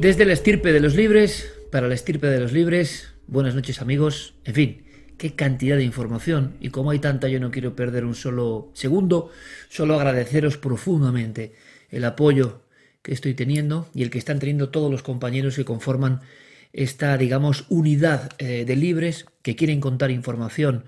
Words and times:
Desde 0.00 0.24
la 0.24 0.32
estirpe 0.32 0.72
de 0.72 0.80
los 0.80 0.94
libres, 0.94 1.52
para 1.70 1.86
la 1.86 1.92
estirpe 1.92 2.28
de 2.28 2.40
los 2.40 2.52
libres, 2.52 3.12
buenas 3.26 3.54
noches 3.54 3.82
amigos, 3.82 4.32
en 4.46 4.54
fin, 4.54 4.82
qué 5.18 5.34
cantidad 5.34 5.76
de 5.76 5.84
información. 5.84 6.56
Y 6.58 6.70
como 6.70 6.90
hay 6.90 7.00
tanta 7.00 7.28
yo 7.28 7.38
no 7.38 7.50
quiero 7.50 7.76
perder 7.76 8.06
un 8.06 8.14
solo 8.14 8.70
segundo, 8.72 9.30
solo 9.68 9.96
agradeceros 9.96 10.56
profundamente 10.56 11.52
el 11.90 12.06
apoyo 12.06 12.62
que 13.02 13.12
estoy 13.12 13.34
teniendo 13.34 13.90
y 13.92 14.02
el 14.02 14.08
que 14.08 14.16
están 14.16 14.38
teniendo 14.38 14.70
todos 14.70 14.90
los 14.90 15.02
compañeros 15.02 15.56
que 15.56 15.66
conforman 15.66 16.22
esta, 16.72 17.18
digamos, 17.18 17.66
unidad 17.68 18.30
eh, 18.38 18.64
de 18.64 18.76
libres 18.76 19.26
que 19.42 19.54
quieren 19.54 19.82
contar 19.82 20.10
información 20.10 20.86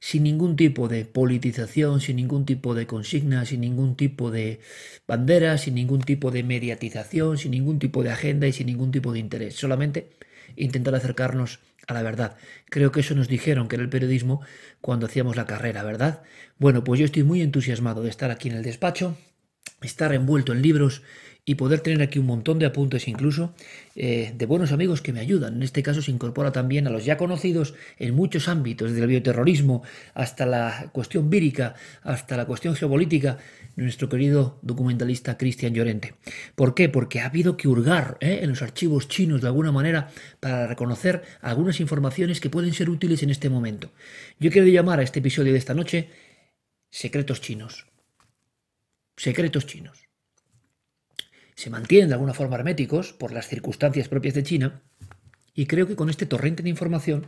sin 0.00 0.22
ningún 0.22 0.56
tipo 0.56 0.88
de 0.88 1.04
politización, 1.04 2.00
sin 2.00 2.16
ningún 2.16 2.44
tipo 2.46 2.74
de 2.74 2.86
consigna, 2.86 3.44
sin 3.44 3.60
ningún 3.60 3.96
tipo 3.96 4.30
de 4.30 4.60
bandera, 5.06 5.58
sin 5.58 5.74
ningún 5.74 6.00
tipo 6.00 6.30
de 6.30 6.42
mediatización, 6.42 7.38
sin 7.38 7.50
ningún 7.50 7.78
tipo 7.78 8.02
de 8.02 8.10
agenda 8.10 8.46
y 8.46 8.52
sin 8.52 8.66
ningún 8.66 8.90
tipo 8.90 9.12
de 9.12 9.18
interés. 9.18 9.54
Solamente 9.54 10.10
intentar 10.56 10.94
acercarnos 10.94 11.60
a 11.86 11.94
la 11.94 12.02
verdad. 12.02 12.36
Creo 12.66 12.92
que 12.92 13.00
eso 13.00 13.14
nos 13.14 13.28
dijeron 13.28 13.66
que 13.66 13.76
era 13.76 13.82
el 13.82 13.90
periodismo 13.90 14.42
cuando 14.80 15.06
hacíamos 15.06 15.36
la 15.36 15.46
carrera, 15.46 15.82
¿verdad? 15.82 16.22
Bueno, 16.58 16.84
pues 16.84 17.00
yo 17.00 17.06
estoy 17.06 17.22
muy 17.22 17.40
entusiasmado 17.40 18.02
de 18.02 18.10
estar 18.10 18.30
aquí 18.30 18.48
en 18.48 18.56
el 18.56 18.62
despacho, 18.62 19.16
estar 19.82 20.12
envuelto 20.12 20.52
en 20.52 20.62
libros 20.62 21.02
y 21.48 21.54
poder 21.54 21.80
tener 21.80 22.02
aquí 22.02 22.18
un 22.18 22.26
montón 22.26 22.58
de 22.58 22.66
apuntes 22.66 23.08
incluso 23.08 23.54
eh, 23.96 24.34
de 24.36 24.44
buenos 24.44 24.70
amigos 24.70 25.00
que 25.00 25.14
me 25.14 25.20
ayudan. 25.20 25.54
En 25.56 25.62
este 25.62 25.82
caso 25.82 26.02
se 26.02 26.10
incorpora 26.10 26.52
también 26.52 26.86
a 26.86 26.90
los 26.90 27.06
ya 27.06 27.16
conocidos 27.16 27.72
en 27.98 28.14
muchos 28.14 28.48
ámbitos, 28.48 28.90
desde 28.90 29.00
el 29.00 29.08
bioterrorismo 29.08 29.82
hasta 30.12 30.44
la 30.44 30.90
cuestión 30.92 31.30
vírica, 31.30 31.74
hasta 32.02 32.36
la 32.36 32.44
cuestión 32.44 32.76
geopolítica, 32.76 33.38
nuestro 33.76 34.10
querido 34.10 34.58
documentalista 34.60 35.38
Cristian 35.38 35.72
Llorente. 35.72 36.16
¿Por 36.54 36.74
qué? 36.74 36.90
Porque 36.90 37.20
ha 37.20 37.26
habido 37.26 37.56
que 37.56 37.66
hurgar 37.66 38.18
eh, 38.20 38.40
en 38.42 38.50
los 38.50 38.60
archivos 38.60 39.08
chinos 39.08 39.40
de 39.40 39.46
alguna 39.46 39.72
manera 39.72 40.10
para 40.40 40.66
reconocer 40.66 41.22
algunas 41.40 41.80
informaciones 41.80 42.42
que 42.42 42.50
pueden 42.50 42.74
ser 42.74 42.90
útiles 42.90 43.22
en 43.22 43.30
este 43.30 43.48
momento. 43.48 43.90
Yo 44.38 44.50
quiero 44.50 44.68
llamar 44.68 45.00
a 45.00 45.02
este 45.02 45.20
episodio 45.20 45.54
de 45.54 45.58
esta 45.58 45.72
noche 45.72 46.10
Secretos 46.90 47.40
chinos. 47.40 47.86
Secretos 49.16 49.64
chinos 49.64 50.07
se 51.58 51.70
mantienen 51.70 52.06
de 52.06 52.14
alguna 52.14 52.34
forma 52.34 52.54
herméticos 52.54 53.12
por 53.12 53.32
las 53.32 53.48
circunstancias 53.48 54.06
propias 54.06 54.34
de 54.34 54.44
China, 54.44 54.80
y 55.56 55.66
creo 55.66 55.88
que 55.88 55.96
con 55.96 56.08
este 56.08 56.24
torrente 56.24 56.62
de 56.62 56.68
información 56.68 57.26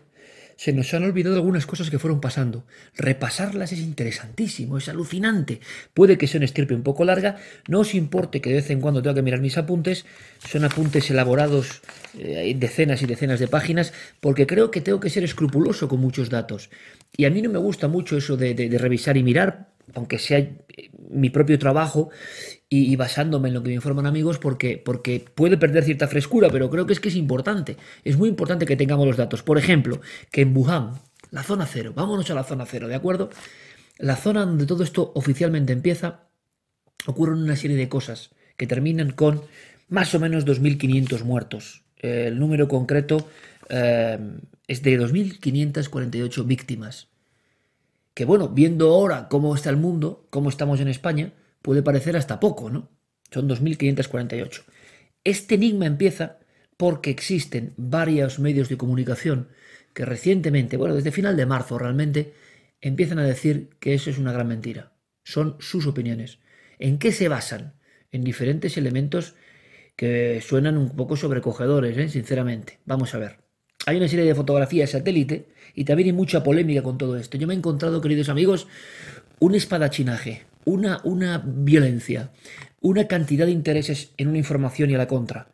se 0.55 0.73
nos 0.73 0.95
han 0.95 1.03
olvidado 1.03 1.35
algunas 1.35 1.67
cosas 1.67 1.91
que 1.91 1.99
fueron 1.99 2.21
pasando. 2.21 2.65
Repasarlas 2.95 3.73
es 3.73 3.81
interesantísimo, 3.81 4.79
es 4.79 4.89
alucinante. 4.89 5.59
Puede 5.95 6.17
que 6.17 6.29
sea 6.29 6.39
una 6.39 6.45
estirpe 6.45 6.75
un 6.75 6.85
poco 6.85 7.05
larga, 7.05 7.39
no 7.67 7.81
os 7.81 7.93
importe 7.93 8.41
que 8.41 8.51
de 8.51 8.57
vez 8.57 8.71
en 8.71 8.81
cuando 8.81 9.03
tenga 9.03 9.17
que 9.17 9.23
mirar 9.23 9.41
mis 9.41 9.59
apuntes, 9.59 10.07
son 10.49 10.65
apuntes 10.65 11.11
elaborados 11.11 11.81
eh, 12.17 12.55
decenas 12.57 13.03
y 13.03 13.07
decenas 13.07 13.41
de 13.41 13.49
páginas, 13.49 13.93
porque 14.21 14.47
creo 14.47 14.71
que 14.71 14.81
tengo 14.81 15.01
que 15.01 15.11
ser 15.11 15.25
escrupuloso 15.25 15.89
con 15.89 15.99
muchos 15.99 16.31
datos. 16.31 16.71
Y 17.17 17.25
a 17.25 17.31
mí 17.31 17.43
no 17.43 17.51
me 17.51 17.59
gusta 17.59 17.89
mucho 17.89 18.17
eso 18.17 18.37
de 18.37 18.79
revisar 18.79 19.17
y 19.17 19.25
mirar, 19.25 19.71
aunque 19.95 20.19
sea 20.19 20.47
mi 21.11 21.31
propio 21.31 21.59
trabajo, 21.59 22.11
y, 22.73 22.95
basándome 22.95 23.49
en 23.49 23.55
lo 23.55 23.63
que 23.65 23.71
me 23.71 23.75
informan 23.75 24.07
amigos 24.07 24.39
porque, 24.39 24.79
porque 24.79 25.25
puede 25.35 25.59
perder 25.59 25.83
cierta 25.83 26.07
frescura, 26.07 26.49
pero 26.51 26.71
creo 26.71 26.87
que 26.87 26.93
es 26.93 27.01
que 27.01 27.09
es 27.09 27.17
importante. 27.17 27.77
Es 28.05 28.17
muy 28.17 28.29
importante 28.29 28.65
que 28.65 28.77
tengamos 28.77 29.09
los 29.09 29.17
datos. 29.17 29.43
Por 29.43 29.59
ejemplo, 29.59 30.01
que 30.31 30.43
en 30.43 30.57
Wuhan, 30.57 30.93
la 31.33 31.43
zona 31.43 31.67
cero, 31.67 31.93
vámonos 31.97 32.31
a 32.31 32.35
la 32.35 32.45
zona 32.45 32.65
cero, 32.67 32.87
¿de 32.87 32.95
acuerdo? 32.95 33.29
La 33.99 34.15
zona 34.15 34.47
donde 34.47 34.67
todo 34.67 34.85
esto 34.85 35.11
oficialmente 35.17 35.73
empieza, 35.73 36.29
ocurren 37.07 37.43
una 37.43 37.57
serie 37.57 37.77
de 37.77 37.89
cosas 37.89 38.31
que 38.57 38.69
terminan 38.69 39.11
con 39.11 39.43
más 39.89 40.15
o 40.15 40.21
menos 40.21 40.47
2.500 40.47 41.25
muertos. 41.25 41.83
El 41.97 42.39
número 42.39 42.69
concreto 42.69 43.29
eh, 43.69 44.17
es 44.69 44.83
de 44.83 45.01
2.548 45.01 46.47
víctimas. 46.47 47.09
Que 48.21 48.27
bueno, 48.27 48.51
viendo 48.51 48.91
ahora 48.93 49.29
cómo 49.31 49.55
está 49.55 49.71
el 49.71 49.79
mundo, 49.79 50.27
cómo 50.29 50.51
estamos 50.51 50.79
en 50.81 50.89
España, 50.89 51.33
puede 51.63 51.83
parecer 51.83 52.19
hasta 52.19 52.39
poco, 52.39 52.69
¿no? 52.69 52.91
Son 53.31 53.49
2.548. 53.49 54.65
Este 55.25 55.55
enigma 55.55 55.87
empieza 55.87 56.39
porque 56.77 57.09
existen 57.09 57.73
varios 57.79 58.39
medios 58.39 58.69
de 58.69 58.77
comunicación 58.77 59.49
que 59.95 60.05
recientemente, 60.05 60.77
bueno, 60.77 60.95
desde 60.97 61.13
final 61.13 61.35
de 61.35 61.47
marzo 61.47 61.79
realmente, 61.79 62.35
empiezan 62.83 63.21
a 63.21 63.25
decir 63.25 63.71
que 63.81 63.95
eso 63.95 64.11
es 64.11 64.19
una 64.19 64.35
gran 64.35 64.49
mentira. 64.49 64.93
Son 65.25 65.57
sus 65.59 65.87
opiniones. 65.87 66.41
¿En 66.79 66.99
qué 66.99 67.13
se 67.13 67.29
basan? 67.29 67.81
En 68.11 68.23
diferentes 68.23 68.77
elementos 68.77 69.35
que 69.97 70.43
suenan 70.43 70.77
un 70.77 70.95
poco 70.95 71.17
sobrecogedores, 71.17 71.97
¿eh? 71.97 72.11
sinceramente. 72.11 72.81
Vamos 72.85 73.15
a 73.15 73.19
ver. 73.19 73.50
Hay 73.87 73.97
una 73.97 74.09
serie 74.09 74.27
de 74.27 74.35
fotografías 74.35 74.91
satélite 74.91 75.49
y 75.75 75.85
también 75.85 76.09
hay 76.09 76.13
mucha 76.13 76.43
polémica 76.43 76.83
con 76.83 76.99
todo 76.99 77.17
esto. 77.17 77.39
Yo 77.39 77.47
me 77.47 77.55
he 77.55 77.57
encontrado, 77.57 78.01
queridos 78.01 78.29
amigos, 78.29 78.69
un 79.39 79.55
espadachinaje, 79.55 80.43
una, 80.65 81.01
una 81.05 81.43
violencia, 81.45 82.31
una 82.81 83.09
cantidad 83.09 83.47
de 83.47 83.53
intereses 83.53 84.13
en 84.19 84.29
una 84.29 84.39
información 84.39 84.91
y 84.91 84.95
a 84.95 84.99
la 84.99 85.09
contra. 85.09 85.49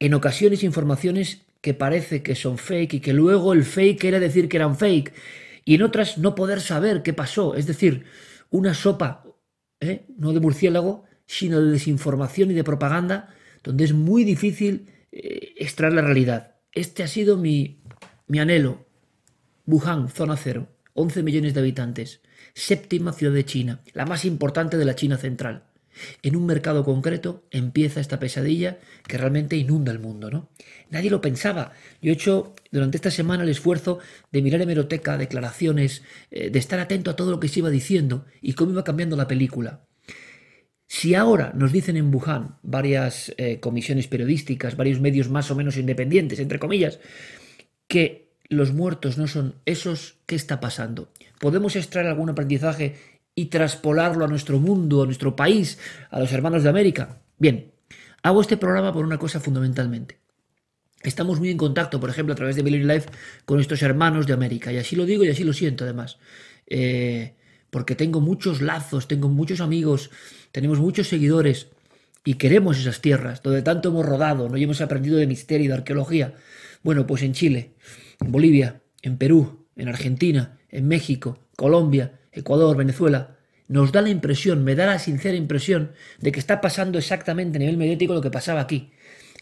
En 0.00 0.14
ocasiones 0.14 0.64
informaciones 0.64 1.42
que 1.60 1.74
parece 1.74 2.24
que 2.24 2.34
son 2.34 2.58
fake 2.58 2.94
y 2.94 3.00
que 3.00 3.12
luego 3.12 3.52
el 3.52 3.64
fake 3.64 4.00
quiere 4.00 4.18
decir 4.18 4.48
que 4.48 4.56
eran 4.56 4.76
fake 4.76 5.12
y 5.64 5.76
en 5.76 5.82
otras 5.82 6.18
no 6.18 6.34
poder 6.34 6.60
saber 6.60 7.02
qué 7.04 7.12
pasó. 7.12 7.54
Es 7.54 7.66
decir, 7.66 8.04
una 8.50 8.74
sopa, 8.74 9.24
¿eh? 9.78 10.04
no 10.18 10.32
de 10.32 10.40
murciélago, 10.40 11.04
sino 11.26 11.60
de 11.60 11.70
desinformación 11.70 12.50
y 12.50 12.54
de 12.54 12.64
propaganda, 12.64 13.32
donde 13.62 13.84
es 13.84 13.92
muy 13.92 14.24
difícil 14.24 14.88
eh, 15.12 15.54
extraer 15.56 15.92
la 15.92 16.02
realidad. 16.02 16.51
Este 16.72 17.02
ha 17.02 17.08
sido 17.08 17.36
mi, 17.36 17.80
mi 18.26 18.40
anhelo. 18.40 18.86
Wuhan, 19.66 20.08
zona 20.08 20.36
cero, 20.36 20.68
11 20.94 21.22
millones 21.22 21.54
de 21.54 21.60
habitantes 21.60 22.20
séptima 22.54 23.12
ciudad 23.12 23.34
de 23.34 23.44
China, 23.44 23.80
la 23.92 24.06
más 24.06 24.24
importante 24.24 24.76
de 24.76 24.84
la 24.84 24.94
China 24.94 25.16
central. 25.16 25.64
En 26.22 26.36
un 26.36 26.46
mercado 26.46 26.84
concreto 26.84 27.44
empieza 27.50 28.00
esta 28.00 28.18
pesadilla 28.18 28.78
que 29.06 29.18
realmente 29.18 29.56
inunda 29.56 29.92
el 29.92 29.98
mundo, 29.98 30.30
¿no? 30.30 30.48
Nadie 30.90 31.10
lo 31.10 31.20
pensaba. 31.20 31.72
Yo 32.00 32.10
he 32.10 32.14
hecho 32.14 32.54
durante 32.70 32.96
esta 32.96 33.10
semana 33.10 33.42
el 33.42 33.50
esfuerzo 33.50 33.98
de 34.30 34.40
mirar 34.40 34.62
hemeroteca, 34.62 35.18
declaraciones, 35.18 36.02
eh, 36.30 36.48
de 36.48 36.58
estar 36.58 36.80
atento 36.80 37.10
a 37.10 37.16
todo 37.16 37.30
lo 37.30 37.40
que 37.40 37.48
se 37.48 37.58
iba 37.60 37.68
diciendo 37.68 38.24
y 38.40 38.54
cómo 38.54 38.72
iba 38.72 38.84
cambiando 38.84 39.16
la 39.16 39.28
película. 39.28 39.84
Si 40.94 41.14
ahora 41.14 41.52
nos 41.54 41.72
dicen 41.72 41.96
en 41.96 42.14
Wuhan 42.14 42.58
varias 42.62 43.32
eh, 43.38 43.60
comisiones 43.60 44.08
periodísticas, 44.08 44.76
varios 44.76 45.00
medios 45.00 45.30
más 45.30 45.50
o 45.50 45.54
menos 45.56 45.78
independientes, 45.78 46.38
entre 46.38 46.58
comillas, 46.58 47.00
que 47.88 48.28
los 48.50 48.74
muertos 48.74 49.16
no 49.16 49.26
son 49.26 49.54
esos, 49.64 50.18
¿qué 50.26 50.34
está 50.34 50.60
pasando? 50.60 51.10
¿Podemos 51.40 51.76
extraer 51.76 52.08
algún 52.08 52.28
aprendizaje 52.28 52.96
y 53.34 53.46
traspolarlo 53.46 54.26
a 54.26 54.28
nuestro 54.28 54.58
mundo, 54.58 55.02
a 55.02 55.06
nuestro 55.06 55.34
país, 55.34 55.78
a 56.10 56.20
los 56.20 56.30
hermanos 56.30 56.62
de 56.62 56.68
América? 56.68 57.22
Bien, 57.38 57.72
hago 58.22 58.42
este 58.42 58.58
programa 58.58 58.92
por 58.92 59.06
una 59.06 59.16
cosa 59.16 59.40
fundamentalmente. 59.40 60.18
Estamos 61.02 61.38
muy 61.38 61.48
en 61.48 61.56
contacto, 61.56 62.00
por 62.00 62.10
ejemplo, 62.10 62.34
a 62.34 62.36
través 62.36 62.54
de 62.54 62.64
Millennium 62.64 62.90
Life 62.90 63.08
con 63.46 63.56
nuestros 63.56 63.80
hermanos 63.80 64.26
de 64.26 64.34
América, 64.34 64.70
y 64.70 64.76
así 64.76 64.94
lo 64.94 65.06
digo 65.06 65.24
y 65.24 65.30
así 65.30 65.42
lo 65.42 65.54
siento 65.54 65.84
además. 65.84 66.18
Eh, 66.66 67.32
porque 67.70 67.94
tengo 67.94 68.20
muchos 68.20 68.60
lazos, 68.60 69.08
tengo 69.08 69.30
muchos 69.30 69.62
amigos, 69.62 70.10
tenemos 70.52 70.78
muchos 70.78 71.08
seguidores 71.08 71.68
y 72.24 72.34
queremos 72.34 72.78
esas 72.78 73.00
tierras 73.00 73.42
donde 73.42 73.62
tanto 73.62 73.88
hemos 73.88 74.06
rodado, 74.06 74.48
no 74.48 74.56
hemos 74.56 74.80
aprendido 74.80 75.16
de 75.16 75.26
misterio 75.26 75.64
y 75.64 75.68
de 75.68 75.74
arqueología. 75.74 76.34
Bueno, 76.82 77.06
pues 77.06 77.22
en 77.22 77.32
Chile, 77.32 77.74
en 78.20 78.30
Bolivia, 78.30 78.82
en 79.02 79.16
Perú, 79.18 79.66
en 79.76 79.88
Argentina, 79.88 80.58
en 80.68 80.86
México, 80.86 81.38
Colombia, 81.56 82.20
Ecuador, 82.30 82.76
Venezuela, 82.76 83.36
nos 83.68 83.92
da 83.92 84.02
la 84.02 84.10
impresión, 84.10 84.64
me 84.64 84.74
da 84.74 84.86
la 84.86 84.98
sincera 84.98 85.36
impresión 85.36 85.92
de 86.20 86.32
que 86.32 86.40
está 86.40 86.60
pasando 86.60 86.98
exactamente 86.98 87.56
a 87.56 87.60
nivel 87.60 87.76
mediático 87.76 88.14
lo 88.14 88.20
que 88.20 88.30
pasaba 88.30 88.60
aquí. 88.60 88.92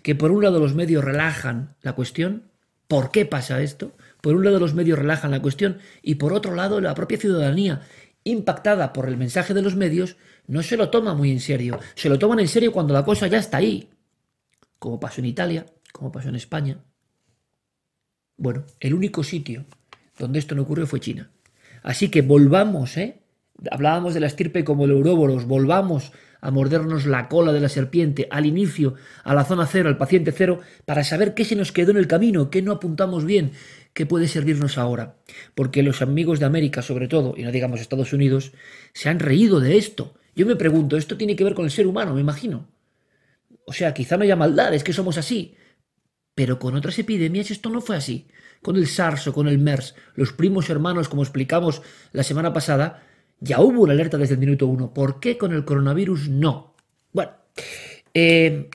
Que 0.03 0.15
por 0.15 0.31
un 0.31 0.43
lado 0.43 0.61
los 0.61 0.75
medios 0.75 1.05
relajan 1.05 1.75
la 1.83 1.95
cuestión, 1.95 2.45
¿por 2.89 3.11
qué 3.11 3.27
pasa 3.27 3.61
esto? 3.61 3.93
Por 4.21 4.35
un 4.35 4.45
lado 4.45 4.61
los 4.61 4.75
medios 4.75 4.99
relajan 4.99 5.31
la 5.31 5.43
cuestión 5.43 5.79
y 6.03 6.17
por 6.17 6.33
otro 6.33 6.55
lado 6.55 6.81
la 6.81 6.95
propia 6.95 7.19
ciudadanía, 7.19 7.83
impactada 8.25 8.93
por 8.93 9.09
el 9.09 9.17
mensaje 9.17 9.55
de 9.55 9.63
los 9.63 9.77
medios, 9.77 10.17
no 10.51 10.65
se 10.65 10.77
lo 10.77 10.91
toma 10.91 11.15
muy 11.15 11.31
en 11.31 11.39
serio. 11.39 11.79
Se 11.95 12.09
lo 12.09 12.19
toman 12.19 12.41
en 12.41 12.49
serio 12.49 12.73
cuando 12.73 12.93
la 12.93 13.05
cosa 13.05 13.29
ya 13.29 13.39
está 13.39 13.59
ahí. 13.59 13.89
Como 14.81 14.99
pasó 14.99 15.21
en 15.21 15.27
Italia, 15.27 15.65
como 15.93 16.11
pasó 16.11 16.29
en 16.29 16.35
España. 16.35 16.79
Bueno, 18.37 18.65
el 18.81 18.95
único 18.95 19.23
sitio 19.23 19.65
donde 20.19 20.41
esto 20.41 20.57
no 20.57 20.63
ocurrió 20.63 20.89
fue 20.89 20.99
China. 20.99 21.31
Así 21.85 22.09
que 22.09 22.23
volvamos, 22.23 22.97
¿eh? 22.97 23.23
Hablábamos 23.71 24.13
de 24.13 24.21
la 24.21 24.27
estirpe 24.27 24.65
como 24.65 24.87
el 24.87 24.91
Ouroboros, 24.91 25.47
volvamos 25.47 26.11
a 26.41 26.51
mordernos 26.51 27.07
la 27.07 27.29
cola 27.29 27.53
de 27.53 27.61
la 27.61 27.69
serpiente 27.69 28.27
al 28.31 28.45
inicio, 28.45 28.95
a 29.23 29.35
la 29.35 29.45
zona 29.45 29.67
cero, 29.67 29.89
al 29.89 29.99
paciente 29.99 30.33
cero, 30.33 30.61
para 30.85 31.05
saber 31.05 31.35
qué 31.35 31.45
se 31.45 31.55
nos 31.55 31.71
quedó 31.71 31.93
en 31.93 31.99
el 31.99 32.09
camino, 32.09 32.51
qué 32.51 32.61
no 32.61 32.73
apuntamos 32.73 33.25
bien, 33.25 33.53
qué 33.93 34.05
puede 34.05 34.27
servirnos 34.27 34.79
ahora. 34.79 35.17
Porque 35.55 35.85
los 35.85 36.03
amigos 36.03 36.41
de 36.41 36.47
América, 36.47 36.83
sobre 36.83 37.07
todo, 37.07 37.35
y 37.37 37.45
no 37.45 37.53
digamos 37.53 37.81
Estados 37.81 38.13
Unidos, 38.13 38.53
se 38.95 39.09
han 39.11 39.21
reído 39.21 39.61
de 39.61 39.79
esto. 39.79 40.15
Yo 40.41 40.47
me 40.47 40.57
pregunto, 40.57 40.97
¿esto 40.97 41.19
tiene 41.19 41.37
que 41.37 41.45
ver 41.45 41.53
con 41.53 41.67
el 41.67 41.71
ser 41.71 41.87
humano, 41.87 42.15
me 42.15 42.23
imagino? 42.23 42.67
O 43.67 43.75
sea, 43.75 43.93
quizá 43.93 44.17
no 44.17 44.23
haya 44.23 44.37
maldad, 44.37 44.73
es 44.73 44.83
que 44.83 44.95
somos 44.95 45.19
así. 45.19 45.55
Pero 46.35 46.59
con 46.59 46.75
otras 46.75 46.99
epidemias 46.99 47.51
esto 47.51 47.69
no 47.69 47.83
fue 47.83 47.97
así. 47.97 48.27
Con 48.63 48.77
el 48.77 48.87
SARS 48.87 49.27
o 49.27 49.35
con 49.35 49.49
el 49.49 49.59
MERS, 49.59 49.95
los 50.15 50.33
primos 50.33 50.71
hermanos, 50.71 51.11
como 51.11 51.23
explicamos 51.23 51.83
la 52.13 52.23
semana 52.23 52.55
pasada, 52.55 53.07
ya 53.39 53.61
hubo 53.61 53.83
una 53.83 53.93
alerta 53.93 54.17
desde 54.17 54.33
el 54.33 54.41
minuto 54.41 54.67
uno. 54.67 54.95
¿Por 54.95 55.21
qué 55.21 55.37
con 55.37 55.53
el 55.53 55.67
coronavirus 55.67 56.31
no? 56.31 56.75
Bueno, 57.13 57.33
eh, 58.15 58.71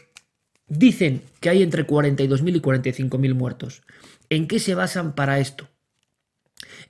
dicen 0.68 1.24
que 1.40 1.50
hay 1.50 1.64
entre 1.64 1.88
42.000 1.88 2.58
y 2.58 2.62
45.000 2.62 3.34
muertos. 3.34 3.82
¿En 4.30 4.48
qué 4.48 4.60
se 4.60 4.76
basan 4.76 5.16
para 5.16 5.40
esto? 5.40 5.68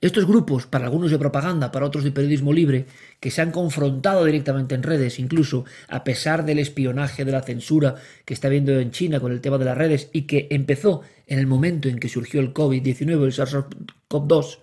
Estos 0.00 0.26
grupos, 0.26 0.66
para 0.66 0.84
algunos 0.84 1.10
de 1.10 1.18
propaganda, 1.18 1.72
para 1.72 1.86
otros 1.86 2.04
de 2.04 2.12
periodismo 2.12 2.52
libre, 2.52 2.86
que 3.20 3.30
se 3.30 3.42
han 3.42 3.50
confrontado 3.50 4.24
directamente 4.24 4.74
en 4.74 4.82
redes, 4.82 5.18
incluso 5.18 5.64
a 5.88 6.04
pesar 6.04 6.44
del 6.44 6.58
espionaje, 6.58 7.24
de 7.24 7.32
la 7.32 7.42
censura 7.42 7.94
que 8.24 8.34
está 8.34 8.48
habiendo 8.48 8.78
en 8.78 8.90
China 8.90 9.20
con 9.20 9.32
el 9.32 9.40
tema 9.40 9.58
de 9.58 9.64
las 9.64 9.78
redes 9.78 10.10
y 10.12 10.22
que 10.22 10.48
empezó 10.50 11.02
en 11.26 11.38
el 11.38 11.46
momento 11.46 11.88
en 11.88 11.98
que 11.98 12.08
surgió 12.08 12.40
el 12.40 12.52
COVID-19, 12.52 13.24
el 13.24 13.32
SARS-CoV-2, 13.32 14.58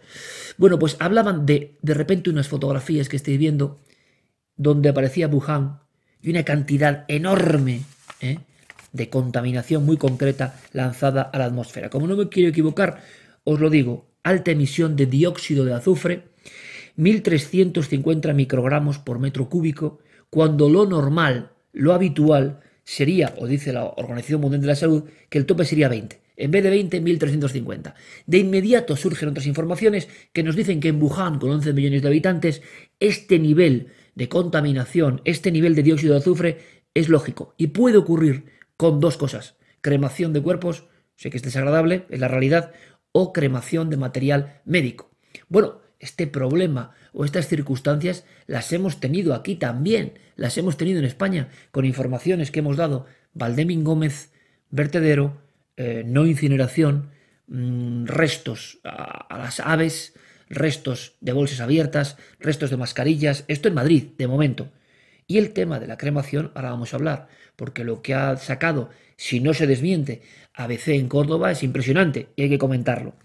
bueno, 0.57 0.79
pues 0.79 0.97
hablaban 0.99 1.45
de 1.45 1.77
de 1.81 1.93
repente 1.93 2.29
unas 2.29 2.47
fotografías 2.47 3.09
que 3.09 3.15
estoy 3.15 3.37
viendo 3.37 3.79
donde 4.55 4.89
aparecía 4.89 5.27
Wuhan 5.27 5.79
y 6.21 6.29
una 6.29 6.43
cantidad 6.43 7.05
enorme 7.07 7.81
¿eh? 8.21 8.39
de 8.91 9.09
contaminación 9.09 9.85
muy 9.85 9.97
concreta 9.97 10.59
lanzada 10.71 11.23
a 11.23 11.37
la 11.37 11.45
atmósfera. 11.45 11.89
Como 11.89 12.07
no 12.07 12.15
me 12.15 12.29
quiero 12.29 12.49
equivocar, 12.49 13.01
os 13.43 13.59
lo 13.59 13.69
digo, 13.69 14.07
alta 14.23 14.51
emisión 14.51 14.95
de 14.95 15.07
dióxido 15.07 15.65
de 15.65 15.73
azufre, 15.73 16.32
1.350 16.97 18.33
microgramos 18.33 18.99
por 18.99 19.19
metro 19.19 19.49
cúbico, 19.49 19.99
cuando 20.29 20.69
lo 20.69 20.85
normal, 20.85 21.51
lo 21.71 21.93
habitual, 21.93 22.59
sería, 22.83 23.33
o 23.37 23.47
dice 23.47 23.73
la 23.73 23.85
Organización 23.85 24.41
Mundial 24.41 24.61
de 24.61 24.67
la 24.67 24.75
Salud, 24.75 25.03
que 25.29 25.37
el 25.37 25.45
tope 25.45 25.65
sería 25.65 25.89
20. 25.89 26.21
En 26.35 26.51
vez 26.51 26.63
de 26.63 26.69
20, 26.69 27.01
1.350. 27.03 27.93
De 28.25 28.37
inmediato 28.39 28.95
surgen 28.95 29.29
otras 29.29 29.45
informaciones 29.45 30.09
que 30.33 30.43
nos 30.43 30.55
dicen 30.55 30.79
que 30.79 30.89
en 30.89 31.01
Wuhan, 31.01 31.39
con 31.39 31.51
11 31.51 31.73
millones 31.73 32.01
de 32.01 32.07
habitantes, 32.07 32.61
este 32.99 33.37
nivel 33.39 33.89
de 34.15 34.29
contaminación, 34.29 35.21
este 35.25 35.51
nivel 35.51 35.75
de 35.75 35.83
dióxido 35.83 36.13
de 36.13 36.19
azufre 36.19 36.57
es 36.93 37.09
lógico 37.09 37.53
y 37.57 37.67
puede 37.67 37.97
ocurrir 37.97 38.45
con 38.77 38.99
dos 38.99 39.17
cosas. 39.17 39.55
Cremación 39.81 40.33
de 40.33 40.41
cuerpos, 40.41 40.85
sé 41.15 41.29
que 41.29 41.37
es 41.37 41.43
desagradable, 41.43 42.05
es 42.09 42.19
la 42.19 42.27
realidad, 42.27 42.71
o 43.11 43.31
cremación 43.31 43.89
de 43.89 43.97
material 43.97 44.61
médico. 44.65 45.11
Bueno, 45.49 45.82
este 46.03 46.27
problema 46.27 46.91
o 47.13 47.25
estas 47.25 47.47
circunstancias 47.47 48.25
las 48.45 48.71
hemos 48.73 48.99
tenido 48.99 49.33
aquí 49.33 49.55
también, 49.55 50.19
las 50.35 50.57
hemos 50.57 50.77
tenido 50.77 50.99
en 50.99 51.05
España 51.05 51.49
con 51.71 51.85
informaciones 51.85 52.51
que 52.51 52.59
hemos 52.59 52.77
dado. 52.77 53.05
Valdemín 53.33 53.83
Gómez, 53.83 54.31
vertedero, 54.69 55.41
eh, 55.77 56.03
no 56.05 56.25
incineración, 56.25 57.09
mm, 57.47 58.05
restos 58.05 58.79
a, 58.83 59.27
a 59.33 59.37
las 59.37 59.59
aves, 59.59 60.13
restos 60.49 61.13
de 61.21 61.31
bolsas 61.31 61.61
abiertas, 61.61 62.17
restos 62.39 62.69
de 62.69 62.77
mascarillas, 62.77 63.45
esto 63.47 63.67
en 63.67 63.73
Madrid, 63.73 64.03
de 64.17 64.27
momento. 64.27 64.69
Y 65.25 65.37
el 65.37 65.53
tema 65.53 65.79
de 65.79 65.87
la 65.87 65.97
cremación, 65.97 66.51
ahora 66.53 66.71
vamos 66.71 66.93
a 66.93 66.97
hablar, 66.97 67.27
porque 67.55 67.83
lo 67.83 68.01
que 68.01 68.13
ha 68.13 68.35
sacado, 68.37 68.89
si 69.15 69.39
no 69.39 69.53
se 69.53 69.67
desmiente, 69.67 70.21
ABC 70.53 70.89
en 70.89 71.07
Córdoba 71.07 71.51
es 71.51 71.63
impresionante 71.63 72.27
y 72.35 72.43
hay 72.43 72.49
que 72.49 72.57
comentarlo. 72.57 73.15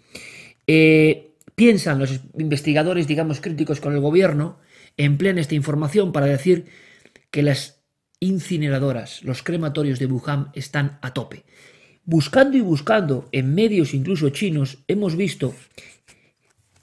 Eh, 0.66 1.28
piensan 1.58 1.98
los 1.98 2.20
investigadores, 2.38 3.08
digamos, 3.08 3.40
críticos 3.40 3.80
con 3.80 3.92
el 3.92 3.98
gobierno, 3.98 4.60
emplean 4.96 5.38
esta 5.38 5.56
información 5.56 6.12
para 6.12 6.26
decir 6.26 6.66
que 7.32 7.42
las 7.42 7.82
incineradoras, 8.20 9.24
los 9.24 9.42
crematorios 9.42 9.98
de 9.98 10.06
Wuhan 10.06 10.50
están 10.54 11.00
a 11.02 11.12
tope. 11.12 11.44
Buscando 12.04 12.56
y 12.56 12.60
buscando 12.60 13.28
en 13.32 13.56
medios 13.56 13.92
incluso 13.92 14.30
chinos, 14.30 14.84
hemos 14.86 15.16
visto 15.16 15.52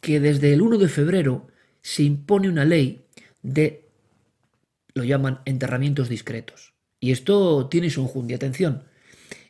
que 0.01 0.19
desde 0.19 0.51
el 0.51 0.61
1 0.61 0.77
de 0.77 0.89
febrero 0.89 1.47
se 1.81 2.03
impone 2.03 2.49
una 2.49 2.65
ley 2.65 3.05
de, 3.41 3.87
lo 4.93 5.05
llaman 5.05 5.39
enterramientos 5.45 6.09
discretos. 6.09 6.73
Y 6.99 7.11
esto 7.11 7.69
tiene 7.69 7.89
su 7.89 8.01
enjundia. 8.01 8.35
Atención, 8.35 8.83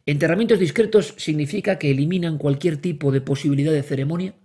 Enterramientos 0.07 0.59
discretos 0.59 1.15
significa 1.17 1.79
que 1.79 1.89
eliminan 1.89 2.37
cualquier 2.37 2.77
tipo 2.77 3.11
de 3.11 3.21
posibilidad 3.21 3.71
de 3.71 3.81
ceremonia, 3.81 4.35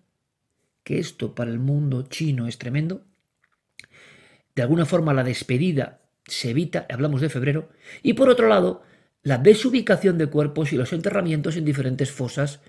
que 0.84 0.98
esto 0.98 1.34
para 1.34 1.50
el 1.50 1.58
mundo 1.58 2.02
chino 2.08 2.46
es 2.46 2.58
tremendo. 2.58 3.04
De 4.54 4.62
alguna 4.62 4.86
forma 4.86 5.14
la 5.14 5.24
despedida 5.24 6.00
se 6.26 6.50
evita, 6.50 6.86
hablamos 6.90 7.20
de 7.20 7.28
febrero, 7.28 7.70
y 8.02 8.14
por 8.14 8.28
otro 8.28 8.48
lado, 8.48 8.82
la 9.22 9.38
desubicación 9.38 10.18
de 10.18 10.26
cuerpos 10.26 10.72
y 10.72 10.76
los 10.76 10.92
enterramientos 10.92 11.56
en 11.56 11.64
diferentes 11.64 12.10
fosas, 12.10 12.60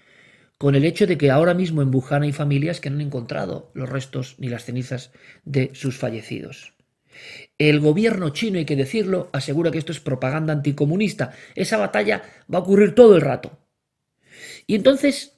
con 0.57 0.75
el 0.75 0.85
hecho 0.85 1.07
de 1.07 1.17
que 1.17 1.31
ahora 1.31 1.53
mismo 1.53 1.81
en 1.81 1.93
Wuhan 1.93 2.23
hay 2.23 2.33
familias 2.33 2.79
que 2.79 2.89
no 2.89 2.97
han 2.97 3.01
encontrado 3.01 3.71
los 3.73 3.89
restos 3.89 4.35
ni 4.37 4.47
las 4.47 4.65
cenizas 4.65 5.11
de 5.43 5.71
sus 5.73 5.97
fallecidos. 5.97 6.73
El 7.57 7.79
gobierno 7.79 8.29
chino, 8.29 8.57
hay 8.57 8.65
que 8.65 8.75
decirlo, 8.75 9.29
asegura 9.33 9.71
que 9.71 9.77
esto 9.77 9.91
es 9.91 9.99
propaganda 9.99 10.53
anticomunista. 10.53 11.33
Esa 11.55 11.77
batalla 11.77 12.23
va 12.53 12.59
a 12.59 12.61
ocurrir 12.61 12.95
todo 12.95 13.15
el 13.15 13.21
rato. 13.21 13.59
Y 14.67 14.75
entonces, 14.75 15.35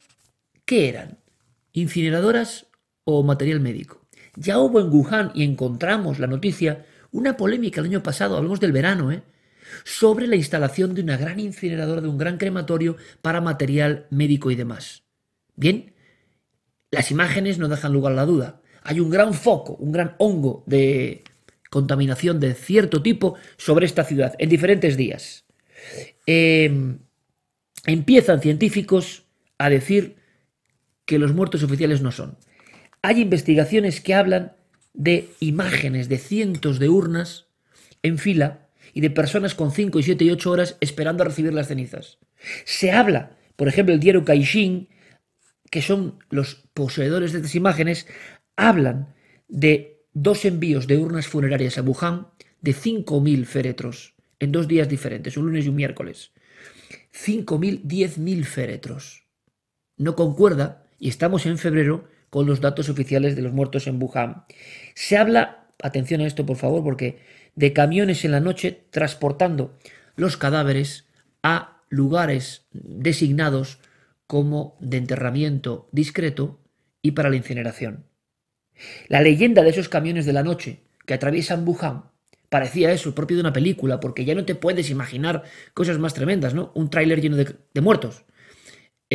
¿qué 0.66 0.90
eran? 0.90 1.23
¿Incineradoras 1.74 2.68
o 3.04 3.24
material 3.24 3.60
médico? 3.60 4.08
Ya 4.36 4.60
hubo 4.60 4.80
en 4.80 4.90
Wuhan, 4.90 5.32
y 5.36 5.44
encontramos 5.44 6.20
la 6.20 6.28
noticia, 6.28 6.86
una 7.12 7.36
polémica 7.36 7.82
el 7.82 7.88
año 7.88 8.04
pasado, 8.04 8.38
hablamos 8.38 8.60
del 8.60 8.72
verano, 8.72 9.12
¿eh? 9.12 9.24
sobre 9.84 10.28
la 10.28 10.36
instalación 10.36 10.94
de 10.94 11.02
una 11.02 11.18
gran 11.18 11.40
incineradora, 11.40 12.02
de 12.02 12.08
un 12.08 12.18
gran 12.18 12.38
crematorio 12.38 12.98
para 13.22 13.42
material 13.42 14.08
médico 14.10 14.52
y 14.52 14.56
demás. 14.56 15.04
Bien, 15.56 15.94
las 16.92 17.12
imágenes 17.12 17.58
no 17.58 17.68
dejan 17.68 17.94
lugar 17.94 18.14
a 18.14 18.18
la 18.18 18.26
duda. 18.26 18.62
Hay 18.84 19.00
un 19.00 19.10
gran 19.10 19.34
foco, 19.34 19.74
un 19.76 19.92
gran 19.92 20.16
hongo 20.20 20.64
de 20.68 21.24
contaminación 21.70 22.40
de 22.40 22.54
cierto 22.54 23.02
tipo 23.02 23.36
sobre 23.58 23.86
esta 23.86 24.04
ciudad 24.04 24.36
en 24.38 24.50
diferentes 24.50 24.98
días. 24.98 25.46
Em, 26.26 27.00
empiezan 27.86 28.42
científicos 28.42 29.26
a 29.58 29.70
decir 29.70 30.18
que 31.06 31.20
los 31.20 31.34
muertos 31.34 31.64
oficiales 31.64 32.02
no 32.02 32.12
son. 32.12 32.38
Hay 33.02 33.22
investigaciones 33.22 34.02
que 34.02 34.14
hablan 34.14 34.54
de 34.94 35.30
imágenes 35.40 36.08
de 36.10 36.18
cientos 36.18 36.80
de 36.80 36.90
urnas 36.90 37.48
en 38.04 38.18
fila 38.18 38.68
y 38.94 39.02
de 39.02 39.10
personas 39.10 39.56
con 39.56 39.72
5 39.72 40.00
y 40.00 40.04
7 40.04 40.24
y 40.24 40.32
8 40.32 40.52
horas 40.52 40.78
esperando 40.80 41.24
a 41.24 41.28
recibir 41.28 41.54
las 41.54 41.68
cenizas. 41.68 42.20
Se 42.66 42.92
habla, 42.92 43.38
por 43.56 43.68
ejemplo, 43.68 43.94
el 43.94 44.00
diario 44.00 44.24
Caixin, 44.24 44.90
que 45.72 45.82
son 45.82 46.20
los 46.30 46.64
poseedores 46.74 47.32
de 47.32 47.40
estas 47.40 47.56
imágenes, 47.56 48.08
hablan 48.56 49.14
de 49.48 50.06
dos 50.14 50.46
envíos 50.46 50.86
de 50.88 50.98
urnas 50.98 51.28
funerarias 51.28 51.78
a 51.78 51.82
Wuhan 51.82 52.28
de 52.62 52.74
5.000 52.74 53.46
féretros 53.46 54.14
en 54.40 54.52
dos 54.52 54.68
días 54.68 54.88
diferentes, 54.88 55.38
un 55.38 55.48
lunes 55.48 55.66
y 55.66 55.70
un 55.70 55.76
miércoles. 55.76 56.32
5.000, 57.14 57.84
10.000 57.84 58.44
féretros. 58.44 59.28
No 59.98 60.16
concuerda, 60.16 60.83
y 61.04 61.10
estamos 61.10 61.46
en 61.46 61.58
febrero, 61.58 62.08
con 62.30 62.46
los 62.46 62.62
datos 62.62 62.88
oficiales 62.88 63.36
de 63.36 63.42
los 63.42 63.52
muertos 63.52 63.88
en 63.88 64.02
Wuhan. 64.02 64.46
Se 64.96 65.18
habla, 65.18 65.68
atención 65.84 66.22
a 66.22 66.26
esto 66.26 66.46
por 66.46 66.56
favor, 66.56 66.82
porque 66.82 67.20
de 67.56 67.74
camiones 67.74 68.24
en 68.24 68.32
la 68.32 68.40
noche 68.40 68.86
transportando 68.90 69.78
los 70.16 70.38
cadáveres 70.38 71.10
a 71.44 71.82
lugares 71.90 72.68
designados 72.72 73.80
como 74.28 74.78
de 74.80 74.96
enterramiento 74.96 75.90
discreto 75.92 76.62
y 77.02 77.12
para 77.12 77.30
la 77.30 77.36
incineración. 77.36 78.06
La 79.10 79.22
leyenda 79.22 79.62
de 79.62 79.72
esos 79.72 79.90
camiones 79.90 80.26
de 80.26 80.32
la 80.32 80.44
noche 80.44 80.84
que 81.06 81.16
atraviesan 81.16 81.68
Wuhan 81.68 82.14
parecía 82.48 82.94
eso, 82.94 83.14
propio 83.14 83.36
de 83.36 83.42
una 83.42 83.52
película, 83.52 84.00
porque 84.00 84.24
ya 84.24 84.36
no 84.36 84.46
te 84.46 84.56
puedes 84.56 84.90
imaginar 84.90 85.44
cosas 85.74 85.98
más 85.98 86.14
tremendas, 86.14 86.54
¿no? 86.54 86.72
Un 86.76 86.90
tráiler 86.90 87.20
lleno 87.20 87.36
de, 87.36 87.82
muertos, 87.82 88.24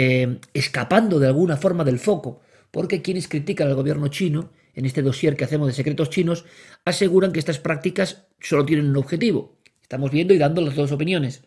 eh, 0.00 0.38
escapando 0.54 1.18
de 1.18 1.26
alguna 1.26 1.56
forma 1.56 1.82
del 1.82 1.98
foco, 1.98 2.40
porque 2.70 3.02
quienes 3.02 3.26
critican 3.26 3.66
al 3.66 3.74
gobierno 3.74 4.06
chino, 4.06 4.52
en 4.76 4.86
este 4.86 5.02
dossier 5.02 5.34
que 5.34 5.42
hacemos 5.42 5.66
de 5.66 5.72
secretos 5.72 6.08
chinos, 6.08 6.44
aseguran 6.84 7.32
que 7.32 7.40
estas 7.40 7.58
prácticas 7.58 8.28
solo 8.38 8.64
tienen 8.64 8.90
un 8.90 8.96
objetivo. 8.96 9.58
Estamos 9.82 10.12
viendo 10.12 10.32
y 10.32 10.38
dando 10.38 10.60
las 10.60 10.76
dos 10.76 10.92
opiniones. 10.92 11.42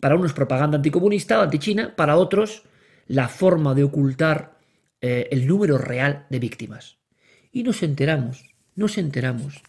Para 0.00 0.16
unos 0.16 0.32
propaganda 0.32 0.78
anticomunista 0.78 1.38
o 1.38 1.42
antichina, 1.42 1.94
para 1.94 2.16
otros 2.16 2.62
la 3.08 3.28
forma 3.28 3.74
de 3.74 3.84
ocultar 3.84 4.56
eh, 5.02 5.28
el 5.30 5.46
número 5.46 5.76
real 5.76 6.24
de 6.30 6.38
víctimas. 6.38 6.96
Y 7.52 7.62
nos 7.62 7.82
enteramos, 7.82 8.54
nos 8.74 8.96
enteramos 8.96 9.60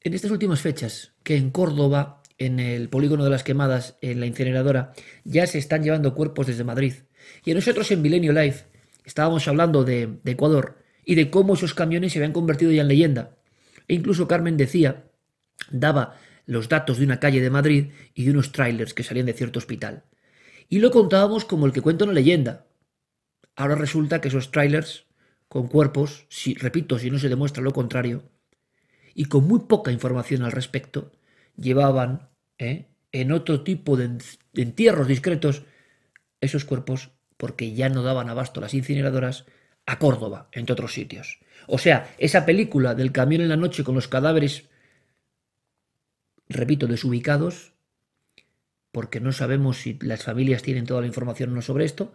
en 0.00 0.14
estas 0.14 0.32
últimas 0.32 0.60
fechas 0.60 1.12
que 1.22 1.36
en 1.36 1.52
Córdoba, 1.52 2.23
en 2.38 2.60
el 2.60 2.88
polígono 2.88 3.24
de 3.24 3.30
las 3.30 3.44
quemadas, 3.44 3.96
en 4.00 4.20
la 4.20 4.26
incineradora, 4.26 4.92
ya 5.24 5.46
se 5.46 5.58
están 5.58 5.82
llevando 5.82 6.14
cuerpos 6.14 6.46
desde 6.46 6.64
Madrid. 6.64 6.94
Y 7.44 7.54
nosotros 7.54 7.90
en 7.90 8.02
Milenio 8.02 8.32
Live 8.32 8.64
estábamos 9.04 9.46
hablando 9.48 9.84
de, 9.84 10.18
de 10.22 10.32
Ecuador 10.32 10.78
y 11.04 11.14
de 11.14 11.30
cómo 11.30 11.54
esos 11.54 11.74
camiones 11.74 12.12
se 12.12 12.18
habían 12.18 12.32
convertido 12.32 12.72
ya 12.72 12.82
en 12.82 12.88
leyenda. 12.88 13.36
E 13.88 13.94
incluso 13.94 14.26
Carmen 14.26 14.56
decía, 14.56 15.04
daba 15.70 16.16
los 16.46 16.68
datos 16.68 16.98
de 16.98 17.04
una 17.04 17.20
calle 17.20 17.40
de 17.40 17.50
Madrid 17.50 17.92
y 18.14 18.24
de 18.24 18.30
unos 18.30 18.52
trailers 18.52 18.94
que 18.94 19.02
salían 19.02 19.26
de 19.26 19.32
cierto 19.32 19.58
hospital. 19.58 20.04
y 20.68 20.78
lo 20.78 20.90
contábamos 20.90 21.44
como 21.44 21.66
el 21.66 21.72
que 21.72 21.82
cuenta 21.82 22.04
una 22.04 22.14
leyenda. 22.14 22.66
Ahora 23.54 23.74
resulta 23.74 24.20
que 24.20 24.28
esos 24.28 24.50
trailers 24.50 25.06
con 25.46 25.68
cuerpos, 25.68 26.26
si, 26.30 26.54
repito, 26.54 26.98
si 26.98 27.10
no 27.10 27.18
se 27.18 27.28
demuestra 27.28 27.62
lo 27.62 27.72
contrario, 27.72 28.24
y 29.14 29.26
con 29.26 29.46
muy 29.46 29.60
poca 29.60 29.92
información 29.92 30.42
al 30.42 30.52
respecto, 30.52 31.12
llevaban 31.56 32.28
¿eh? 32.58 32.88
en 33.12 33.32
otro 33.32 33.62
tipo 33.62 33.96
de 33.96 34.18
entierros 34.54 35.08
discretos 35.08 35.64
esos 36.40 36.64
cuerpos 36.64 37.12
porque 37.36 37.74
ya 37.74 37.88
no 37.88 38.02
daban 38.02 38.28
abasto 38.28 38.60
las 38.60 38.74
incineradoras 38.74 39.46
a 39.86 39.98
Córdoba, 39.98 40.48
entre 40.52 40.72
otros 40.72 40.92
sitios. 40.92 41.40
O 41.66 41.78
sea, 41.78 42.14
esa 42.18 42.46
película 42.46 42.94
del 42.94 43.12
camión 43.12 43.42
en 43.42 43.48
la 43.48 43.56
noche 43.56 43.84
con 43.84 43.94
los 43.94 44.08
cadáveres, 44.08 44.68
repito, 46.48 46.86
desubicados, 46.86 47.74
porque 48.92 49.20
no 49.20 49.32
sabemos 49.32 49.78
si 49.78 49.98
las 50.00 50.22
familias 50.22 50.62
tienen 50.62 50.86
toda 50.86 51.00
la 51.00 51.06
información 51.06 51.50
o 51.50 51.54
no 51.54 51.62
sobre 51.62 51.84
esto, 51.84 52.14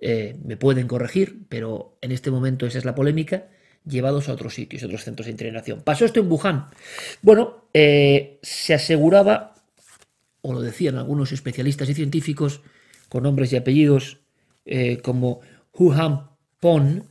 eh, 0.00 0.38
me 0.44 0.56
pueden 0.56 0.86
corregir, 0.86 1.46
pero 1.48 1.98
en 2.00 2.12
este 2.12 2.30
momento 2.30 2.66
esa 2.66 2.78
es 2.78 2.84
la 2.84 2.94
polémica, 2.94 3.48
llevados 3.86 4.28
a 4.28 4.32
otros 4.32 4.54
sitios, 4.54 4.82
otros 4.82 5.04
centros 5.04 5.26
de 5.26 5.32
entrenación. 5.32 5.82
Pasó 5.82 6.04
esto 6.04 6.20
en 6.20 6.30
Wuhan. 6.30 6.66
Bueno, 7.22 7.66
eh, 7.74 8.38
se 8.42 8.74
aseguraba, 8.74 9.54
o 10.42 10.52
lo 10.52 10.60
decían 10.60 10.96
algunos 10.96 11.32
especialistas 11.32 11.88
y 11.88 11.94
científicos, 11.94 12.60
con 13.08 13.24
nombres 13.24 13.52
y 13.52 13.56
apellidos 13.56 14.18
eh, 14.64 14.98
como 15.02 15.40
Hu 15.72 15.92
Han 15.92 16.30
Pon, 16.60 17.08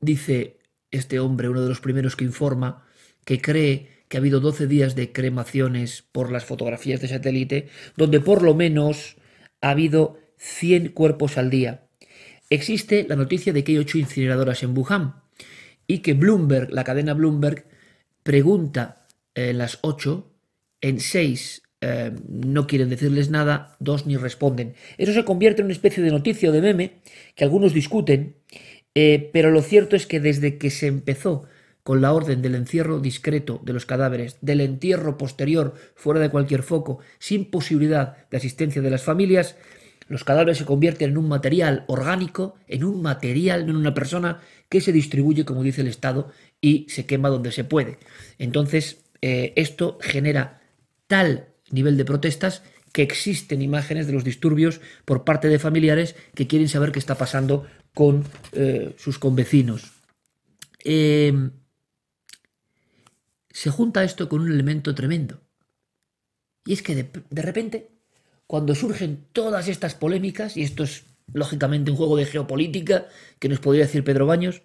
dice 0.00 0.56
este 0.90 1.20
hombre, 1.20 1.48
uno 1.48 1.62
de 1.62 1.68
los 1.68 1.80
primeros 1.80 2.16
que 2.16 2.24
informa, 2.24 2.84
que 3.24 3.40
cree 3.40 4.04
que 4.08 4.16
ha 4.16 4.20
habido 4.20 4.40
12 4.40 4.66
días 4.66 4.94
de 4.94 5.12
cremaciones 5.12 6.02
por 6.12 6.30
las 6.30 6.44
fotografías 6.44 7.00
de 7.00 7.08
satélite, 7.08 7.68
donde 7.96 8.20
por 8.20 8.42
lo 8.42 8.54
menos 8.54 9.16
ha 9.60 9.70
habido 9.70 10.18
100 10.38 10.90
cuerpos 10.90 11.38
al 11.38 11.50
día. 11.50 11.85
Existe 12.50 13.06
la 13.08 13.16
noticia 13.16 13.52
de 13.52 13.64
que 13.64 13.72
hay 13.72 13.78
8 13.78 13.98
incineradoras 13.98 14.62
en 14.62 14.76
Wuhan 14.76 15.16
y 15.86 15.98
que 15.98 16.14
Bloomberg, 16.14 16.70
la 16.70 16.84
cadena 16.84 17.14
Bloomberg, 17.14 17.64
pregunta 18.22 19.06
en 19.34 19.58
las 19.58 19.78
8, 19.82 20.32
en 20.80 21.00
6 21.00 21.62
eh, 21.82 22.12
no 22.28 22.66
quieren 22.66 22.88
decirles 22.88 23.30
nada, 23.30 23.76
dos 23.80 24.06
ni 24.06 24.16
responden. 24.16 24.74
Eso 24.96 25.12
se 25.12 25.24
convierte 25.24 25.60
en 25.60 25.66
una 25.66 25.74
especie 25.74 26.02
de 26.02 26.10
noticia 26.10 26.48
o 26.48 26.52
de 26.52 26.62
meme 26.62 27.02
que 27.34 27.44
algunos 27.44 27.74
discuten, 27.74 28.36
eh, 28.94 29.30
pero 29.32 29.50
lo 29.50 29.60
cierto 29.60 29.94
es 29.94 30.06
que 30.06 30.20
desde 30.20 30.56
que 30.56 30.70
se 30.70 30.86
empezó 30.86 31.44
con 31.82 32.00
la 32.00 32.12
orden 32.12 32.42
del 32.42 32.56
encierro 32.56 32.98
discreto 32.98 33.60
de 33.62 33.72
los 33.72 33.86
cadáveres, 33.86 34.38
del 34.40 34.60
entierro 34.60 35.18
posterior 35.18 35.74
fuera 35.94 36.18
de 36.18 36.30
cualquier 36.30 36.62
foco, 36.62 36.98
sin 37.18 37.50
posibilidad 37.50 38.16
de 38.30 38.38
asistencia 38.38 38.82
de 38.82 38.90
las 38.90 39.02
familias, 39.04 39.56
los 40.08 40.24
cadáveres 40.24 40.58
se 40.58 40.64
convierten 40.64 41.10
en 41.10 41.18
un 41.18 41.28
material 41.28 41.84
orgánico, 41.88 42.56
en 42.68 42.84
un 42.84 43.02
material, 43.02 43.62
en 43.62 43.76
una 43.76 43.94
persona 43.94 44.40
que 44.68 44.80
se 44.80 44.92
distribuye, 44.92 45.44
como 45.44 45.62
dice 45.62 45.80
el 45.80 45.88
Estado, 45.88 46.30
y 46.60 46.86
se 46.88 47.06
quema 47.06 47.28
donde 47.28 47.52
se 47.52 47.64
puede. 47.64 47.98
Entonces, 48.38 48.98
eh, 49.22 49.52
esto 49.56 49.98
genera 50.00 50.62
tal 51.06 51.48
nivel 51.70 51.96
de 51.96 52.04
protestas 52.04 52.62
que 52.92 53.02
existen 53.02 53.62
imágenes 53.62 54.06
de 54.06 54.12
los 54.12 54.24
disturbios 54.24 54.80
por 55.04 55.24
parte 55.24 55.48
de 55.48 55.58
familiares 55.58 56.14
que 56.34 56.46
quieren 56.46 56.68
saber 56.68 56.92
qué 56.92 56.98
está 56.98 57.16
pasando 57.16 57.66
con 57.94 58.24
eh, 58.52 58.94
sus 58.96 59.18
convecinos. 59.18 59.92
Eh, 60.84 61.50
se 63.50 63.70
junta 63.70 64.04
esto 64.04 64.28
con 64.28 64.42
un 64.42 64.52
elemento 64.52 64.94
tremendo. 64.94 65.40
Y 66.66 66.74
es 66.74 66.82
que 66.82 66.94
de, 66.94 67.42
repente, 67.42 67.88
cuando 68.46 68.74
surgen 68.74 69.26
todas 69.32 69.68
estas 69.68 69.94
polémicas, 69.94 70.56
y 70.56 70.62
esto 70.62 70.84
es 70.84 71.04
lógicamente 71.32 71.90
un 71.90 71.96
juego 71.96 72.16
de 72.16 72.26
geopolítica 72.26 73.06
que 73.38 73.48
nos 73.48 73.58
podría 73.58 73.84
decir 73.84 74.04
Pedro 74.04 74.26
Baños, 74.26 74.62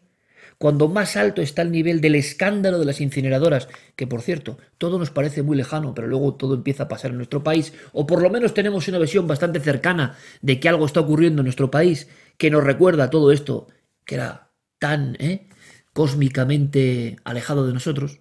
cuando 0.57 0.87
más 0.87 1.17
alto 1.17 1.41
está 1.41 1.63
el 1.63 1.71
nivel 1.71 2.01
del 2.01 2.13
escándalo 2.13 2.77
de 2.77 2.85
las 2.85 3.01
incineradoras, 3.01 3.67
que 3.95 4.05
por 4.05 4.21
cierto, 4.21 4.59
todo 4.77 4.99
nos 4.99 5.09
parece 5.09 5.41
muy 5.41 5.57
lejano, 5.57 5.95
pero 5.95 6.07
luego 6.07 6.35
todo 6.35 6.53
empieza 6.53 6.83
a 6.83 6.87
pasar 6.87 7.09
en 7.11 7.17
nuestro 7.17 7.43
país, 7.43 7.73
o 7.93 8.05
por 8.05 8.21
lo 8.21 8.29
menos 8.29 8.53
tenemos 8.53 8.87
una 8.87 8.99
visión 8.99 9.25
bastante 9.25 9.59
cercana 9.59 10.15
de 10.41 10.59
que 10.59 10.69
algo 10.69 10.85
está 10.85 10.99
ocurriendo 10.99 11.41
en 11.41 11.45
nuestro 11.45 11.71
país, 11.71 12.07
que 12.37 12.51
nos 12.51 12.63
recuerda 12.63 13.09
todo 13.09 13.31
esto 13.31 13.67
que 14.05 14.15
era 14.15 14.51
tan 14.77 15.15
¿eh? 15.19 15.47
cósmicamente 15.93 17.17
alejado 17.23 17.65
de 17.65 17.73
nosotros, 17.73 18.19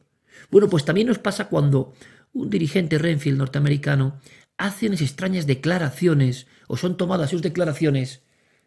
bueno, 0.50 0.68
pues 0.68 0.84
también 0.84 1.08
nos 1.08 1.18
pasa 1.18 1.48
cuando 1.48 1.92
un 2.32 2.48
dirigente 2.48 2.96
Renfield 2.98 3.38
norteamericano 3.38 4.20
hace 4.60 4.86
unas 4.86 5.00
extrañas 5.00 5.46
declaraciones, 5.46 6.46
o 6.68 6.76
son 6.76 6.96
tomadas 6.96 7.30
sus 7.30 7.40
declaraciones, 7.40 8.20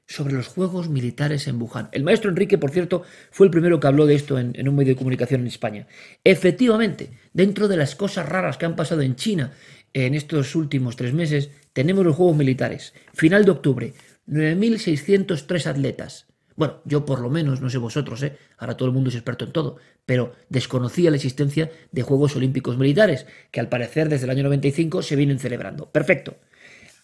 sobre 0.08 0.34
los 0.34 0.48
juegos 0.48 0.90
militares 0.90 1.48
en 1.48 1.62
Wuhan. 1.62 1.90
El 1.92 2.04
maestro 2.04 2.30
Enrique, 2.30 2.58
por 2.58 2.72
cierto, 2.72 3.04
fue 3.32 3.46
el 3.46 3.52
primero 3.52 3.80
que 3.80 3.88
habló 3.88 4.06
de 4.06 4.16
esto 4.16 4.38
en, 4.38 4.52
en, 4.56 4.68
un 4.68 4.76
medio 4.76 4.94
de 4.94 4.98
comunicación 4.98 5.42
en 5.42 5.48
España. 5.48 5.88
Efectivamente, 6.24 7.12
dentro 7.32 7.68
de 7.68 7.78
las 7.78 7.96
cosas 7.96 8.28
raras 8.28 8.58
que 8.58 8.66
han 8.66 8.76
pasado 8.76 9.02
en 9.02 9.16
China 9.16 9.54
en 9.94 10.16
estos 10.16 10.56
últimos 10.56 10.96
tres 10.96 11.14
meses, 11.14 11.52
tenemos 11.72 12.04
los 12.04 12.16
juegos 12.16 12.36
militares. 12.36 12.94
Final 13.14 13.46
de 13.46 13.52
octubre, 13.52 13.94
9.603 14.28 15.68
atletas. 15.68 16.26
Bueno, 16.56 16.82
yo 16.86 17.06
por 17.06 17.20
lo 17.20 17.30
menos, 17.30 17.62
no 17.62 17.70
sé 17.70 17.78
vosotros, 17.78 18.22
¿eh? 18.24 18.38
ahora 18.58 18.78
todo 18.78 18.88
el 18.88 18.94
mundo 18.94 19.10
es 19.10 19.16
experto 19.16 19.46
en 19.46 19.52
todo, 19.52 19.78
pero 20.06 20.34
desconocía 20.50 21.10
la 21.10 21.16
existencia 21.16 21.72
de 21.92 22.02
Juegos 22.04 22.36
Olímpicos 22.36 22.78
Militares, 22.78 23.26
que 23.52 23.60
al 23.60 23.70
parecer 23.70 24.10
desde 24.10 24.26
el 24.26 24.32
año 24.32 24.44
95 24.44 25.02
se 25.02 25.16
vienen 25.16 25.40
celebrando. 25.40 25.92
Perfecto. 25.92 26.36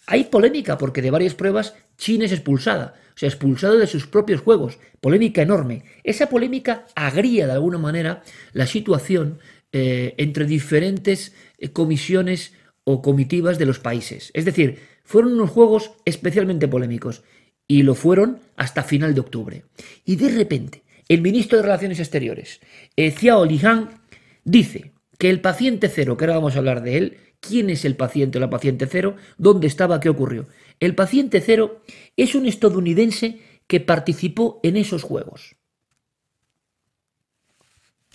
Hay 0.05 0.23
polémica 0.25 0.77
porque 0.77 1.03
de 1.03 1.11
varias 1.11 1.35
pruebas 1.35 1.75
China 1.97 2.25
es 2.25 2.31
expulsada, 2.31 2.95
o 3.15 3.17
sea, 3.17 3.29
expulsado 3.29 3.77
de 3.77 3.85
sus 3.85 4.07
propios 4.07 4.41
juegos. 4.41 4.79
Polémica 5.01 5.41
enorme. 5.41 5.83
Esa 6.03 6.29
polémica 6.29 6.85
agría 6.95 7.45
de 7.45 7.53
alguna 7.53 7.77
manera 7.77 8.23
la 8.53 8.65
situación 8.65 9.39
eh, 9.71 10.15
entre 10.17 10.45
diferentes 10.45 11.35
eh, 11.59 11.71
comisiones 11.71 12.53
o 12.85 13.03
comitivas 13.03 13.59
de 13.59 13.67
los 13.67 13.77
países. 13.77 14.31
Es 14.33 14.45
decir, 14.45 14.79
fueron 15.03 15.33
unos 15.33 15.51
juegos 15.51 15.91
especialmente 16.05 16.67
polémicos 16.67 17.23
y 17.69 17.83
lo 17.83 17.93
fueron 17.93 18.39
hasta 18.57 18.83
final 18.83 19.13
de 19.13 19.21
octubre. 19.21 19.63
Y 20.03 20.15
de 20.15 20.29
repente, 20.29 20.83
el 21.07 21.21
ministro 21.21 21.57
de 21.57 21.63
Relaciones 21.63 21.99
Exteriores, 21.99 22.59
eh, 22.97 23.11
Xiao 23.11 23.45
Lihan, 23.45 24.01
dice 24.43 24.91
que 25.19 25.29
el 25.29 25.39
paciente 25.39 25.87
cero, 25.87 26.17
que 26.17 26.25
ahora 26.25 26.37
vamos 26.37 26.55
a 26.55 26.57
hablar 26.57 26.81
de 26.81 26.97
él, 26.97 27.17
quién 27.39 27.69
es 27.69 27.85
el 27.85 27.95
paciente 27.95 28.39
o 28.39 28.41
la 28.41 28.49
paciente 28.49 28.87
cero, 28.87 29.15
dónde 29.37 29.67
estaba, 29.67 29.99
qué 29.99 30.09
ocurrió. 30.09 30.47
El 30.79 30.95
paciente 30.95 31.41
cero 31.41 31.83
es 32.17 32.33
un 32.33 32.47
estadounidense 32.47 33.39
que 33.67 33.79
participó 33.79 34.59
en 34.63 34.75
esos 34.75 35.03
juegos. 35.03 35.55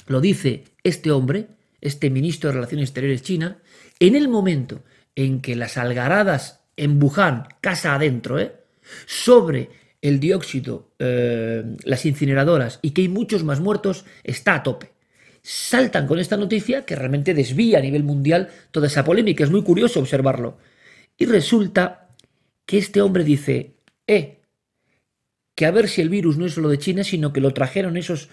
Lo 0.08 0.20
dice 0.20 0.64
este 0.82 1.12
hombre, 1.12 1.46
este 1.80 2.10
ministro 2.10 2.50
de 2.50 2.54
Relaciones 2.54 2.88
Exteriores 2.88 3.22
China, 3.22 3.62
en 4.00 4.16
el 4.16 4.26
momento 4.26 4.82
en 5.14 5.40
que 5.40 5.54
las 5.54 5.76
algaradas 5.76 6.64
en 6.76 7.00
Wuhan, 7.00 7.46
casa 7.60 7.94
adentro, 7.94 8.40
¿eh? 8.40 8.63
Sobre 9.06 9.70
el 10.02 10.20
dióxido, 10.20 10.90
eh, 10.98 11.64
las 11.84 12.04
incineradoras 12.04 12.78
y 12.82 12.90
que 12.90 13.02
hay 13.02 13.08
muchos 13.08 13.42
más 13.42 13.60
muertos, 13.60 14.04
está 14.22 14.54
a 14.54 14.62
tope. 14.62 14.92
Saltan 15.42 16.06
con 16.06 16.18
esta 16.18 16.36
noticia 16.36 16.84
que 16.84 16.96
realmente 16.96 17.34
desvía 17.34 17.78
a 17.78 17.82
nivel 17.82 18.02
mundial 18.02 18.50
toda 18.70 18.86
esa 18.86 19.04
polémica. 19.04 19.44
Es 19.44 19.50
muy 19.50 19.62
curioso 19.62 20.00
observarlo. 20.00 20.58
Y 21.16 21.26
resulta 21.26 22.08
que 22.66 22.78
este 22.78 23.00
hombre 23.00 23.24
dice, 23.24 23.76
eh, 24.06 24.42
que 25.54 25.66
a 25.66 25.70
ver 25.70 25.88
si 25.88 26.00
el 26.00 26.08
virus 26.08 26.36
no 26.36 26.46
es 26.46 26.54
solo 26.54 26.68
de 26.68 26.78
China, 26.78 27.04
sino 27.04 27.32
que 27.32 27.40
lo 27.40 27.52
trajeron 27.52 27.96
esos 27.96 28.28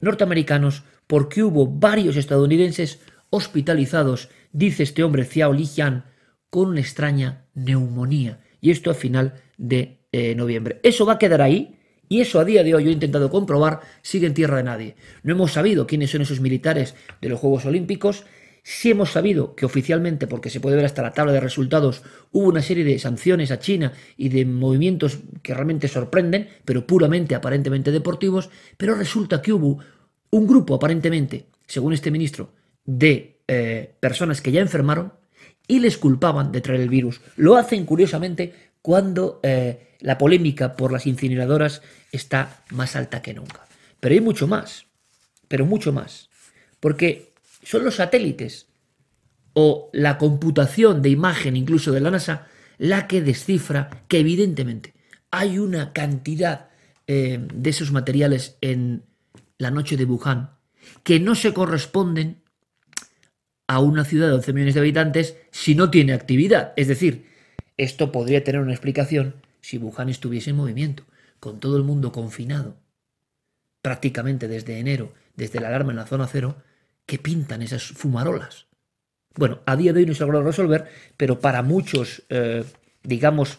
norteamericanos 0.00 0.84
porque 1.06 1.42
hubo 1.42 1.66
varios 1.66 2.16
estadounidenses 2.16 3.00
hospitalizados, 3.30 4.28
dice 4.52 4.82
este 4.82 5.02
hombre 5.02 5.24
Xiao 5.24 5.52
Lijian, 5.52 6.04
con 6.50 6.68
una 6.68 6.80
extraña 6.80 7.46
neumonía. 7.54 8.40
Y 8.60 8.70
esto 8.70 8.90
a 8.90 8.94
final 8.94 9.40
de 9.62 9.98
eh, 10.10 10.34
noviembre. 10.34 10.80
Eso 10.82 11.06
va 11.06 11.14
a 11.14 11.18
quedar 11.18 11.40
ahí 11.40 11.78
y 12.08 12.20
eso 12.20 12.40
a 12.40 12.44
día 12.44 12.62
de 12.62 12.74
hoy 12.74 12.84
yo 12.84 12.90
he 12.90 12.92
intentado 12.92 13.30
comprobar, 13.30 13.80
sigue 14.02 14.26
en 14.26 14.34
tierra 14.34 14.58
de 14.58 14.64
nadie. 14.64 14.96
No 15.22 15.32
hemos 15.32 15.52
sabido 15.52 15.86
quiénes 15.86 16.10
son 16.10 16.20
esos 16.20 16.40
militares 16.40 16.94
de 17.22 17.28
los 17.30 17.40
Juegos 17.40 17.64
Olímpicos. 17.64 18.24
Sí 18.64 18.90
hemos 18.90 19.10
sabido 19.10 19.54
que 19.54 19.64
oficialmente, 19.64 20.26
porque 20.26 20.50
se 20.50 20.60
puede 20.60 20.76
ver 20.76 20.84
hasta 20.84 21.02
la 21.02 21.12
tabla 21.12 21.32
de 21.32 21.40
resultados, 21.40 22.02
hubo 22.30 22.48
una 22.48 22.60
serie 22.60 22.84
de 22.84 22.98
sanciones 22.98 23.50
a 23.50 23.58
China 23.58 23.92
y 24.16 24.28
de 24.28 24.44
movimientos 24.44 25.20
que 25.42 25.54
realmente 25.54 25.88
sorprenden, 25.88 26.48
pero 26.64 26.86
puramente 26.86 27.34
aparentemente 27.34 27.90
deportivos, 27.90 28.50
pero 28.76 28.94
resulta 28.94 29.40
que 29.40 29.52
hubo 29.52 29.78
un 30.30 30.46
grupo 30.46 30.74
aparentemente, 30.74 31.46
según 31.66 31.92
este 31.92 32.10
ministro, 32.10 32.52
de 32.84 33.40
eh, 33.48 33.96
personas 34.00 34.40
que 34.40 34.52
ya 34.52 34.60
enfermaron 34.60 35.12
y 35.66 35.80
les 35.80 35.96
culpaban 35.96 36.52
de 36.52 36.60
traer 36.60 36.82
el 36.82 36.88
virus. 36.88 37.20
Lo 37.36 37.56
hacen 37.56 37.86
curiosamente 37.86 38.71
cuando 38.82 39.40
eh, 39.42 39.96
la 40.00 40.18
polémica 40.18 40.76
por 40.76 40.92
las 40.92 41.06
incineradoras 41.06 41.82
está 42.10 42.62
más 42.70 42.96
alta 42.96 43.22
que 43.22 43.32
nunca. 43.32 43.66
Pero 44.00 44.14
hay 44.14 44.20
mucho 44.20 44.46
más, 44.46 44.86
pero 45.48 45.64
mucho 45.64 45.92
más. 45.92 46.28
Porque 46.80 47.32
son 47.62 47.84
los 47.84 47.96
satélites 47.96 48.66
o 49.54 49.90
la 49.92 50.18
computación 50.18 51.02
de 51.02 51.10
imagen 51.10 51.56
incluso 51.56 51.92
de 51.92 52.00
la 52.00 52.10
NASA 52.10 52.48
la 52.78 53.06
que 53.06 53.20
descifra 53.20 54.04
que 54.08 54.18
evidentemente 54.18 54.94
hay 55.30 55.58
una 55.58 55.92
cantidad 55.92 56.70
eh, 57.06 57.38
de 57.54 57.70
esos 57.70 57.92
materiales 57.92 58.56
en 58.60 59.04
la 59.58 59.70
noche 59.70 59.96
de 59.96 60.04
Wuhan 60.04 60.50
que 61.04 61.20
no 61.20 61.34
se 61.34 61.52
corresponden 61.52 62.42
a 63.68 63.78
una 63.78 64.04
ciudad 64.04 64.28
de 64.28 64.34
11 64.34 64.52
millones 64.52 64.74
de 64.74 64.80
habitantes 64.80 65.36
si 65.50 65.74
no 65.74 65.90
tiene 65.90 66.12
actividad. 66.12 66.72
Es 66.76 66.88
decir, 66.88 67.31
esto 67.76 68.12
podría 68.12 68.44
tener 68.44 68.60
una 68.60 68.72
explicación 68.72 69.36
si 69.60 69.78
Wuhan 69.78 70.08
estuviese 70.08 70.50
en 70.50 70.56
movimiento, 70.56 71.04
con 71.40 71.60
todo 71.60 71.76
el 71.76 71.84
mundo 71.84 72.12
confinado, 72.12 72.76
prácticamente 73.80 74.48
desde 74.48 74.78
enero, 74.78 75.12
desde 75.36 75.60
la 75.60 75.68
alarma 75.68 75.92
en 75.92 75.96
la 75.96 76.06
zona 76.06 76.26
cero, 76.26 76.56
que 77.06 77.18
pintan 77.18 77.62
esas 77.62 77.84
fumarolas. 77.84 78.66
Bueno, 79.34 79.60
a 79.66 79.76
día 79.76 79.92
de 79.92 80.00
hoy 80.00 80.06
no 80.06 80.14
se 80.14 80.24
ha 80.24 80.26
resolver, 80.26 80.88
pero 81.16 81.40
para 81.40 81.62
muchos, 81.62 82.24
eh, 82.28 82.64
digamos, 83.02 83.58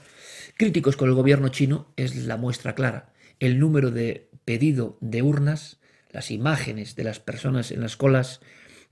críticos 0.56 0.96
con 0.96 1.10
el 1.10 1.16
gobierno 1.16 1.50
chino 1.50 1.92
es 1.96 2.16
la 2.16 2.38
muestra 2.38 2.76
clara. 2.76 3.14
El 3.40 3.60
número 3.60 3.90
de 3.90 4.30
pedido 4.46 4.98
de 5.02 5.22
urnas, 5.22 5.80
las 6.12 6.30
imágenes 6.30 6.96
de 6.96 7.04
las 7.04 7.20
personas 7.20 7.72
en 7.72 7.82
las 7.82 7.98
colas, 7.98 8.42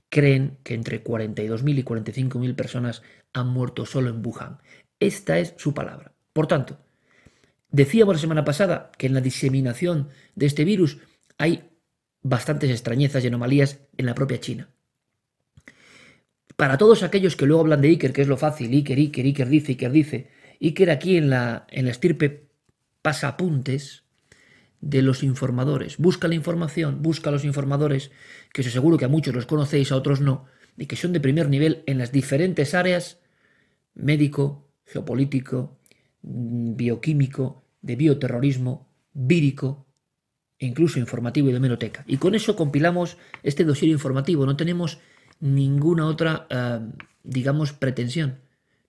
creen 0.08 0.58
que 0.64 0.74
entre 0.74 1.02
42.000 1.02 1.78
y 1.78 1.84
45.000 1.84 2.54
personas 2.54 3.02
han 3.32 3.48
muerto 3.48 3.86
solo 3.86 4.10
en 4.10 4.24
Wuhan. 4.24 4.58
Esta 5.02 5.40
es 5.40 5.54
su 5.56 5.74
palabra. 5.74 6.12
Por 6.32 6.46
tanto, 6.46 6.78
decíamos 7.70 8.14
la 8.14 8.20
semana 8.20 8.44
pasada 8.44 8.92
que 8.96 9.08
en 9.08 9.14
la 9.14 9.20
diseminación 9.20 10.10
de 10.36 10.46
este 10.46 10.64
virus 10.64 10.98
hay 11.38 11.70
bastantes 12.22 12.70
extrañezas 12.70 13.24
y 13.24 13.26
anomalías 13.26 13.80
en 13.96 14.06
la 14.06 14.14
propia 14.14 14.38
China. 14.38 14.70
Para 16.54 16.78
todos 16.78 17.02
aquellos 17.02 17.34
que 17.34 17.46
luego 17.46 17.62
hablan 17.62 17.80
de 17.80 17.88
Iker, 17.88 18.12
que 18.12 18.22
es 18.22 18.28
lo 18.28 18.36
fácil, 18.36 18.70
Iker, 18.72 18.96
Iker, 18.96 19.24
Iker 19.24 19.48
dice, 19.48 19.72
Iker 19.72 19.90
dice, 19.90 20.30
Iker 20.60 20.90
aquí 20.90 21.16
en 21.16 21.30
la, 21.30 21.66
en 21.70 21.86
la 21.86 21.90
estirpe 21.90 22.46
pasa 23.02 23.26
apuntes 23.26 24.04
de 24.80 25.02
los 25.02 25.24
informadores. 25.24 25.98
Busca 25.98 26.28
la 26.28 26.36
información, 26.36 27.02
busca 27.02 27.30
a 27.30 27.32
los 27.32 27.44
informadores, 27.44 28.12
que 28.52 28.60
os 28.60 28.68
aseguro 28.68 28.98
que 28.98 29.06
a 29.06 29.08
muchos 29.08 29.34
los 29.34 29.46
conocéis, 29.46 29.90
a 29.90 29.96
otros 29.96 30.20
no, 30.20 30.46
y 30.76 30.86
que 30.86 30.94
son 30.94 31.12
de 31.12 31.18
primer 31.18 31.48
nivel 31.48 31.82
en 31.86 31.98
las 31.98 32.12
diferentes 32.12 32.72
áreas 32.74 33.18
médico, 33.94 34.71
geopolítico, 34.92 35.78
bioquímico, 36.22 37.64
de 37.80 37.96
bioterrorismo, 37.96 38.88
vírico, 39.12 39.86
e 40.58 40.66
incluso 40.66 41.00
informativo 41.00 41.50
y 41.50 41.52
de 41.52 41.60
meroteca. 41.60 42.04
Y 42.06 42.18
con 42.18 42.34
eso 42.36 42.54
compilamos 42.54 43.18
este 43.42 43.64
dossier 43.64 43.90
informativo. 43.90 44.46
No 44.46 44.56
tenemos 44.56 45.00
ninguna 45.40 46.06
otra, 46.06 46.46
eh, 46.48 46.78
digamos, 47.24 47.72
pretensión. 47.72 48.38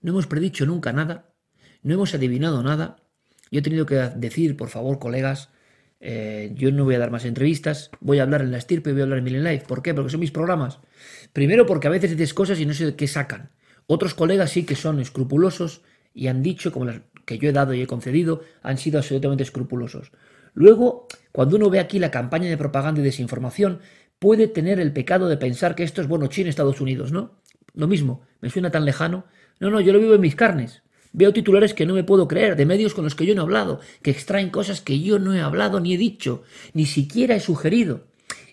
No 0.02 0.12
hemos 0.12 0.28
predicho 0.28 0.68
nunca 0.68 0.94
nada, 0.94 1.34
no 1.82 1.96
hemos 1.96 2.14
adivinado 2.14 2.62
nada. 2.62 2.98
Yo 3.50 3.60
he 3.60 3.64
tenido 3.64 3.86
que 3.88 3.96
decir, 3.96 4.56
por 4.56 4.70
favor, 4.70 5.00
colegas, 5.00 5.50
eh, 6.00 6.52
yo 6.56 6.72
no 6.72 6.84
voy 6.84 6.96
a 6.96 7.00
dar 7.00 7.12
más 7.12 7.26
entrevistas, 7.26 7.90
voy 8.02 8.20
a 8.20 8.24
hablar 8.24 8.42
en 8.42 8.52
la 8.52 8.58
estirpe, 8.58 8.92
voy 8.92 9.02
a 9.02 9.04
hablar 9.06 9.20
en 9.20 9.24
Million 9.24 9.44
Life. 9.44 9.66
¿Por 9.68 9.82
qué? 9.82 9.94
Porque 9.94 10.12
son 10.12 10.20
mis 10.20 10.32
programas. 10.32 10.80
Primero 11.32 11.66
porque 11.66 11.88
a 11.88 11.92
veces 11.92 12.12
dices 12.12 12.34
cosas 12.34 12.60
y 12.60 12.66
no 12.66 12.74
sé 12.74 12.86
de 12.86 12.96
qué 12.96 13.08
sacan. 13.08 13.52
Otros 13.88 14.14
colegas 14.14 14.52
sí 14.52 14.64
que 14.64 14.76
son 14.76 15.00
escrupulosos 15.00 15.82
y 16.14 16.28
han 16.28 16.44
dicho, 16.44 16.72
como 16.72 16.86
las 16.86 17.02
que 17.26 17.38
yo 17.38 17.50
he 17.50 17.54
dado 17.54 17.74
y 17.74 17.82
he 17.82 17.88
concedido, 17.88 18.42
han 18.62 18.78
sido 18.78 19.00
absolutamente 19.00 19.44
escrupulosos. 19.44 20.12
Luego, 20.54 21.08
cuando 21.32 21.56
uno 21.56 21.70
ve 21.70 21.80
aquí 21.80 22.00
la 22.00 22.12
campaña 22.12 22.50
de 22.50 22.58
propaganda 22.58 23.02
y 23.02 23.04
desinformación, 23.04 23.80
puede 24.20 24.48
tener 24.48 24.80
el 24.80 24.94
pecado 24.94 25.28
de 25.28 25.38
pensar 25.38 25.76
que 25.76 25.84
esto 25.84 26.02
es, 26.02 26.08
bueno, 26.08 26.28
China, 26.28 26.50
Estados 26.50 26.80
Unidos, 26.80 27.12
¿no? 27.12 27.40
Lo 27.74 27.88
mismo, 27.88 28.22
me 28.40 28.50
suena 28.50 28.72
tan 28.72 28.86
lejano. 28.86 29.26
No, 29.60 29.70
no, 29.70 29.82
yo 29.82 29.94
lo 29.94 30.00
vivo 30.00 30.14
en 30.14 30.22
mis 30.22 30.36
carnes. 30.36 30.84
Veo 31.12 31.34
titulares 31.34 31.74
que 31.74 31.86
no 31.86 31.94
me 31.94 32.04
puedo 32.04 32.28
creer, 32.28 32.56
de 32.56 32.66
medios 32.66 32.94
con 32.94 33.04
los 33.04 33.16
que 33.16 33.26
yo 33.26 33.36
no 33.36 33.42
he 33.42 33.46
hablado, 33.46 33.80
que 34.02 34.12
extraen 34.12 34.50
cosas 34.50 34.82
que 34.82 35.00
yo 35.00 35.20
no 35.20 35.34
he 35.34 35.42
hablado 35.42 35.80
ni 35.80 35.94
he 35.94 35.98
dicho, 35.98 36.44
ni 36.74 36.86
siquiera 36.86 37.36
he 37.36 37.40
sugerido. 37.40 38.06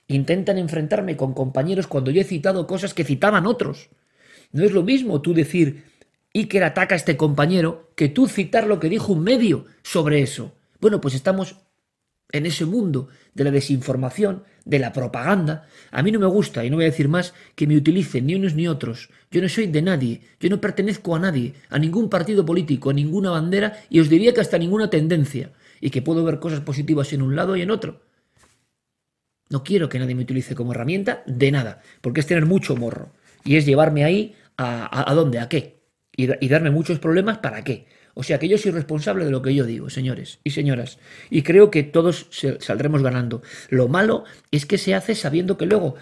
Intentan 0.08 0.58
enfrentarme 0.58 1.16
con 1.16 1.34
compañeros 1.34 1.86
cuando 1.86 2.10
yo 2.10 2.20
he 2.20 2.24
citado 2.24 2.66
cosas 2.66 2.92
que 2.92 3.04
citaban 3.04 3.46
otros. 3.46 3.90
No 4.52 4.64
es 4.64 4.72
lo 4.72 4.82
mismo 4.82 5.22
tú 5.22 5.32
decir 5.32 5.84
Iker 6.32 6.62
ataca 6.62 6.94
a 6.94 6.96
este 6.96 7.16
compañero 7.16 7.92
que 7.96 8.08
tú 8.08 8.28
citar 8.28 8.66
lo 8.66 8.78
que 8.78 8.88
dijo 8.88 9.12
un 9.12 9.24
medio 9.24 9.66
sobre 9.82 10.22
eso. 10.22 10.54
Bueno, 10.80 11.00
pues 11.00 11.14
estamos 11.14 11.56
en 12.32 12.46
ese 12.46 12.64
mundo 12.64 13.08
de 13.34 13.44
la 13.44 13.50
desinformación, 13.50 14.44
de 14.64 14.78
la 14.78 14.92
propaganda, 14.92 15.66
a 15.90 16.02
mí 16.02 16.12
no 16.12 16.20
me 16.20 16.26
gusta, 16.26 16.64
y 16.64 16.70
no 16.70 16.76
voy 16.76 16.84
a 16.84 16.90
decir 16.90 17.08
más, 17.08 17.34
que 17.54 17.66
me 17.66 17.76
utilicen 17.76 18.26
ni 18.26 18.34
unos 18.34 18.54
ni 18.54 18.68
otros. 18.68 19.10
Yo 19.30 19.42
no 19.42 19.48
soy 19.48 19.66
de 19.66 19.82
nadie, 19.82 20.20
yo 20.38 20.48
no 20.50 20.60
pertenezco 20.60 21.16
a 21.16 21.18
nadie, 21.18 21.54
a 21.68 21.78
ningún 21.78 22.08
partido 22.08 22.44
político, 22.44 22.90
a 22.90 22.92
ninguna 22.94 23.30
bandera, 23.30 23.82
y 23.88 24.00
os 24.00 24.08
diría 24.08 24.32
que 24.32 24.40
hasta 24.40 24.58
ninguna 24.58 24.90
tendencia, 24.90 25.52
y 25.80 25.90
que 25.90 26.02
puedo 26.02 26.24
ver 26.24 26.38
cosas 26.38 26.60
positivas 26.60 27.12
en 27.12 27.22
un 27.22 27.34
lado 27.34 27.56
y 27.56 27.62
en 27.62 27.70
otro. 27.70 28.02
No 29.48 29.64
quiero 29.64 29.88
que 29.88 29.98
nadie 29.98 30.14
me 30.14 30.22
utilice 30.22 30.54
como 30.54 30.72
herramienta 30.72 31.24
de 31.26 31.50
nada, 31.50 31.82
porque 32.00 32.20
es 32.20 32.26
tener 32.26 32.46
mucho 32.46 32.76
morro, 32.76 33.10
y 33.44 33.56
es 33.56 33.66
llevarme 33.66 34.04
ahí 34.04 34.36
a, 34.56 35.10
a, 35.10 35.14
dónde, 35.14 35.40
a 35.40 35.48
qué, 35.48 35.79
y 36.40 36.48
darme 36.48 36.70
muchos 36.70 36.98
problemas 36.98 37.38
para 37.38 37.62
qué. 37.64 37.86
O 38.14 38.22
sea 38.22 38.38
que 38.38 38.48
yo 38.48 38.58
soy 38.58 38.72
responsable 38.72 39.24
de 39.24 39.30
lo 39.30 39.42
que 39.42 39.54
yo 39.54 39.64
digo, 39.64 39.88
señores 39.90 40.40
y 40.44 40.50
señoras. 40.50 40.98
Y 41.30 41.42
creo 41.42 41.70
que 41.70 41.82
todos 41.82 42.28
saldremos 42.58 43.02
ganando. 43.02 43.42
Lo 43.68 43.88
malo 43.88 44.24
es 44.50 44.66
que 44.66 44.78
se 44.78 44.94
hace 44.94 45.14
sabiendo 45.14 45.56
que 45.56 45.66
luego 45.66 45.94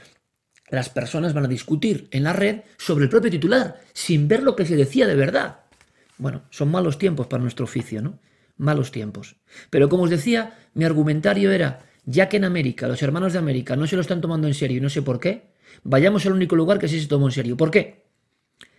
las 0.71 0.89
personas 0.89 1.35
van 1.35 1.45
a 1.45 1.49
discutir 1.49 2.09
en 2.11 2.25
la 2.25 2.33
red 2.33 2.61
sobre 2.77 3.05
el 3.05 3.11
propio 3.11 3.31
titular, 3.31 3.81
sin 3.93 4.29
ver 4.29 4.43
lo 4.43 4.57
que 4.57 4.67
se 4.67 4.77
decía 4.77 5.07
de 5.07 5.15
verdad. 5.15 5.61
Bueno, 6.19 6.43
son 6.51 6.71
malos 6.71 6.99
tiempos 6.99 7.27
para 7.27 7.43
nuestro 7.43 7.65
oficio, 7.65 8.03
¿no? 8.03 8.19
Malos 8.57 8.91
tiempos. 8.91 9.37
Pero 9.71 9.89
como 9.89 10.03
os 10.03 10.11
decía, 10.11 10.59
mi 10.75 10.85
argumentario 10.85 11.53
era, 11.53 11.81
ya 12.05 12.29
que 12.29 12.39
en 12.39 12.45
América, 12.45 12.89
los 12.89 13.03
hermanos 13.03 13.33
de 13.33 13.39
América 13.39 13.77
no 13.77 13.87
se 13.87 13.95
lo 13.95 14.03
están 14.03 14.21
tomando 14.21 14.49
en 14.49 14.55
serio 14.55 14.79
y 14.79 14.81
no 14.81 14.91
sé 14.91 15.03
por 15.03 15.21
qué, 15.21 15.53
vayamos 15.85 16.27
al 16.27 16.33
único 16.33 16.57
lugar 16.57 16.79
que 16.79 16.89
sí 16.89 17.01
se 17.01 17.07
tomó 17.07 17.27
en 17.27 17.33
serio. 17.33 17.57
¿Por 17.57 17.71
qué? 17.71 18.08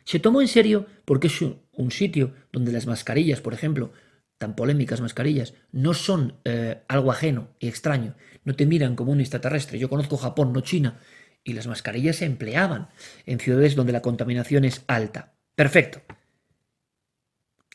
Se 0.09 0.17
tomó 0.17 0.41
en 0.41 0.47
serio 0.47 0.87
porque 1.05 1.27
es 1.27 1.39
un, 1.39 1.91
sitio 1.91 2.33
donde 2.51 2.71
las 2.71 2.87
mascarillas, 2.87 3.41
por 3.41 3.53
ejemplo, 3.53 3.93
tan 4.39 4.55
polémicas 4.55 5.01
mascarillas, 5.01 5.53
no 5.71 5.93
son 5.93 6.39
eh, 6.45 6.81
algo 6.87 7.11
ajeno 7.11 7.49
y 7.59 7.67
extraño, 7.67 8.15
no 8.43 8.55
te 8.55 8.65
miran 8.65 8.95
como 8.95 9.11
un 9.11 9.19
extraterrestre. 9.19 9.77
Yo 9.77 9.87
conozco 9.87 10.17
Japón, 10.17 10.51
no 10.51 10.61
China, 10.61 10.97
y 11.43 11.53
las 11.53 11.67
mascarillas 11.67 12.15
se 12.15 12.25
empleaban 12.25 12.89
en 13.27 13.39
ciudades 13.39 13.75
donde 13.75 13.93
la 13.93 14.01
contaminación 14.01 14.65
es 14.65 14.83
alta. 14.87 15.35
Perfecto. 15.53 16.01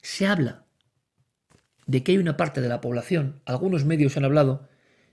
Se 0.02 0.26
habla 0.26 0.66
de 1.86 2.02
que 2.02 2.10
hay 2.10 2.18
una 2.18 2.36
parte 2.36 2.60
de 2.60 2.68
la 2.68 2.80
población, 2.80 3.42
algunos 3.44 3.84
medios 3.84 4.16
han 4.16 4.24
hablado, 4.24 4.68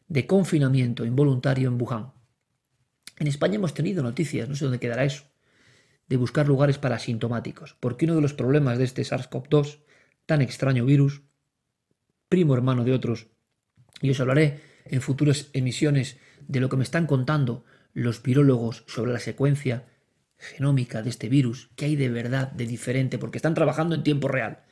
de 0.07 0.25
confinamiento 0.25 1.05
involuntario 1.05 1.67
en 1.67 1.79
Wuhan. 1.79 2.13
En 3.19 3.27
España 3.27 3.57
hemos 3.57 3.75
tenido 3.75 4.01
noticias, 4.01 4.49
no 4.49 4.55
sé 4.55 4.65
dónde 4.65 4.79
quedará 4.79 5.03
eso, 5.03 5.30
de 6.11 6.17
buscar 6.17 6.45
lugares 6.45 6.77
para 6.77 6.97
asintomáticos, 6.97 7.77
porque 7.79 8.03
uno 8.03 8.15
de 8.15 8.21
los 8.21 8.33
problemas 8.33 8.77
de 8.77 8.83
este 8.83 9.01
SARS-CoV-2, 9.01 9.79
tan 10.25 10.41
extraño 10.41 10.83
virus, 10.83 11.21
primo 12.27 12.53
hermano 12.53 12.83
de 12.83 12.91
otros, 12.91 13.27
y 14.01 14.09
os 14.09 14.19
hablaré 14.19 14.59
en 14.83 14.99
futuras 14.99 15.49
emisiones 15.53 16.17
de 16.49 16.59
lo 16.59 16.67
que 16.67 16.75
me 16.75 16.83
están 16.83 17.07
contando 17.07 17.63
los 17.93 18.21
virólogos 18.21 18.83
sobre 18.87 19.13
la 19.13 19.19
secuencia 19.19 19.87
genómica 20.37 21.01
de 21.01 21.11
este 21.11 21.29
virus, 21.29 21.69
que 21.77 21.85
hay 21.85 21.95
de 21.95 22.09
verdad 22.09 22.51
de 22.51 22.67
diferente, 22.67 23.17
porque 23.17 23.37
están 23.37 23.53
trabajando 23.53 23.95
en 23.95 24.03
tiempo 24.03 24.27
real. 24.27 24.63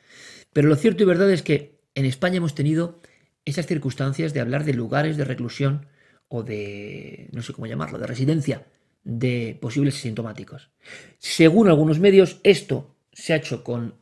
Pero 0.52 0.68
lo 0.68 0.76
cierto 0.76 1.04
y 1.04 1.06
verdad 1.06 1.30
es 1.30 1.42
que 1.42 1.80
en 1.94 2.04
España 2.04 2.36
hemos 2.36 2.54
tenido 2.54 3.00
esas 3.46 3.66
circunstancias 3.66 4.34
de 4.34 4.40
hablar 4.40 4.64
de 4.64 4.74
lugares 4.74 5.16
de 5.16 5.24
reclusión 5.24 5.86
o 6.28 6.42
de, 6.42 7.30
no 7.32 7.40
sé 7.40 7.54
cómo 7.54 7.66
llamarlo, 7.66 7.98
de 7.98 8.06
residencia 8.06 8.66
de 9.04 9.58
posibles 9.60 9.96
asintomáticos. 9.96 10.70
Según 11.18 11.68
algunos 11.68 12.00
medios, 12.00 12.40
esto 12.42 12.96
se 13.12 13.32
ha 13.32 13.36
hecho 13.36 13.64
con 13.64 13.94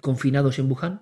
confinados 0.00 0.58
en 0.58 0.70
Wuhan, 0.70 1.00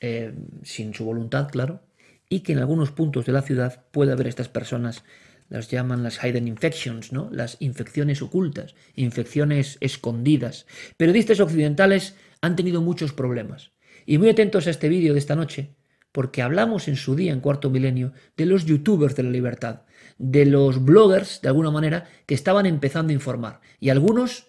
eh, 0.00 0.34
sin 0.62 0.94
su 0.94 1.04
voluntad, 1.04 1.48
claro, 1.50 1.82
y 2.28 2.40
que 2.40 2.52
en 2.52 2.58
algunos 2.58 2.90
puntos 2.90 3.26
de 3.26 3.32
la 3.32 3.42
ciudad 3.42 3.86
puede 3.90 4.12
haber 4.12 4.26
estas 4.26 4.48
personas, 4.48 5.02
las 5.48 5.70
llaman 5.70 6.02
las 6.02 6.22
hidden 6.22 6.46
infections, 6.46 7.12
¿no? 7.12 7.30
las 7.32 7.56
infecciones 7.60 8.20
ocultas, 8.20 8.74
infecciones 8.94 9.78
escondidas. 9.80 10.66
Periodistas 10.98 11.40
occidentales 11.40 12.16
han 12.42 12.54
tenido 12.54 12.82
muchos 12.82 13.12
problemas. 13.12 13.72
Y 14.04 14.18
muy 14.18 14.28
atentos 14.28 14.66
a 14.66 14.70
este 14.70 14.88
vídeo 14.88 15.14
de 15.14 15.18
esta 15.18 15.36
noche, 15.36 15.74
porque 16.12 16.42
hablamos 16.42 16.88
en 16.88 16.96
su 16.96 17.16
día, 17.16 17.32
en 17.32 17.40
cuarto 17.40 17.70
milenio, 17.70 18.12
de 18.36 18.46
los 18.46 18.66
youtubers 18.66 19.16
de 19.16 19.22
la 19.22 19.30
libertad, 19.30 19.82
de 20.18 20.44
los 20.44 20.84
bloggers, 20.84 21.40
de 21.40 21.48
alguna 21.48 21.70
manera, 21.70 22.08
que 22.26 22.34
estaban 22.34 22.66
empezando 22.66 23.10
a 23.10 23.14
informar. 23.14 23.60
Y 23.80 23.90
algunos 23.90 24.48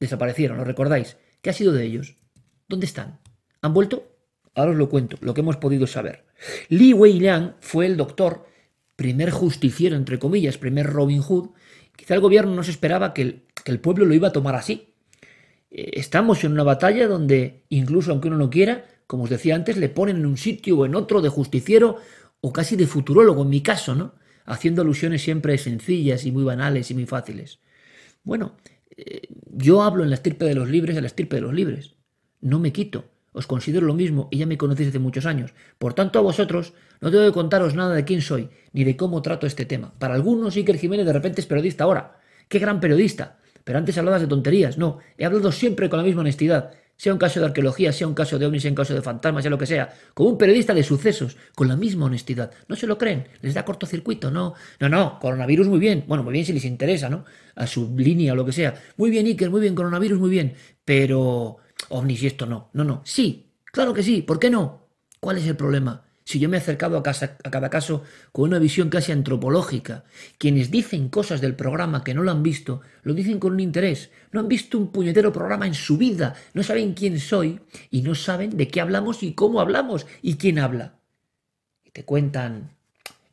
desaparecieron, 0.00 0.58
¿lo 0.58 0.64
recordáis? 0.64 1.16
¿Qué 1.40 1.50
ha 1.50 1.54
sido 1.54 1.72
de 1.72 1.84
ellos? 1.84 2.16
¿Dónde 2.68 2.86
están? 2.86 3.20
¿Han 3.62 3.72
vuelto? 3.72 4.10
Ahora 4.54 4.72
os 4.72 4.76
lo 4.76 4.88
cuento, 4.88 5.16
lo 5.20 5.34
que 5.34 5.40
hemos 5.40 5.56
podido 5.56 5.86
saber. 5.86 6.26
Li 6.68 6.92
Weiliang 6.92 7.56
fue 7.60 7.86
el 7.86 7.96
doctor, 7.96 8.46
primer 8.96 9.30
justiciero, 9.30 9.96
entre 9.96 10.18
comillas, 10.18 10.58
primer 10.58 10.86
Robin 10.86 11.22
Hood. 11.22 11.50
Quizá 11.96 12.14
el 12.14 12.20
gobierno 12.20 12.54
no 12.54 12.62
se 12.62 12.70
esperaba 12.70 13.14
que 13.14 13.22
el, 13.22 13.42
que 13.64 13.72
el 13.72 13.80
pueblo 13.80 14.04
lo 14.04 14.14
iba 14.14 14.28
a 14.28 14.32
tomar 14.32 14.54
así. 14.54 14.94
eh, 15.70 15.90
estamos 15.94 16.44
en 16.44 16.52
una 16.52 16.62
batalla 16.62 17.06
donde, 17.08 17.64
incluso 17.68 18.10
aunque 18.12 18.28
uno 18.28 18.36
no 18.38 18.50
quiera, 18.50 18.84
como 19.06 19.24
os 19.24 19.30
decía 19.30 19.54
antes, 19.54 19.76
le 19.76 19.88
ponen 19.88 20.16
en 20.16 20.26
un 20.26 20.36
sitio 20.36 20.78
o 20.78 20.86
en 20.86 20.94
otro 20.94 21.20
de 21.20 21.28
justiciero 21.28 21.96
o 22.40 22.52
casi 22.52 22.76
de 22.76 22.86
futurólogo, 22.86 23.42
en 23.42 23.50
mi 23.50 23.62
caso, 23.62 23.94
¿no? 23.94 24.14
Haciendo 24.44 24.82
alusiones 24.82 25.22
siempre 25.22 25.56
sencillas 25.58 26.26
y 26.26 26.32
muy 26.32 26.44
banales 26.44 26.90
y 26.90 26.94
muy 26.94 27.06
fáciles. 27.06 27.60
Bueno, 28.22 28.56
eh, 28.96 29.28
yo 29.50 29.82
hablo 29.82 30.02
en 30.02 30.10
la 30.10 30.16
estirpe 30.16 30.44
de 30.44 30.54
los 30.54 30.68
libres, 30.68 30.96
en 30.96 31.02
la 31.02 31.08
estirpe 31.08 31.36
de 31.36 31.42
los 31.42 31.54
libres. 31.54 31.94
No 32.40 32.58
me 32.58 32.72
quito. 32.72 33.10
Os 33.32 33.48
considero 33.48 33.86
lo 33.86 33.94
mismo 33.94 34.28
y 34.30 34.38
ya 34.38 34.46
me 34.46 34.56
conocéis 34.56 34.90
hace 34.90 35.00
muchos 35.00 35.26
años. 35.26 35.54
Por 35.78 35.92
tanto, 35.94 36.20
a 36.20 36.22
vosotros 36.22 36.72
no 37.00 37.10
tengo 37.10 37.24
que 37.24 37.32
contaros 37.32 37.74
nada 37.74 37.94
de 37.94 38.04
quién 38.04 38.22
soy, 38.22 38.48
ni 38.72 38.84
de 38.84 38.96
cómo 38.96 39.22
trato 39.22 39.46
este 39.46 39.64
tema. 39.64 39.92
Para 39.98 40.14
algunos, 40.14 40.54
Iker 40.56 40.78
Jiménez 40.78 41.04
de 41.04 41.12
repente 41.12 41.40
es 41.40 41.46
periodista 41.46 41.84
ahora. 41.84 42.20
¡Qué 42.48 42.60
gran 42.60 42.78
periodista! 42.80 43.38
Pero 43.64 43.78
antes 43.78 43.98
hablabas 43.98 44.20
de 44.20 44.28
tonterías. 44.28 44.78
No, 44.78 44.98
he 45.18 45.24
hablado 45.24 45.50
siempre 45.50 45.88
con 45.88 45.98
la 45.98 46.04
misma 46.04 46.20
honestidad. 46.20 46.70
Sea 46.96 47.12
un 47.12 47.18
caso 47.18 47.40
de 47.40 47.46
arqueología, 47.46 47.92
sea 47.92 48.06
un 48.06 48.14
caso 48.14 48.38
de 48.38 48.46
ovnis, 48.46 48.62
sea 48.62 48.70
un 48.70 48.76
caso 48.76 48.94
de 48.94 49.02
fantasmas, 49.02 49.42
sea 49.42 49.50
lo 49.50 49.58
que 49.58 49.66
sea. 49.66 49.92
Como 50.14 50.30
un 50.30 50.38
periodista 50.38 50.72
de 50.72 50.82
sucesos, 50.82 51.36
con 51.54 51.68
la 51.68 51.76
misma 51.76 52.06
honestidad. 52.06 52.52
No 52.68 52.76
se 52.76 52.86
lo 52.86 52.96
creen, 52.98 53.28
les 53.42 53.54
da 53.54 53.64
cortocircuito, 53.64 54.30
no. 54.30 54.54
No, 54.78 54.88
no, 54.88 55.18
coronavirus 55.18 55.66
muy 55.68 55.78
bien. 55.78 56.04
Bueno, 56.06 56.22
muy 56.22 56.32
bien 56.32 56.44
si 56.44 56.52
les 56.52 56.64
interesa, 56.64 57.08
¿no? 57.08 57.24
A 57.56 57.66
su 57.66 57.94
línea 57.96 58.32
o 58.32 58.36
lo 58.36 58.44
que 58.44 58.52
sea. 58.52 58.74
Muy 58.96 59.10
bien, 59.10 59.26
Iker, 59.26 59.50
muy 59.50 59.60
bien, 59.60 59.74
coronavirus 59.74 60.18
muy 60.18 60.30
bien. 60.30 60.54
Pero 60.84 61.56
ovnis 61.88 62.22
y 62.22 62.26
esto 62.28 62.46
no. 62.46 62.70
No, 62.72 62.84
no. 62.84 63.02
Sí, 63.04 63.52
claro 63.64 63.92
que 63.92 64.02
sí. 64.02 64.22
¿Por 64.22 64.38
qué 64.38 64.50
no? 64.50 64.88
¿Cuál 65.20 65.38
es 65.38 65.46
el 65.46 65.56
problema? 65.56 66.04
Si 66.24 66.38
yo 66.38 66.48
me 66.48 66.56
he 66.56 66.60
acercado 66.60 66.96
a, 66.96 67.02
cada 67.02 67.70
caso 67.70 68.02
con 68.32 68.48
una 68.48 68.58
visión 68.58 68.88
casi 68.88 69.12
antropológica, 69.12 70.04
quienes 70.38 70.70
dicen 70.70 71.10
cosas 71.10 71.42
del 71.42 71.54
programa 71.54 72.02
que 72.02 72.14
no 72.14 72.22
lo 72.22 72.30
han 72.30 72.42
visto, 72.42 72.80
lo 73.02 73.12
dicen 73.12 73.38
con 73.38 73.52
un 73.52 73.60
interés. 73.60 74.10
No 74.32 74.40
han 74.40 74.48
visto 74.48 74.78
un 74.78 74.90
puñetero 74.90 75.32
programa 75.32 75.66
en 75.66 75.74
su 75.74 75.98
vida, 75.98 76.34
no 76.54 76.62
saben 76.62 76.94
quién 76.94 77.20
soy 77.20 77.60
y 77.90 78.02
no 78.02 78.14
saben 78.14 78.56
de 78.56 78.68
qué 78.68 78.80
hablamos 78.80 79.22
y 79.22 79.34
cómo 79.34 79.60
hablamos 79.60 80.06
y 80.22 80.36
quién 80.36 80.58
habla. 80.58 80.94
Y 81.84 81.90
te 81.90 82.04
cuentan, 82.04 82.70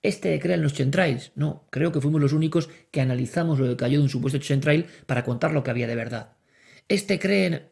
este 0.01 0.37
cree 0.41 0.55
en 0.55 0.61
los 0.61 0.73
chemtrails. 0.73 1.31
No, 1.35 1.63
creo 1.69 1.93
que 1.93 2.01
fuimos 2.01 2.19
los 2.19 2.33
únicos 2.33 2.69
que 2.91 2.99
analizamos 2.99 3.57
lo 3.57 3.67
que 3.67 3.77
cayó 3.77 3.99
de 3.99 4.03
un 4.03 4.09
supuesto 4.09 4.39
chemtrail 4.39 4.85
para 5.05 5.23
contar 5.23 5.51
lo 5.53 5.63
que 5.63 5.71
había 5.71 5.87
de 5.87 5.95
verdad. 5.95 6.33
Este 6.89 7.19
cree 7.19 7.45
en... 7.45 7.71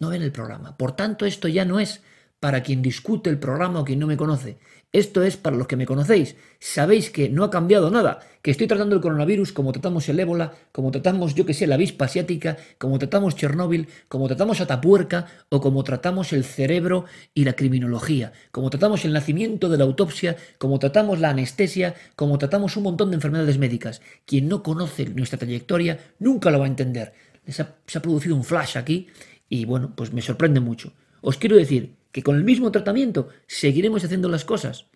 No 0.00 0.10
ven 0.10 0.22
el 0.22 0.32
programa. 0.32 0.76
Por 0.76 0.96
tanto, 0.96 1.24
esto 1.24 1.48
ya 1.48 1.64
no 1.64 1.78
es 1.78 2.02
para 2.44 2.62
quien 2.62 2.82
discute 2.82 3.30
el 3.30 3.38
programa 3.38 3.80
o 3.80 3.84
quien 3.86 3.98
no 3.98 4.06
me 4.06 4.18
conoce. 4.18 4.58
Esto 4.92 5.22
es 5.22 5.38
para 5.38 5.56
los 5.56 5.66
que 5.66 5.78
me 5.78 5.86
conocéis. 5.86 6.36
Sabéis 6.60 7.08
que 7.08 7.30
no 7.30 7.42
ha 7.42 7.50
cambiado 7.50 7.90
nada, 7.90 8.20
que 8.42 8.50
estoy 8.50 8.66
tratando 8.66 8.94
el 8.94 9.00
coronavirus 9.00 9.50
como 9.54 9.72
tratamos 9.72 10.06
el 10.10 10.20
ébola, 10.20 10.52
como 10.70 10.90
tratamos, 10.90 11.34
yo 11.34 11.46
que 11.46 11.54
sé, 11.54 11.66
la 11.66 11.76
avispa 11.76 12.04
asiática, 12.04 12.58
como 12.76 12.98
tratamos 12.98 13.34
Chernóbil, 13.34 13.88
como 14.08 14.26
tratamos 14.26 14.60
Atapuerca 14.60 15.24
o 15.48 15.62
como 15.62 15.84
tratamos 15.84 16.34
el 16.34 16.44
cerebro 16.44 17.06
y 17.32 17.44
la 17.44 17.54
criminología, 17.54 18.34
como 18.50 18.68
tratamos 18.68 19.06
el 19.06 19.14
nacimiento 19.14 19.70
de 19.70 19.78
la 19.78 19.84
autopsia, 19.84 20.36
como 20.58 20.78
tratamos 20.78 21.20
la 21.20 21.30
anestesia, 21.30 21.94
como 22.14 22.36
tratamos 22.36 22.76
un 22.76 22.82
montón 22.82 23.08
de 23.08 23.14
enfermedades 23.14 23.56
médicas. 23.56 24.02
Quien 24.26 24.50
no 24.50 24.62
conoce 24.62 25.06
nuestra 25.06 25.38
trayectoria 25.38 25.98
nunca 26.18 26.50
lo 26.50 26.58
va 26.58 26.66
a 26.66 26.68
entender. 26.68 27.14
se 27.46 27.62
ha 27.62 28.02
producido 28.02 28.36
un 28.36 28.44
flash 28.44 28.76
aquí 28.76 29.06
y 29.48 29.64
bueno, 29.64 29.94
pues 29.96 30.12
me 30.12 30.20
sorprende 30.20 30.60
mucho. 30.60 30.92
Os 31.22 31.38
quiero 31.38 31.56
decir 31.56 32.03
que 32.14 32.22
con 32.22 32.36
el 32.36 32.44
mismo 32.44 32.70
tratamiento 32.70 33.28
seguiremos 33.48 34.04
haciendo 34.04 34.28
las 34.28 34.44
cosas, 34.44 34.86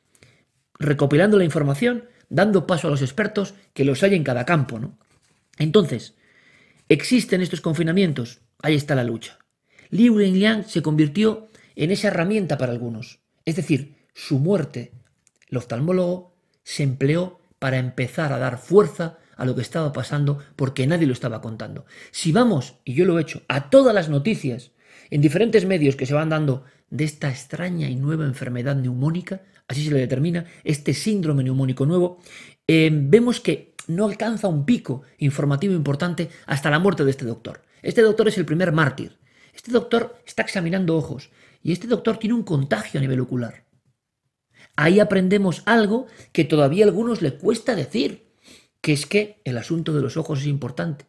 recopilando 0.78 1.37
la 1.37 1.42
información, 1.42 2.04
dando 2.28 2.64
paso 2.64 2.87
a 2.87 2.92
los 2.92 3.02
expertos 3.02 3.54
que 3.74 3.85
los 3.85 4.04
hay 4.04 4.14
en 4.14 4.22
cada 4.22 4.44
campo. 4.44 4.78
¿no? 4.78 4.96
Entonces, 5.59 6.14
¿existen 6.88 7.40
estos 7.42 7.61
confinamientos? 7.61 8.38
Ahí 8.62 8.76
está 8.76 8.94
la 8.94 9.02
lucha. 9.02 9.40
Liu 9.90 10.16
Liang 10.16 10.62
se 10.64 10.81
convirtió 10.81 11.48
en 11.74 11.90
esa 11.90 12.07
herramienta 12.07 12.57
para 12.57 12.70
algunos. 12.70 13.18
Es 13.44 13.57
decir, 13.57 13.96
su 14.14 14.38
muerte, 14.38 14.92
el 15.48 15.59
oftalmólogo, 15.59 16.37
se 16.62 16.85
empleó 16.85 17.40
para 17.59 17.78
empezar 17.78 18.33
a 18.33 18.38
dar 18.38 18.59
fuerza 18.59 19.18
a 19.37 19.44
lo 19.44 19.57
que 19.57 19.62
estaba 19.62 19.92
pasando 19.92 20.38
porque 20.54 20.87
nadie 20.87 21.09
lo 21.09 21.14
estaba 21.14 21.40
contando. 21.40 21.85
Si 22.12 22.31
vamos, 22.31 22.76
y 22.85 22.94
yo 22.94 23.04
lo 23.04 23.18
he 23.18 23.22
hecho, 23.22 23.42
a 23.48 23.70
todas 23.70 23.92
las 23.92 24.09
noticias 24.09 24.70
en 25.10 25.20
diferentes 25.20 25.66
medios 25.66 25.96
que 25.96 26.06
se 26.06 26.14
van 26.14 26.28
dando 26.28 26.64
de 26.90 27.04
esta 27.04 27.28
extraña 27.28 27.88
y 27.88 27.96
nueva 27.96 28.24
enfermedad 28.24 28.76
neumónica, 28.76 29.42
así 29.66 29.84
se 29.84 29.92
le 29.92 30.00
determina, 30.00 30.46
este 30.64 30.94
síndrome 30.94 31.44
neumónico 31.44 31.86
nuevo, 31.86 32.20
eh, 32.66 32.90
vemos 32.92 33.40
que 33.40 33.74
no 33.86 34.06
alcanza 34.06 34.48
un 34.48 34.64
pico 34.64 35.02
informativo 35.18 35.74
importante 35.74 36.30
hasta 36.46 36.70
la 36.70 36.78
muerte 36.78 37.04
de 37.04 37.10
este 37.10 37.24
doctor. 37.24 37.62
Este 37.82 38.02
doctor 38.02 38.28
es 38.28 38.38
el 38.38 38.44
primer 38.44 38.72
mártir. 38.72 39.16
Este 39.54 39.72
doctor 39.72 40.16
está 40.26 40.42
examinando 40.42 40.96
ojos 40.96 41.30
y 41.62 41.72
este 41.72 41.86
doctor 41.86 42.18
tiene 42.18 42.34
un 42.34 42.42
contagio 42.42 42.98
a 42.98 43.00
nivel 43.00 43.20
ocular. 43.20 43.64
Ahí 44.76 45.00
aprendemos 45.00 45.62
algo 45.66 46.06
que 46.32 46.44
todavía 46.44 46.84
a 46.84 46.88
algunos 46.88 47.22
le 47.22 47.34
cuesta 47.34 47.74
decir, 47.74 48.28
que 48.80 48.92
es 48.92 49.06
que 49.06 49.40
el 49.44 49.58
asunto 49.58 49.92
de 49.92 50.02
los 50.02 50.16
ojos 50.16 50.40
es 50.40 50.46
importante. 50.46 51.06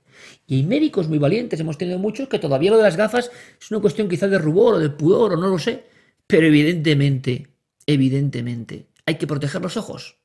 Y 0.47 0.57
hay 0.57 0.63
médicos 0.63 1.07
muy 1.07 1.17
valientes, 1.17 1.59
hemos 1.59 1.77
tenido 1.77 1.99
muchos, 1.99 2.27
que 2.27 2.39
todavía 2.39 2.71
lo 2.71 2.77
de 2.77 2.83
las 2.83 2.97
gafas 2.97 3.31
es 3.59 3.71
una 3.71 3.79
cuestión 3.79 4.09
quizá 4.09 4.27
de 4.27 4.37
rubor 4.37 4.75
o 4.75 4.79
de 4.79 4.89
pudor 4.89 5.33
o 5.33 5.37
no 5.37 5.47
lo 5.47 5.59
sé. 5.59 5.83
Pero 6.27 6.47
evidentemente, 6.47 7.47
evidentemente, 7.85 8.87
hay 9.05 9.15
que 9.15 9.27
proteger 9.27 9.61
los 9.61 9.77
ojos. 9.77 10.17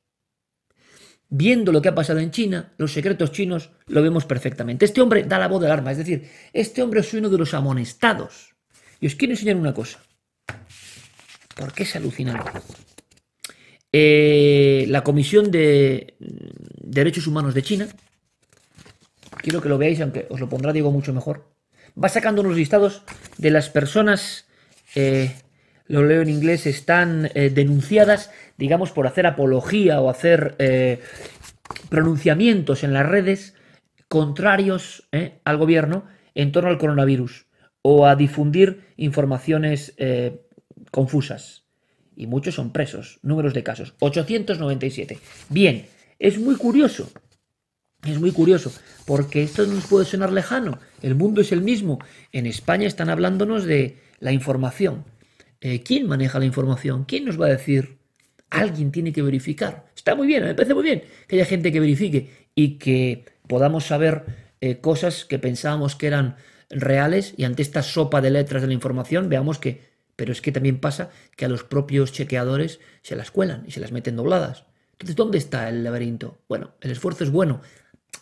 Viendo 1.29 1.71
lo 1.71 1.81
que 1.81 1.89
ha 1.89 1.95
pasado 1.95 2.19
en 2.19 2.31
China, 2.31 2.73
los 2.77 2.93
secretos 2.93 3.31
chinos, 3.31 3.71
lo 3.87 4.03
vemos 4.03 4.25
perfectamente. 4.25 4.85
Este 4.85 5.01
hombre 5.01 5.23
da 5.23 5.39
la 5.39 5.47
voz 5.47 5.61
del 5.61 5.71
arma, 5.71 5.91
es 5.91 5.97
decir, 5.97 6.29
este 6.53 6.83
hombre 6.83 6.99
es 6.99 7.13
uno 7.13 7.29
de 7.29 7.37
los 7.37 7.53
amonestados. 7.53 8.55
Y 8.99 9.07
os 9.07 9.15
quiero 9.15 9.33
enseñar 9.33 9.55
una 9.55 9.73
cosa. 9.73 9.99
Porque 11.55 11.83
es 11.83 11.95
alucinante. 11.95 12.51
Eh, 13.91 14.85
la 14.89 15.03
Comisión 15.03 15.49
de 15.49 16.15
Derechos 16.19 17.27
Humanos 17.27 17.53
de 17.53 17.63
China 17.63 17.87
quiero 19.41 19.61
que 19.61 19.69
lo 19.69 19.77
veáis, 19.77 20.01
aunque 20.01 20.27
os 20.29 20.39
lo 20.39 20.49
pondrá 20.49 20.73
Diego 20.73 20.91
mucho 20.91 21.13
mejor. 21.13 21.51
Va 22.01 22.09
sacando 22.09 22.41
unos 22.41 22.55
listados 22.55 23.03
de 23.37 23.51
las 23.51 23.69
personas, 23.69 24.47
eh, 24.95 25.35
lo 25.87 26.03
leo 26.03 26.21
en 26.21 26.29
inglés, 26.29 26.65
están 26.65 27.29
eh, 27.35 27.49
denunciadas, 27.49 28.31
digamos, 28.57 28.91
por 28.91 29.07
hacer 29.07 29.25
apología 29.27 30.01
o 30.01 30.09
hacer 30.09 30.55
eh, 30.59 30.99
pronunciamientos 31.89 32.83
en 32.83 32.93
las 32.93 33.05
redes 33.05 33.53
contrarios 34.07 35.09
al 35.43 35.57
gobierno 35.57 36.05
en 36.35 36.51
torno 36.51 36.69
al 36.69 36.77
coronavirus 36.77 37.47
o 37.81 38.05
a 38.05 38.15
difundir 38.15 38.81
informaciones 38.97 39.95
confusas. 40.91 41.65
Y 42.15 42.27
muchos 42.27 42.55
son 42.55 42.71
presos, 42.71 43.19
números 43.23 43.53
de 43.53 43.63
casos, 43.63 43.95
897. 43.99 45.17
Bien, 45.49 45.87
es 46.19 46.37
muy 46.39 46.55
curioso 46.55 47.11
es 48.11 48.19
muy 48.19 48.31
curioso, 48.31 48.71
porque 49.05 49.43
esto 49.43 49.65
no 49.65 49.73
nos 49.73 49.87
puede 49.87 50.05
sonar 50.05 50.31
lejano. 50.31 50.79
El 51.01 51.15
mundo 51.15 51.41
es 51.41 51.51
el 51.51 51.61
mismo. 51.61 51.99
En 52.31 52.45
España 52.45 52.87
están 52.87 53.09
hablándonos 53.09 53.65
de 53.65 53.97
la 54.19 54.31
información. 54.31 55.05
Eh, 55.61 55.83
¿Quién 55.83 56.07
maneja 56.07 56.39
la 56.39 56.45
información? 56.45 57.05
¿Quién 57.05 57.25
nos 57.25 57.39
va 57.39 57.47
a 57.47 57.49
decir? 57.49 57.97
Alguien 58.49 58.91
tiene 58.91 59.11
que 59.11 59.21
verificar. 59.21 59.85
Está 59.95 60.15
muy 60.15 60.27
bien, 60.27 60.43
me 60.43 60.53
parece 60.53 60.73
muy 60.73 60.83
bien 60.83 61.03
que 61.27 61.35
haya 61.35 61.45
gente 61.45 61.71
que 61.71 61.79
verifique 61.79 62.49
y 62.53 62.77
que 62.77 63.25
podamos 63.47 63.85
saber 63.85 64.25
eh, 64.61 64.77
cosas 64.77 65.25
que 65.25 65.39
pensábamos 65.39 65.95
que 65.95 66.07
eran 66.07 66.35
reales 66.69 67.33
y 67.37 67.43
ante 67.43 67.61
esta 67.61 67.83
sopa 67.83 68.21
de 68.21 68.31
letras 68.31 68.61
de 68.61 68.67
la 68.67 68.73
información 68.73 69.29
veamos 69.29 69.59
que... 69.59 69.93
Pero 70.15 70.31
es 70.31 70.39
que 70.39 70.53
también 70.53 70.79
pasa 70.79 71.09
que 71.35 71.43
a 71.43 71.49
los 71.49 71.65
propios 71.65 72.13
chequeadores 72.13 72.79
se 73.01 73.17
las 73.17 73.31
cuelan 73.31 73.65
y 73.67 73.71
se 73.71 73.81
las 73.81 73.91
meten 73.91 74.15
dobladas. 74.15 74.63
Entonces, 74.93 75.17
¿dónde 75.17 75.37
está 75.37 75.67
el 75.67 75.83
laberinto? 75.83 76.37
Bueno, 76.47 76.71
el 76.79 76.91
esfuerzo 76.91 77.25
es 77.25 77.31
bueno 77.31 77.61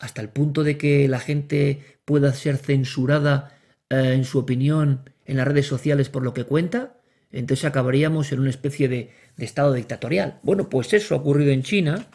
hasta 0.03 0.21
el 0.21 0.27
punto 0.27 0.65
de 0.65 0.77
que 0.77 1.07
la 1.07 1.19
gente 1.19 1.97
pueda 2.03 2.33
ser 2.33 2.57
censurada 2.57 3.57
eh, 3.89 4.11
en 4.13 4.25
su 4.25 4.37
opinión 4.37 5.09
en 5.23 5.37
las 5.37 5.47
redes 5.47 5.65
sociales 5.65 6.09
por 6.09 6.23
lo 6.23 6.33
que 6.33 6.43
cuenta, 6.43 6.99
entonces 7.31 7.63
acabaríamos 7.63 8.33
en 8.33 8.41
una 8.41 8.49
especie 8.49 8.89
de, 8.89 9.11
estado 9.37 9.71
dictatorial. 9.71 10.41
Bueno, 10.43 10.69
pues 10.69 10.91
eso 10.91 11.15
ha 11.15 11.19
ocurrido 11.19 11.51
en 11.51 11.63
China 11.63 12.05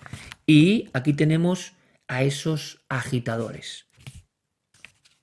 y 0.47 0.91
aquí 0.93 1.15
tenemos 1.15 1.73
a 2.09 2.23
esos 2.25 2.85
agitadores. 2.91 3.87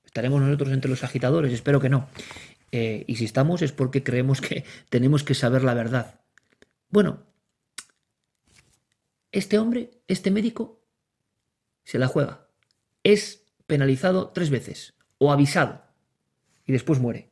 ¿Estaremos 0.04 0.42
nosotros 0.42 0.72
entre 0.72 0.90
los 0.90 1.04
agitadores? 1.04 1.52
Espero 1.52 1.78
que 1.78 1.88
no. 1.88 2.08
Eh, 2.72 3.04
y 3.06 3.14
si 3.14 3.26
estamos 3.26 3.62
es 3.62 3.70
porque 3.70 4.02
creemos 4.02 4.40
que 4.40 4.64
tenemos 4.88 5.22
que 5.22 5.34
saber 5.34 5.62
la 5.62 5.74
verdad. 5.74 6.20
Bueno, 6.88 7.22
este 9.30 9.56
hombre, 9.56 10.02
este 10.08 10.32
médico, 10.32 10.82
se 11.84 12.00
la 12.00 12.08
juega 12.08 12.45
es 13.12 13.44
penalizado 13.68 14.30
tres 14.30 14.50
veces 14.50 14.94
o 15.18 15.32
avisado 15.32 15.82
y 16.66 16.72
después 16.72 16.98
muere. 16.98 17.30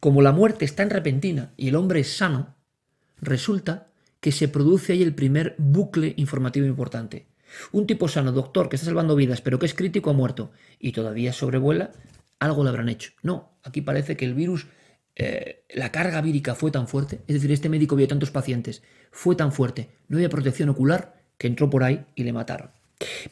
Como 0.00 0.22
la 0.22 0.32
muerte 0.32 0.64
es 0.64 0.74
tan 0.74 0.90
repentina 0.90 1.54
y 1.56 1.68
el 1.68 1.76
hombre 1.76 2.00
es 2.00 2.16
sano, 2.16 2.56
resulta 3.20 3.86
que 4.20 4.32
se 4.32 4.48
produce 4.48 4.92
ahí 4.92 5.02
el 5.02 5.14
primer 5.14 5.54
bucle 5.56 6.14
informativo 6.16 6.66
importante. 6.66 7.28
Un 7.70 7.86
tipo 7.86 8.08
sano, 8.08 8.32
doctor, 8.32 8.68
que 8.68 8.74
está 8.74 8.86
salvando 8.86 9.14
vidas, 9.14 9.40
pero 9.40 9.60
que 9.60 9.66
es 9.66 9.74
crítico, 9.74 10.10
ha 10.10 10.14
muerto 10.14 10.50
y 10.80 10.90
todavía 10.90 11.32
sobrevuela 11.32 11.92
algo 12.40 12.64
le 12.64 12.70
habrán 12.70 12.88
hecho. 12.88 13.12
No, 13.22 13.56
aquí 13.62 13.82
parece 13.82 14.16
que 14.16 14.24
el 14.24 14.34
virus, 14.34 14.66
eh, 15.14 15.64
la 15.74 15.92
carga 15.92 16.20
vírica 16.22 16.56
fue 16.56 16.72
tan 16.72 16.88
fuerte, 16.88 17.20
es 17.28 17.34
decir, 17.34 17.52
este 17.52 17.68
médico 17.68 17.94
vio 17.94 18.08
tantos 18.08 18.32
pacientes, 18.32 18.82
fue 19.12 19.36
tan 19.36 19.52
fuerte, 19.52 19.90
no 20.08 20.16
había 20.16 20.28
protección 20.28 20.70
ocular, 20.70 21.22
que 21.38 21.46
entró 21.46 21.70
por 21.70 21.84
ahí 21.84 22.04
y 22.16 22.24
le 22.24 22.32
mataron. 22.32 22.72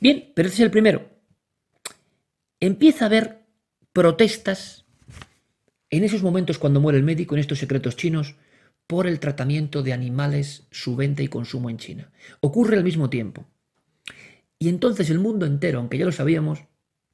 Bien, 0.00 0.30
pero 0.34 0.48
este 0.48 0.62
es 0.62 0.64
el 0.64 0.70
primero. 0.70 1.11
Empieza 2.62 3.04
a 3.04 3.08
haber 3.08 3.40
protestas 3.92 4.86
en 5.90 6.04
esos 6.04 6.22
momentos 6.22 6.60
cuando 6.60 6.80
muere 6.80 6.96
el 6.96 7.04
médico, 7.04 7.34
en 7.34 7.40
estos 7.40 7.58
secretos 7.58 7.96
chinos, 7.96 8.36
por 8.86 9.08
el 9.08 9.18
tratamiento 9.18 9.82
de 9.82 9.92
animales, 9.92 10.68
su 10.70 10.94
venta 10.94 11.24
y 11.24 11.28
consumo 11.28 11.70
en 11.70 11.78
China. 11.78 12.12
Ocurre 12.40 12.76
al 12.76 12.84
mismo 12.84 13.10
tiempo. 13.10 13.46
Y 14.60 14.68
entonces 14.68 15.10
el 15.10 15.18
mundo 15.18 15.44
entero, 15.44 15.80
aunque 15.80 15.98
ya 15.98 16.04
lo 16.04 16.12
sabíamos, 16.12 16.60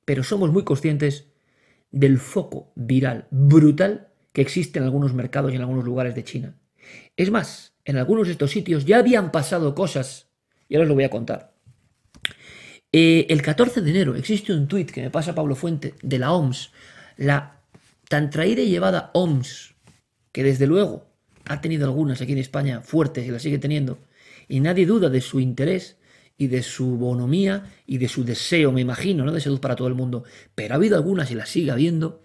pero 0.04 0.22
somos 0.22 0.52
muy 0.52 0.64
conscientes 0.64 1.28
del 1.90 2.18
foco 2.18 2.70
viral 2.76 3.26
brutal 3.30 4.08
que 4.34 4.42
existe 4.42 4.78
en 4.78 4.84
algunos 4.84 5.14
mercados 5.14 5.50
y 5.50 5.56
en 5.56 5.62
algunos 5.62 5.87
lugares 5.87 6.14
de 6.14 6.24
China. 6.24 6.58
Es 7.16 7.30
más, 7.30 7.72
en 7.87 7.96
algunos 7.96 8.26
de 8.26 8.32
estos 8.32 8.50
sitios 8.50 8.84
ya 8.84 8.98
habían 8.98 9.32
pasado 9.32 9.74
cosas, 9.74 10.28
y 10.68 10.74
ahora 10.74 10.84
os 10.84 10.88
lo 10.90 10.94
voy 10.94 11.04
a 11.04 11.11
contar. 11.11 11.58
Eh, 12.90 13.27
el 13.29 13.42
14 13.42 13.83
de 13.83 13.90
enero 13.90 14.14
existe 14.14 14.55
un 14.55 14.66
tuit 14.66 14.90
que 14.90 15.03
me 15.03 15.11
pasa 15.11 15.35
Pablo 15.35 15.55
Fuente 15.55 15.94
de 16.03 16.18
la 16.18 16.33
OMS, 16.33 16.72
la 17.18 17.61
tan 18.09 18.31
traída 18.31 18.62
y 18.62 18.70
llevada 18.70 19.11
OMS, 19.12 19.74
que 20.33 20.42
desde 20.42 20.66
luego 20.66 21.07
ha 21.44 21.61
tenido 21.61 21.87
algunas 21.87 22.22
aquí 22.22 22.33
en 22.33 22.38
España 22.38 22.81
fuertes 22.81 23.27
y 23.27 23.31
la 23.31 23.40
sigue 23.40 23.59
teniendo, 23.59 23.98
y 24.48 24.61
nadie 24.61 24.87
duda 24.87 25.11
de 25.11 25.20
su 25.20 25.38
interés 25.38 25.98
y 26.38 26.46
de 26.46 26.62
su 26.62 26.96
bonomía 26.96 27.66
y 27.87 27.98
de 27.98 28.09
su 28.09 28.24
deseo, 28.24 28.72
me 28.72 28.81
imagino, 28.81 29.24
¿no? 29.24 29.33
de 29.33 29.40
salud 29.40 29.61
para 29.61 29.77
todo 29.77 29.88
el 29.88 29.94
mundo. 29.94 30.24
Pero 30.55 30.72
ha 30.72 30.77
habido 30.77 30.96
algunas 30.96 31.31
y 31.31 31.35
las 31.35 31.51
sigue 31.51 31.72
habiendo, 31.72 32.24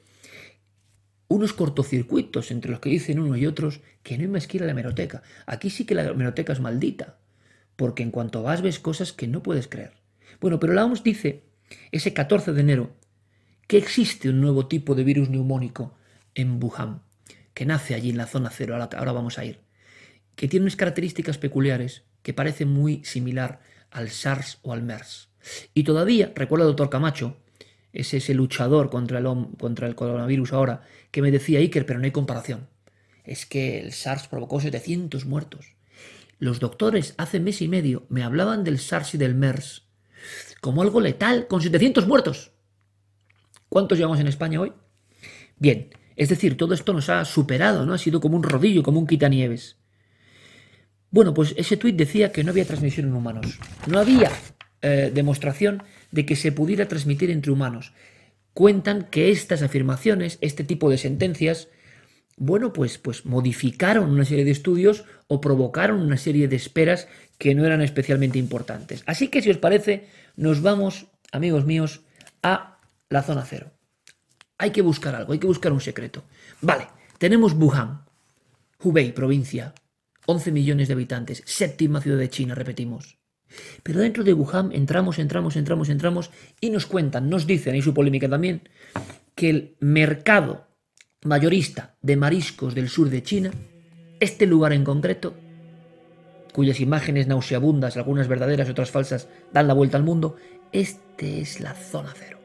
unos 1.28 1.52
cortocircuitos 1.52 2.52
entre 2.52 2.71
los 2.71 2.80
que 2.80 2.89
dicen 2.89 3.19
uno 3.19 3.36
y 3.36 3.47
otros 3.47 3.82
que 4.04 4.17
no 4.17 4.23
hay 4.23 4.30
más 4.30 4.54
la 4.54 4.71
hemeroteca. 4.71 5.23
Aquí 5.45 5.69
sí 5.69 5.86
que 5.86 5.95
la 5.95 6.06
hemeroteca 6.06 6.54
es 6.54 6.62
maldita, 6.62 7.17
porque 7.76 8.04
en 8.04 8.12
cuanto 8.12 8.43
vas 8.43 8.62
ves 8.62 8.80
cosas 8.80 9.12
que 9.12 9.28
no 9.28 9.43
puedes 9.43 9.67
creer. 9.67 10.02
Bueno, 10.43 10.60
pero 10.60 10.73
la 10.73 10.84
OMS 10.84 11.03
dice, 11.03 11.45
ese 11.93 12.12
14 12.13 12.51
de 12.51 12.60
enero, 12.60 12.97
que 13.65 13.77
existe 13.77 14.27
un 14.27 14.41
nuevo 14.41 14.67
tipo 14.67 14.93
de 14.93 15.06
virus 15.06 15.29
neumónico 15.29 15.95
en 16.36 16.62
Wuhan, 16.62 17.01
que 17.53 17.65
nace 17.65 17.95
allí 17.95 18.10
en 18.10 18.17
la 18.17 18.27
zona 18.27 18.49
cero, 18.49 18.75
ahora 18.75 19.12
vamos 19.13 19.39
a 19.39 19.45
ir, 19.45 19.62
que 20.36 20.49
tiene 20.49 20.65
unas 20.65 20.75
características 20.75 21.38
peculiares 21.38 22.03
que 22.23 22.34
parece 22.34 22.65
muy 22.65 23.06
similar 23.06 23.62
al 23.89 24.10
SARS 24.10 24.60
o 24.63 24.73
al 24.73 24.84
MERS. 24.84 25.29
Y 25.73 25.84
todavía, 25.84 26.34
recuerdo 26.36 26.65
al 26.65 26.71
doctor 26.71 26.89
Camacho, 26.89 27.38
es 27.93 28.13
ese 28.13 28.34
luchador 28.34 28.89
contra 28.89 29.19
el, 29.19 29.47
contra 29.58 29.88
el 29.88 29.95
coronavirus 29.95 30.51
ahora, 30.51 30.82
que 31.12 31.21
me 31.21 31.32
decía 31.32 31.60
Iker, 31.60 31.86
pero 31.86 31.99
no 31.99 32.06
hay 32.06 32.12
comparación. 32.12 32.67
Es 33.23 33.45
que 33.45 33.79
el 33.79 33.93
SARS 33.93 34.27
provocó 34.27 34.60
700 34.60 35.25
muertos. 35.25 35.77
Los 36.38 36.60
doctores 36.60 37.13
hace 37.17 37.39
mes 37.39 37.62
y 37.62 37.69
medio 37.69 38.06
me 38.10 38.23
hablaban 38.23 38.65
del 38.65 38.79
SARS 38.79 39.15
y 39.15 39.17
del 39.17 39.36
MERS 39.36 39.84
como 40.63 40.82
algo 40.82 41.02
letal, 41.02 41.47
con 41.47 41.62
700 41.62 42.08
muertos. 42.08 42.54
¿Cuántos 43.67 43.97
llevamos 43.97 44.21
en 44.21 44.28
España 44.28 44.62
hoy? 44.62 44.71
Bien, 45.58 45.89
es 46.15 46.30
decir, 46.30 46.56
todo 46.56 46.73
esto 46.73 46.93
nos 46.93 47.10
ha 47.10 47.26
superado, 47.26 47.86
¿no? 47.86 47.93
Ha 47.93 47.97
sido 47.97 48.21
como 48.21 48.38
un 48.38 48.43
rodillo, 48.43 48.82
como 48.82 48.97
un 48.97 49.06
quitanieves. 49.06 49.76
Bueno, 51.12 51.34
pues 51.34 51.54
ese 51.58 51.76
tuit 51.76 51.97
decía 51.97 52.32
que 52.32 52.45
no 52.45 52.52
había 52.52 52.63
transmisión 52.63 53.08
en 53.08 53.13
humanos. 53.13 53.60
No 53.88 53.99
había 53.99 54.32
eh, 54.82 55.12
demostración 55.13 55.84
de 56.12 56.26
que 56.26 56.38
se 56.38 56.54
pudiera 56.54 56.88
transmitir 56.88 57.30
entre 57.30 57.52
humanos. 57.52 57.91
Cuentan 58.54 59.10
que 59.12 59.32
estas 59.32 59.63
afirmaciones, 59.63 60.38
este 60.39 60.63
tipo 60.63 60.89
de 60.89 60.97
sentencias, 60.97 61.67
bueno, 62.38 62.71
pues, 62.71 62.97
pues 62.97 63.26
modificaron 63.26 64.10
una 64.10 64.23
serie 64.23 64.45
de 64.45 64.52
estudios 64.52 65.04
o 65.28 65.41
provocaron 65.41 65.99
una 65.99 66.17
serie 66.17 66.47
de 66.47 66.56
esperas 66.56 67.10
que 67.38 67.54
no 67.54 67.65
eran 67.65 67.82
especialmente 67.82 68.39
importantes. 68.39 69.04
Así 69.06 69.28
que 69.28 69.41
si 69.41 69.49
os 69.49 69.58
parece, 69.58 70.08
nos 70.36 70.62
vamos, 70.62 71.08
amigos 71.32 71.65
míos, 71.65 72.02
a 72.41 72.80
la 73.10 73.24
zona 73.24 73.46
cero. 73.46 73.72
Hay 74.58 74.72
que 74.72 74.82
buscar 74.82 75.15
algo, 75.15 75.34
hay 75.34 75.39
que 75.39 75.48
buscar 75.48 75.72
un 75.72 75.82
secreto. 75.82 76.24
Vale, 76.62 76.88
tenemos 77.17 77.54
Wuhan, 77.54 78.06
Hubei, 78.82 79.12
provincia, 79.12 79.74
11 80.26 80.52
millones 80.52 80.88
de 80.88 80.93
habitantes, 80.93 81.43
séptima 81.46 82.02
ciudad 82.02 82.17
de 82.17 82.30
China, 82.30 82.56
repetimos. 82.56 83.17
Pero 83.84 84.00
dentro 84.00 84.24
de 84.24 84.34
Wuhan 84.34 84.72
entramos, 84.72 85.19
entramos, 85.19 85.56
entramos, 85.56 85.89
entramos 85.89 86.32
y 86.60 86.69
nos 86.69 86.86
cuentan, 86.86 87.30
nos 87.30 87.46
dicen, 87.46 87.76
y 87.76 87.82
su 87.82 87.93
polémica 87.93 88.30
también, 88.30 88.67
que 89.36 89.50
el 89.50 89.76
mercado 89.80 90.67
mayorista 91.24 91.96
de 92.02 92.17
mariscos 92.17 92.74
del 92.74 92.89
sur 92.89 93.10
de 93.10 93.24
China, 93.24 93.52
este 94.19 94.46
lugar 94.46 94.74
en 94.74 94.84
concreto, 94.84 95.36
cuyas 96.53 96.79
imágenes 96.79 97.27
nauseabundas, 97.27 97.97
algunas 97.97 98.27
verdaderas 98.27 98.67
y 98.67 98.71
otras 98.71 98.91
falsas, 98.91 99.27
dan 99.51 99.67
la 99.67 99.73
vuelta 99.73 99.97
al 99.97 100.03
mundo, 100.03 100.37
este 100.71 101.41
es 101.41 101.59
la 101.59 101.73
zona 101.73 102.13
cero. 102.15 102.39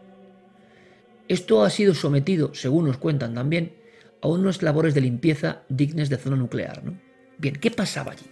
Esto 1.28 1.62
ha 1.62 1.70
sido 1.70 1.94
sometido, 1.94 2.54
según 2.54 2.86
nos 2.86 2.96
cuentan 2.96 3.34
también, 3.34 3.74
a 4.22 4.28
unas 4.28 4.62
labores 4.62 4.94
de 4.94 5.02
limpieza 5.02 5.62
dignas 5.68 6.08
de 6.08 6.16
zona 6.16 6.36
nuclear. 6.36 6.82
Bien, 7.36 7.54
¿qué 7.54 7.70
pasaba 7.70 8.12
allí? 8.12 8.26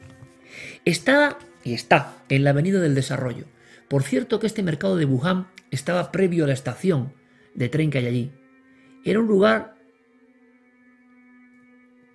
Está 0.85 1.39
y 1.63 1.75
está 1.75 2.17
en 2.29 2.45
la 2.45 2.51
Avenida 2.51 2.81
del 2.81 2.95
Desarrollo. 2.95 3.45
Por 3.89 4.03
cierto 4.03 4.41
que 4.41 4.47
este 4.47 4.63
mercado 4.63 4.97
de 4.97 5.05
Wuhan 5.05 5.49
estaba 5.71 6.11
previo 6.11 6.45
a 6.45 6.47
la 6.47 6.55
estación 6.55 7.13
de 7.55 7.69
tren 7.69 7.91
que 7.91 7.99
hay 7.99 8.07
allí. 8.07 8.33
Era 9.05 9.21
un 9.21 9.27
lugar, 9.27 9.77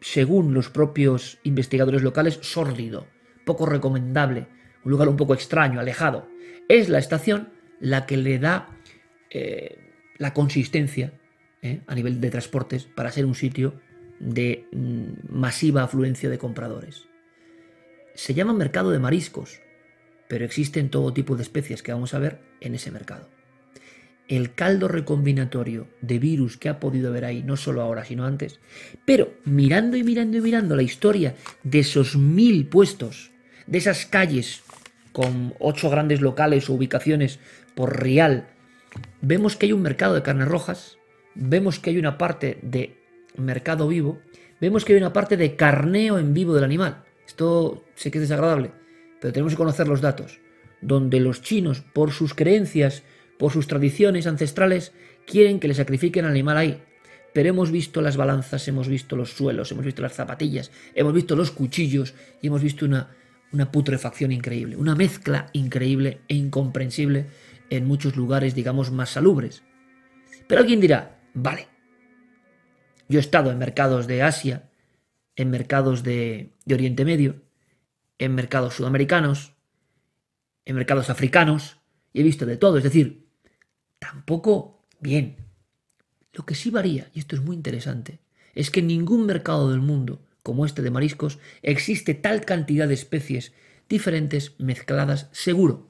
según 0.02 0.54
los 0.54 0.70
propios 0.70 1.38
investigadores 1.44 2.02
locales, 2.02 2.40
sórdido, 2.42 3.08
poco 3.46 3.66
recomendable, 3.66 4.48
un 4.84 4.92
lugar 4.92 5.10
un 5.10 5.18
poco 5.18 5.34
extraño, 5.34 5.80
alejado. 5.80 6.28
Es 6.68 6.90
la 6.90 7.00
estación 7.00 7.50
la 7.80 8.06
que 8.06 8.18
le 8.18 8.40
da 8.40 8.70
eh, 9.30 9.78
la 10.18 10.34
consistencia 10.34 11.14
eh, 11.62 11.82
a 11.88 11.96
nivel 11.96 12.22
de 12.22 12.30
transportes 12.30 12.86
para 12.86 13.12
ser 13.12 13.26
un 13.26 13.36
sitio 13.36 13.80
de 14.20 14.68
mm, 14.72 15.36
masiva 15.36 15.84
afluencia 15.84 16.30
de 16.30 16.38
compradores. 16.38 17.08
Se 18.14 18.34
llama 18.34 18.54
mercado 18.54 18.92
de 18.92 19.00
mariscos, 19.00 19.62
pero 20.28 20.46
existen 20.46 20.90
todo 20.90 21.14
tipo 21.14 21.36
de 21.36 21.44
especies 21.44 21.82
que 21.84 21.92
vamos 21.92 22.14
a 22.14 22.20
ver 22.20 22.40
en 22.62 22.76
ese 22.76 22.92
mercado. 22.92 23.30
El 24.28 24.54
caldo 24.54 24.88
recombinatorio 24.88 25.88
de 26.02 26.20
virus 26.20 26.56
que 26.56 26.70
ha 26.70 26.80
podido 26.80 27.10
haber 27.10 27.26
ahí, 27.26 27.44
no 27.44 27.58
solo 27.58 27.82
ahora, 27.82 28.06
sino 28.06 28.26
antes, 28.26 28.60
pero 29.06 29.34
mirando 29.44 29.98
y 29.98 30.04
mirando 30.04 30.38
y 30.38 30.42
mirando 30.42 30.76
la 30.76 30.84
historia 30.84 31.36
de 31.64 31.80
esos 31.80 32.16
mil 32.16 32.68
puestos, 32.68 33.31
de 33.68 33.78
esas 33.78 34.06
calles 34.06 34.64
con 35.12 35.54
ocho 35.60 35.90
grandes 35.90 36.22
locales 36.22 36.70
o 36.70 36.74
ubicaciones 36.74 37.40
por 37.76 38.02
real, 38.02 38.48
vemos 39.22 39.56
que 39.56 39.68
hay 39.68 39.74
un 39.74 39.82
mercado 39.82 40.16
de 40.16 40.24
carnes 40.24 40.48
rojas, 40.48 40.98
vemos 41.36 41.80
que 41.80 41.90
hay 41.90 41.98
una 41.98 42.18
parte 42.18 42.60
de 42.62 42.98
mercado 43.38 43.88
vivo, 43.88 44.20
vemos 44.60 44.86
que 44.86 44.94
hay 44.94 45.00
una 45.00 45.14
parte 45.14 45.38
de 45.38 45.56
carneo 45.56 46.18
en 46.18 46.34
vivo 46.34 46.54
del 46.54 46.64
animal. 46.64 47.04
Esto 47.26 47.86
sé 47.96 48.12
que 48.12 48.18
es 48.18 48.24
desagradable, 48.24 48.72
pero 49.20 49.34
tenemos 49.34 49.54
que 49.54 49.58
conocer 49.58 49.88
los 49.88 50.02
datos, 50.02 50.40
donde 50.82 51.20
los 51.20 51.42
chinos, 51.42 51.82
por 51.82 52.12
sus 52.12 52.34
creencias, 52.34 53.04
por 53.38 53.52
sus 53.52 53.68
tradiciones 53.68 54.28
ancestrales, 54.28 54.94
quieren 55.26 55.60
que 55.60 55.68
le 55.68 55.74
sacrifiquen 55.74 56.26
al 56.26 56.32
animal 56.32 56.58
ahí. 56.58 56.84
Pero 57.34 57.50
hemos 57.50 57.72
visto 57.72 58.02
las 58.02 58.18
balanzas, 58.18 58.68
hemos 58.68 58.90
visto 58.90 59.16
los 59.16 59.32
suelos, 59.32 59.72
hemos 59.72 59.86
visto 59.86 60.02
las 60.02 60.14
zapatillas, 60.14 60.72
hemos 60.96 61.14
visto 61.14 61.36
los 61.36 61.52
cuchillos 61.52 62.14
y 62.42 62.48
hemos 62.48 62.62
visto 62.62 62.86
una, 62.86 63.16
una 63.52 63.72
putrefacción 63.72 64.32
increíble, 64.32 64.76
una 64.76 64.96
mezcla 64.96 65.50
increíble 65.54 66.22
e 66.28 66.36
incomprensible 66.36 67.28
en 67.70 67.86
muchos 67.86 68.16
lugares, 68.16 68.56
digamos, 68.56 68.92
más 68.92 69.10
salubres. 69.10 69.64
Pero 70.48 70.62
alguien 70.62 70.82
dirá, 70.82 71.22
vale, 71.34 71.68
yo 73.08 73.20
he 73.20 73.22
estado 73.22 73.52
en 73.52 73.58
mercados 73.58 74.08
de 74.08 74.24
Asia, 74.24 74.70
en 75.36 75.50
mercados 75.50 76.04
de, 76.04 76.54
Oriente 76.72 77.06
Medio, 77.06 77.42
en 78.20 78.36
mercados 78.36 78.76
sudamericanos, 78.76 79.54
en 80.66 80.76
mercados 80.76 81.10
africanos, 81.10 81.78
y 82.14 82.22
he 82.22 82.24
visto 82.24 82.46
de 82.46 82.58
todo. 82.58 82.78
Es 82.78 82.84
decir, 82.84 83.28
tampoco 84.00 84.86
bien. 85.00 85.38
Lo 86.34 86.46
que 86.46 86.56
sí 86.56 86.70
varía, 86.70 87.10
y 87.14 87.20
esto 87.20 87.36
es 87.36 87.42
muy 87.42 87.56
interesante, 87.56 88.20
es 88.54 88.72
que 88.72 88.80
en 88.80 88.88
ningún 88.88 89.26
mercado 89.26 89.72
del 89.72 89.82
mundo, 89.82 90.26
como 90.44 90.66
este 90.66 90.82
de 90.82 90.92
mariscos, 90.92 91.40
existe 91.62 92.14
tal 92.14 92.46
cantidad 92.46 92.88
de 92.88 92.94
especies 92.94 93.54
diferentes 93.90 94.60
mezcladas 94.60 95.30
seguro. 95.32 95.90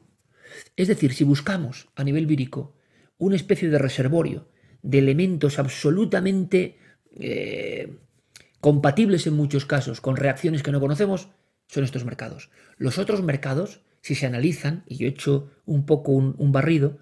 Es 0.76 0.88
decir, 0.88 1.14
si 1.14 1.24
buscamos 1.24 1.90
a 1.96 2.04
nivel 2.04 2.26
vírico 2.26 2.76
una 3.18 3.36
especie 3.36 3.70
de 3.70 3.78
reservorio 3.78 4.50
de 4.82 5.00
elementos 5.00 5.60
absolutamente 5.60 6.78
eh, 7.16 7.98
compatibles 8.60 9.28
en 9.28 9.34
muchos 9.34 9.66
casos 9.66 10.02
con 10.02 10.16
reacciones 10.16 10.64
que 10.64 10.72
no 10.72 10.80
conocemos, 10.80 11.30
son 11.68 11.84
estos 11.84 12.06
mercados. 12.06 12.50
Los 12.78 12.98
otros 12.98 13.22
mercados, 13.22 13.82
si 14.02 14.16
se 14.16 14.26
analizan, 14.26 14.84
y 14.88 14.98
yo 14.98 15.08
he 15.08 15.10
hecho 15.10 15.52
un 15.66 15.86
poco 15.86 16.12
un, 16.12 16.52
barrido, 16.52 16.98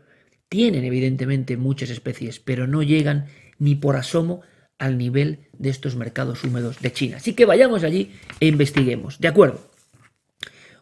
tienen 0.48 0.84
evidentemente 0.84 1.58
muchas 1.58 1.90
especies, 1.90 2.40
pero 2.40 2.68
no 2.68 2.84
llegan 2.84 3.28
ni 3.58 3.76
por 3.76 3.96
asomo 3.96 4.42
al 4.80 4.98
nivel 4.98 5.39
de 5.58 5.70
estos 5.70 5.96
mercados 5.96 6.44
húmedos 6.44 6.80
de 6.80 6.92
China. 6.92 7.18
Así 7.18 7.34
que 7.34 7.46
vayamos 7.46 7.84
allí 7.84 8.15
e 8.39 8.48
investiguemos. 8.48 9.20
De 9.20 9.28
acuerdo. 9.28 9.70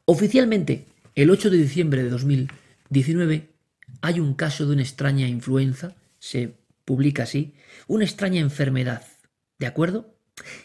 Oficialmente, 0.05 0.85
el 1.15 1.29
8 1.29 1.49
de 1.49 1.57
diciembre 1.57 2.03
de 2.03 2.09
2019, 2.09 3.49
hay 4.01 4.19
un 4.19 4.35
caso 4.35 4.65
de 4.65 4.73
una 4.73 4.83
extraña 4.83 5.27
influenza, 5.27 5.95
se 6.19 6.53
publica 6.85 7.23
así, 7.23 7.55
una 7.87 8.05
extraña 8.05 8.39
enfermedad. 8.39 9.03
¿De 9.59 9.65
acuerdo? 9.65 10.15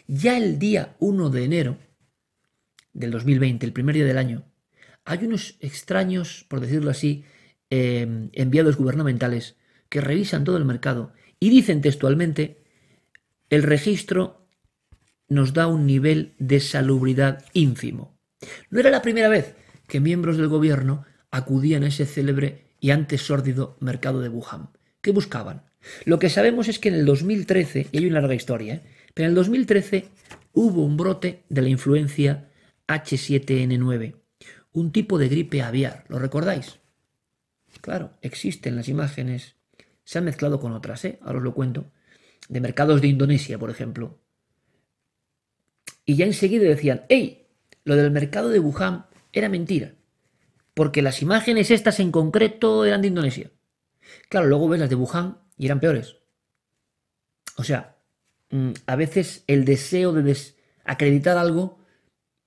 Ya 0.07 0.37
el 0.37 0.59
día 0.59 0.95
1 0.99 1.29
de 1.29 1.43
enero 1.43 1.77
del 2.93 3.11
2020, 3.11 3.65
el 3.65 3.73
primer 3.73 3.95
día 3.95 4.05
del 4.05 4.19
año, 4.19 4.43
hay 5.03 5.25
unos 5.25 5.57
extraños, 5.59 6.45
por 6.47 6.61
decirlo 6.61 6.91
así, 6.91 7.25
em, 7.69 8.29
enviados 8.33 8.77
gubernamentales 8.77 9.55
que 9.89 10.01
revisan 10.01 10.43
todo 10.43 10.57
el 10.57 10.65
mercado 10.65 11.11
y 11.39 11.49
dicen 11.49 11.81
textualmente, 11.81 12.62
el 13.49 13.63
registro 13.63 14.47
nos 15.27 15.53
da 15.53 15.67
un 15.67 15.85
nivel 15.85 16.33
de 16.37 16.59
salubridad 16.59 17.43
ínfimo. 17.53 18.17
No 18.69 18.79
era 18.79 18.89
la 18.89 19.01
primera 19.01 19.29
vez 19.29 19.55
que 19.87 19.99
miembros 19.99 20.37
del 20.37 20.47
gobierno 20.47 21.05
acudían 21.31 21.83
a 21.83 21.87
ese 21.87 22.05
célebre 22.05 22.75
y 22.79 22.91
antes 22.91 23.21
sórdido 23.21 23.77
mercado 23.79 24.21
de 24.21 24.29
Wuhan. 24.29 24.69
¿Qué 25.01 25.11
buscaban? 25.11 25.63
Lo 26.05 26.19
que 26.19 26.29
sabemos 26.29 26.67
es 26.67 26.79
que 26.79 26.89
en 26.89 26.95
el 26.95 27.05
2013, 27.05 27.87
y 27.91 27.97
hay 27.97 28.05
una 28.05 28.21
larga 28.21 28.35
historia, 28.35 28.75
¿eh? 28.75 28.81
pero 29.13 29.25
en 29.25 29.31
el 29.31 29.35
2013 29.35 30.09
hubo 30.53 30.83
un 30.83 30.97
brote 30.97 31.43
de 31.49 31.61
la 31.61 31.69
influencia 31.69 32.49
H7N9, 32.87 34.15
un 34.71 34.91
tipo 34.91 35.17
de 35.17 35.29
gripe 35.29 35.61
aviar, 35.61 36.05
¿lo 36.07 36.19
recordáis? 36.19 36.79
Claro, 37.81 38.11
existen 38.21 38.75
las 38.75 38.87
imágenes, 38.87 39.55
se 40.03 40.19
han 40.19 40.25
mezclado 40.25 40.59
con 40.59 40.73
otras, 40.73 41.03
¿eh? 41.05 41.19
ahora 41.21 41.39
os 41.39 41.43
lo 41.43 41.53
cuento, 41.53 41.91
de 42.49 42.61
mercados 42.61 43.01
de 43.01 43.07
Indonesia, 43.07 43.57
por 43.57 43.69
ejemplo. 43.69 44.19
Y 46.05 46.15
ya 46.15 46.25
enseguida 46.25 46.63
decían, 46.63 47.05
hey, 47.09 47.47
lo 47.85 47.95
del 47.95 48.11
mercado 48.11 48.49
de 48.49 48.59
Wuhan 48.59 49.05
era 49.31 49.49
mentira, 49.49 49.95
porque 50.73 51.01
las 51.01 51.21
imágenes 51.21 51.71
estas 51.71 51.99
en 51.99 52.11
concreto 52.11 52.85
eran 52.85 53.01
de 53.01 53.07
Indonesia. 53.07 53.51
Claro, 54.29 54.47
luego 54.47 54.67
ves 54.69 54.79
las 54.79 54.89
de 54.89 54.95
Wuhan 54.95 55.39
y 55.57 55.65
eran 55.65 55.79
peores. 55.79 56.17
O 57.57 57.63
sea, 57.63 57.97
mm, 58.49 58.71
a 58.85 58.95
veces 58.95 59.43
el 59.47 59.65
deseo 59.65 60.11
de 60.13 60.23
desacreditar 60.23 61.37
algo 61.37 61.79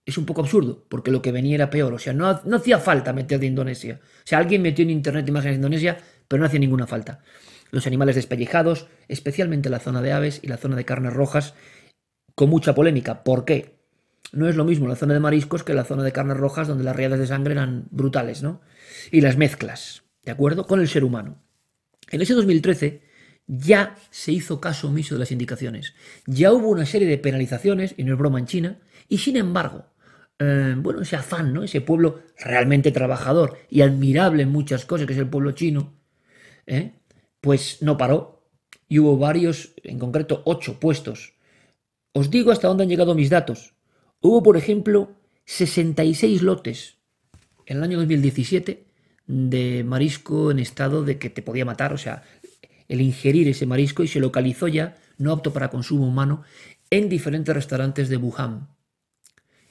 es 0.04 0.18
un 0.18 0.26
poco 0.26 0.40
absurdo, 0.40 0.84
porque 0.88 1.10
lo 1.10 1.20
que 1.20 1.32
venía 1.32 1.56
era 1.56 1.70
peor. 1.70 1.92
O 1.92 1.98
sea, 1.98 2.12
no, 2.12 2.40
no 2.44 2.56
hacía 2.56 2.78
falta 2.78 3.12
meter 3.12 3.40
de 3.40 3.46
Indonesia. 3.46 4.00
O 4.02 4.22
sea, 4.24 4.38
alguien 4.38 4.62
metió 4.62 4.84
en 4.84 4.90
internet 4.90 5.28
imágenes 5.28 5.54
de 5.54 5.58
Indonesia, 5.58 5.98
pero 6.28 6.40
no 6.40 6.46
hacía 6.46 6.60
ninguna 6.60 6.86
falta. 6.86 7.22
Los 7.70 7.86
animales 7.86 8.16
despellejados, 8.16 8.88
especialmente 9.08 9.70
la 9.70 9.80
zona 9.80 10.02
de 10.02 10.12
aves 10.12 10.40
y 10.42 10.48
la 10.48 10.56
zona 10.56 10.76
de 10.76 10.84
carnes 10.84 11.12
rojas, 11.12 11.54
con 12.34 12.50
mucha 12.50 12.74
polémica. 12.74 13.24
¿Por 13.24 13.44
qué? 13.44 13.76
No 14.32 14.48
es 14.48 14.56
lo 14.56 14.64
mismo 14.64 14.88
la 14.88 14.96
zona 14.96 15.14
de 15.14 15.20
mariscos 15.20 15.64
que 15.64 15.74
la 15.74 15.84
zona 15.84 16.02
de 16.02 16.12
carnes 16.12 16.36
rojas, 16.36 16.68
donde 16.68 16.84
las 16.84 16.96
riadas 16.96 17.18
de 17.18 17.26
sangre 17.26 17.52
eran 17.52 17.86
brutales, 17.90 18.42
¿no? 18.42 18.60
Y 19.10 19.20
las 19.20 19.36
mezclas, 19.36 20.02
¿de 20.24 20.32
acuerdo? 20.32 20.66
Con 20.66 20.80
el 20.80 20.88
ser 20.88 21.04
humano. 21.04 21.42
En 22.10 22.20
ese 22.20 22.34
2013 22.34 23.02
ya 23.46 23.96
se 24.10 24.32
hizo 24.32 24.60
caso 24.60 24.88
omiso 24.88 25.14
de 25.14 25.20
las 25.20 25.32
indicaciones. 25.32 25.94
Ya 26.26 26.52
hubo 26.52 26.68
una 26.68 26.86
serie 26.86 27.08
de 27.08 27.18
penalizaciones, 27.18 27.94
y 27.96 28.04
no 28.04 28.12
es 28.12 28.18
broma 28.18 28.38
en 28.38 28.46
China, 28.46 28.78
y 29.08 29.18
sin 29.18 29.36
embargo, 29.36 29.86
eh, 30.38 30.74
bueno, 30.76 31.00
ese 31.00 31.16
afán, 31.16 31.52
¿no? 31.54 31.62
Ese 31.62 31.80
pueblo 31.80 32.20
realmente 32.38 32.90
trabajador 32.92 33.58
y 33.70 33.82
admirable 33.82 34.42
en 34.42 34.50
muchas 34.50 34.84
cosas, 34.84 35.06
que 35.06 35.12
es 35.12 35.18
el 35.18 35.28
pueblo 35.28 35.52
chino, 35.52 35.94
¿eh? 36.66 36.92
Pues 37.40 37.82
no 37.82 37.96
paró. 37.96 38.48
Y 38.88 38.98
hubo 39.00 39.18
varios, 39.18 39.74
en 39.82 39.98
concreto 39.98 40.42
ocho 40.44 40.78
puestos. 40.78 41.34
Os 42.12 42.30
digo 42.30 42.52
hasta 42.52 42.68
dónde 42.68 42.84
han 42.84 42.88
llegado 42.88 43.14
mis 43.14 43.30
datos. 43.30 43.74
Hubo, 44.20 44.42
por 44.42 44.56
ejemplo, 44.56 45.12
66 45.44 46.42
lotes 46.42 46.98
en 47.66 47.78
el 47.78 47.82
año 47.82 47.98
2017 47.98 48.86
de 49.26 49.84
marisco 49.84 50.50
en 50.50 50.58
estado 50.58 51.04
de 51.04 51.18
que 51.18 51.30
te 51.30 51.42
podía 51.42 51.64
matar, 51.64 51.92
o 51.92 51.98
sea, 51.98 52.22
el 52.88 53.00
ingerir 53.00 53.48
ese 53.48 53.66
marisco 53.66 54.02
y 54.02 54.08
se 54.08 54.20
localizó 54.20 54.68
ya, 54.68 54.96
no 55.18 55.32
apto 55.32 55.52
para 55.52 55.68
consumo 55.68 56.06
humano, 56.06 56.42
en 56.90 57.08
diferentes 57.08 57.54
restaurantes 57.54 58.08
de 58.08 58.16
Wuhan. 58.16 58.68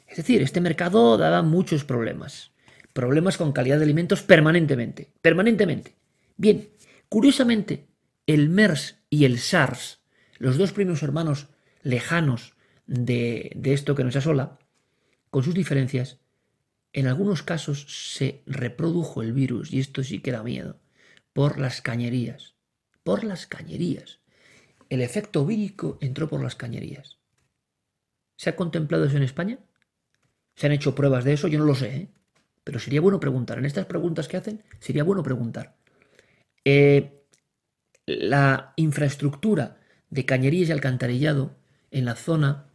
Es 0.07 0.17
decir, 0.17 0.41
este 0.41 0.61
mercado 0.61 1.17
daba 1.17 1.41
muchos 1.41 1.83
problemas. 1.83 2.51
Problemas 2.93 3.37
con 3.37 3.51
calidad 3.51 3.77
de 3.77 3.83
alimentos 3.83 4.21
permanentemente. 4.21 5.11
Permanentemente. 5.21 5.95
Bien, 6.37 6.69
curiosamente, 7.15 7.87
el 8.27 8.49
MERS 8.49 8.97
y 9.09 9.23
el 9.23 9.39
SARS, 9.39 10.01
los 10.37 10.57
dos 10.57 10.73
primos 10.73 11.01
hermanos 11.01 11.47
lejanos 11.81 12.55
de, 12.87 13.53
de 13.55 13.71
esto 13.71 13.95
que 13.95 14.03
nos 14.03 14.17
asola, 14.17 14.59
con 15.29 15.41
sus 15.41 15.53
diferencias, 15.53 16.19
en 16.91 17.07
algunos 17.07 17.41
casos 17.41 17.85
se 17.87 18.43
reprodujo 18.45 19.21
el 19.21 19.31
virus, 19.31 19.71
y 19.71 19.79
esto 19.79 20.03
sí 20.03 20.19
que 20.19 20.33
da 20.33 20.43
miedo, 20.43 20.81
por 21.31 21.57
las 21.57 21.81
cañerías. 21.81 22.55
Por 23.01 23.23
las 23.23 23.47
cañerías. 23.47 24.19
El 24.89 24.99
efecto 24.99 25.45
vírico 25.45 25.97
entró 26.01 26.27
por 26.27 26.43
las 26.43 26.55
cañerías. 26.57 27.17
¿Se 28.35 28.49
ha 28.49 28.57
contemplado 28.57 29.05
eso 29.05 29.15
en 29.15 29.23
España? 29.23 29.59
¿Se 30.57 30.67
han 30.67 30.73
hecho 30.73 30.95
pruebas 30.95 31.23
de 31.23 31.31
eso? 31.31 31.47
Yo 31.47 31.59
no 31.59 31.65
lo 31.65 31.75
sé, 31.75 31.95
¿eh? 31.95 32.09
pero 32.65 32.77
sería 32.77 32.99
bueno 32.99 33.21
preguntar. 33.21 33.57
En 33.57 33.65
estas 33.65 33.85
preguntas 33.85 34.27
que 34.27 34.35
hacen, 34.35 34.63
sería 34.81 35.05
bueno 35.05 35.23
preguntar. 35.23 35.77
Eh, 36.65 37.23
la 38.05 38.73
infraestructura 38.75 39.79
de 40.09 40.25
cañerías 40.25 40.69
y 40.69 40.71
alcantarillado 40.71 41.55
en 41.91 42.05
la 42.05 42.15
zona 42.15 42.69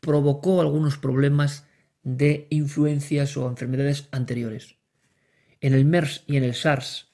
provocó 0.00 0.60
algunos 0.60 0.98
problemas 0.98 1.66
de 2.02 2.46
influencias 2.50 3.36
o 3.36 3.48
enfermedades 3.48 4.08
anteriores. 4.12 4.76
En 5.60 5.72
el 5.72 5.86
MERS 5.86 6.24
y 6.26 6.36
en 6.36 6.44
el 6.44 6.54
SARS 6.54 7.08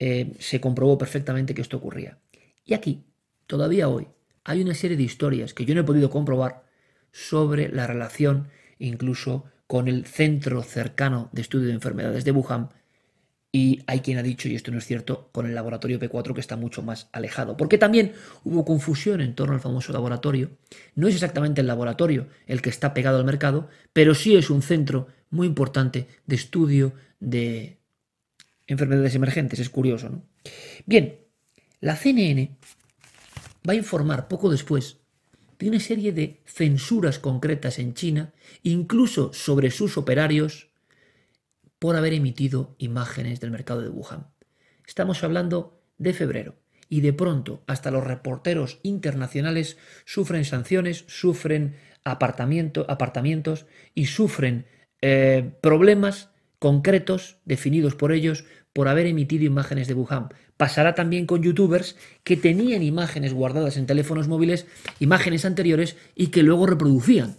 eh, 0.00 0.34
se 0.40 0.60
comprobó 0.60 0.98
perfectamente 0.98 1.54
que 1.54 1.62
esto 1.62 1.76
ocurría. 1.76 2.18
Y 2.64 2.74
aquí, 2.74 3.04
todavía 3.46 3.88
hoy, 3.88 4.08
hay 4.44 4.62
una 4.62 4.74
serie 4.74 4.96
de 4.96 5.04
historias 5.04 5.54
que 5.54 5.64
yo 5.64 5.74
no 5.74 5.82
he 5.82 5.84
podido 5.84 6.10
comprobar 6.10 6.64
sobre 7.12 7.68
la 7.68 7.86
relación 7.86 8.48
incluso 8.78 9.44
con 9.66 9.88
el 9.88 10.06
centro 10.06 10.62
cercano 10.62 11.28
de 11.32 11.42
estudio 11.42 11.68
de 11.68 11.74
enfermedades 11.74 12.24
de 12.24 12.32
Wuhan. 12.32 12.70
Y 13.60 13.82
hay 13.88 13.98
quien 14.02 14.18
ha 14.18 14.22
dicho, 14.22 14.48
y 14.48 14.54
esto 14.54 14.70
no 14.70 14.78
es 14.78 14.86
cierto, 14.86 15.30
con 15.32 15.44
el 15.44 15.52
laboratorio 15.52 15.98
P4 15.98 16.32
que 16.32 16.40
está 16.40 16.54
mucho 16.54 16.80
más 16.80 17.08
alejado. 17.10 17.56
Porque 17.56 17.76
también 17.76 18.12
hubo 18.44 18.64
confusión 18.64 19.20
en 19.20 19.34
torno 19.34 19.54
al 19.54 19.60
famoso 19.60 19.92
laboratorio. 19.92 20.52
No 20.94 21.08
es 21.08 21.14
exactamente 21.14 21.60
el 21.60 21.66
laboratorio 21.66 22.28
el 22.46 22.62
que 22.62 22.70
está 22.70 22.94
pegado 22.94 23.18
al 23.18 23.24
mercado, 23.24 23.68
pero 23.92 24.14
sí 24.14 24.36
es 24.36 24.48
un 24.48 24.62
centro 24.62 25.08
muy 25.30 25.48
importante 25.48 26.06
de 26.24 26.36
estudio 26.36 26.92
de 27.18 27.78
enfermedades 28.68 29.16
emergentes. 29.16 29.58
Es 29.58 29.70
curioso, 29.70 30.08
¿no? 30.08 30.22
Bien, 30.86 31.18
la 31.80 31.96
CNN 31.96 32.56
va 33.68 33.72
a 33.72 33.76
informar 33.76 34.28
poco 34.28 34.52
después 34.52 34.98
de 35.58 35.68
una 35.68 35.80
serie 35.80 36.12
de 36.12 36.42
censuras 36.46 37.18
concretas 37.18 37.80
en 37.80 37.94
China, 37.94 38.32
incluso 38.62 39.32
sobre 39.32 39.72
sus 39.72 39.98
operarios, 39.98 40.67
por 41.78 41.96
haber 41.96 42.12
emitido 42.12 42.74
imágenes 42.78 43.40
del 43.40 43.50
mercado 43.50 43.82
de 43.82 43.88
Wuhan. 43.88 44.26
Estamos 44.86 45.22
hablando 45.22 45.80
de 45.98 46.12
febrero 46.12 46.56
y 46.88 47.00
de 47.00 47.12
pronto 47.12 47.62
hasta 47.66 47.90
los 47.90 48.04
reporteros 48.04 48.80
internacionales 48.82 49.76
sufren 50.04 50.44
sanciones, 50.44 51.04
sufren 51.06 51.76
apartamiento, 52.04 52.86
apartamientos 52.88 53.66
y 53.94 54.06
sufren 54.06 54.66
eh, 55.02 55.52
problemas 55.60 56.30
concretos 56.58 57.38
definidos 57.44 57.94
por 57.94 58.12
ellos 58.12 58.44
por 58.72 58.88
haber 58.88 59.06
emitido 59.06 59.44
imágenes 59.44 59.88
de 59.88 59.94
Wuhan. 59.94 60.28
Pasará 60.56 60.94
también 60.94 61.26
con 61.26 61.42
youtubers 61.42 61.96
que 62.24 62.36
tenían 62.36 62.82
imágenes 62.82 63.32
guardadas 63.32 63.76
en 63.76 63.86
teléfonos 63.86 64.28
móviles, 64.28 64.66
imágenes 64.98 65.44
anteriores 65.44 65.96
y 66.14 66.28
que 66.28 66.42
luego 66.42 66.66
reproducían. 66.66 67.36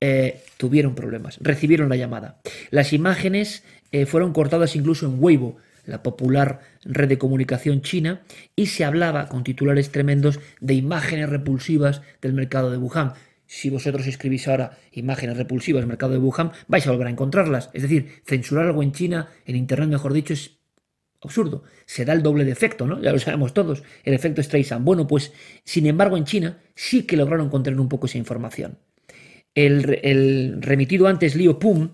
Eh, 0.00 0.42
tuvieron 0.56 0.94
problemas, 0.94 1.38
recibieron 1.42 1.88
la 1.90 1.96
llamada. 1.96 2.40
Las 2.70 2.92
imágenes 2.94 3.64
eh, 3.92 4.06
fueron 4.06 4.32
cortadas 4.32 4.74
incluso 4.74 5.06
en 5.06 5.22
Weibo, 5.22 5.58
la 5.84 6.02
popular 6.02 6.60
red 6.84 7.08
de 7.08 7.18
comunicación 7.18 7.82
china, 7.82 8.22
y 8.56 8.66
se 8.66 8.84
hablaba 8.84 9.28
con 9.28 9.44
titulares 9.44 9.90
tremendos 9.90 10.40
de 10.60 10.74
imágenes 10.74 11.28
repulsivas 11.28 12.00
del 12.22 12.32
mercado 12.32 12.70
de 12.70 12.78
Wuhan. 12.78 13.12
Si 13.46 13.68
vosotros 13.68 14.06
escribís 14.06 14.46
ahora 14.48 14.78
imágenes 14.92 15.36
repulsivas 15.36 15.82
del 15.82 15.88
mercado 15.88 16.12
de 16.12 16.18
Wuhan, 16.18 16.52
vais 16.68 16.86
a 16.86 16.92
volver 16.92 17.08
a 17.08 17.10
encontrarlas. 17.10 17.68
Es 17.74 17.82
decir, 17.82 18.22
censurar 18.24 18.66
algo 18.66 18.82
en 18.82 18.92
China, 18.92 19.28
en 19.44 19.56
Internet 19.56 19.88
mejor 19.88 20.12
dicho, 20.12 20.32
es 20.32 20.60
absurdo. 21.20 21.64
Se 21.84 22.04
da 22.04 22.12
el 22.12 22.22
doble 22.22 22.44
de 22.44 22.52
efecto, 22.52 22.86
¿no? 22.86 23.02
Ya 23.02 23.12
lo 23.12 23.18
sabemos 23.18 23.52
todos, 23.52 23.82
el 24.04 24.14
efecto 24.14 24.42
Streisand. 24.42 24.84
Bueno, 24.84 25.06
pues, 25.06 25.32
sin 25.64 25.86
embargo, 25.86 26.16
en 26.16 26.24
China 26.24 26.58
sí 26.74 27.02
que 27.02 27.16
lograron 27.16 27.50
contener 27.50 27.80
un 27.80 27.88
poco 27.88 28.06
esa 28.06 28.18
información. 28.18 28.78
El, 29.54 30.62
remitido 30.62 31.06
antes, 31.06 31.34
Leo 31.34 31.58
Pum, 31.58 31.90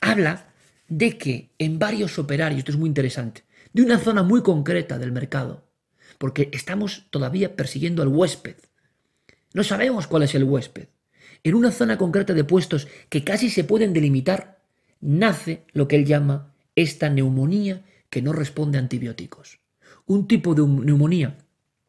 habla 0.00 0.52
de 0.88 1.18
que 1.18 1.50
en 1.58 1.78
varios 1.78 2.18
operarios, 2.18 2.58
esto 2.58 2.72
es 2.72 2.78
muy 2.78 2.88
interesante, 2.88 3.44
de 3.72 3.82
una 3.82 3.98
zona 3.98 4.22
muy 4.22 4.42
concreta 4.42 4.98
del 4.98 5.12
mercado, 5.12 5.64
porque 6.18 6.48
estamos 6.52 7.06
todavía 7.10 7.56
persiguiendo 7.56 8.02
al 8.02 8.08
huésped. 8.08 8.56
No 9.52 9.64
sabemos 9.64 10.06
cuál 10.06 10.22
es 10.22 10.34
el 10.34 10.44
huésped. 10.44 10.88
En 11.44 11.54
una 11.54 11.70
zona 11.70 11.98
concreta 11.98 12.34
de 12.34 12.44
puestos 12.44 12.88
que 13.08 13.24
casi 13.24 13.50
se 13.50 13.64
pueden 13.64 13.92
delimitar, 13.92 14.58
nace 15.00 15.64
lo 15.72 15.88
que 15.88 15.96
él 15.96 16.06
llama 16.06 16.54
esta 16.74 17.10
neumonía 17.10 17.84
que 18.10 18.22
no 18.22 18.32
responde 18.32 18.78
a 18.78 18.80
antibióticos. 18.80 19.60
Un 20.06 20.28
tipo 20.28 20.54
de 20.54 20.62
neumonía 20.62 21.36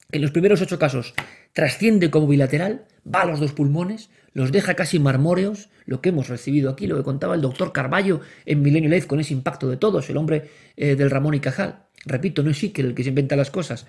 que 0.10 0.18
en 0.18 0.22
los 0.22 0.32
primeros 0.32 0.62
ocho 0.62 0.80
casos 0.80 1.14
trasciende 1.54 2.10
como 2.10 2.28
bilateral, 2.28 2.86
va 3.04 3.22
a 3.22 3.26
los 3.26 3.40
dos 3.40 3.52
pulmones, 3.54 4.10
los 4.38 4.52
deja 4.52 4.76
casi 4.76 5.00
marmóreos, 5.00 5.70
lo 5.88 6.00
que 6.00 6.10
hemos 6.10 6.28
recibido 6.28 6.70
aquí, 6.70 6.86
lo 6.86 6.96
que 6.96 7.02
contaba 7.02 7.34
el 7.34 7.42
doctor 7.42 7.74
Carballo 7.74 8.22
en 8.46 8.62
Milenio 8.62 8.88
Life 8.88 9.08
con 9.08 9.20
ese 9.20 9.34
impacto 9.34 9.68
de 9.68 9.78
todos, 9.78 10.12
el 10.12 10.18
hombre 10.18 10.52
eh, 10.76 10.96
del 10.96 11.10
Ramón 11.10 11.34
y 11.34 11.40
Cajal. 11.40 11.88
Repito, 12.06 12.44
no 12.44 12.52
es 12.52 12.60
Siquel 12.60 12.86
el 12.86 12.94
que 12.94 13.02
se 13.02 13.10
inventa 13.10 13.36
las 13.36 13.50
cosas, 13.50 13.88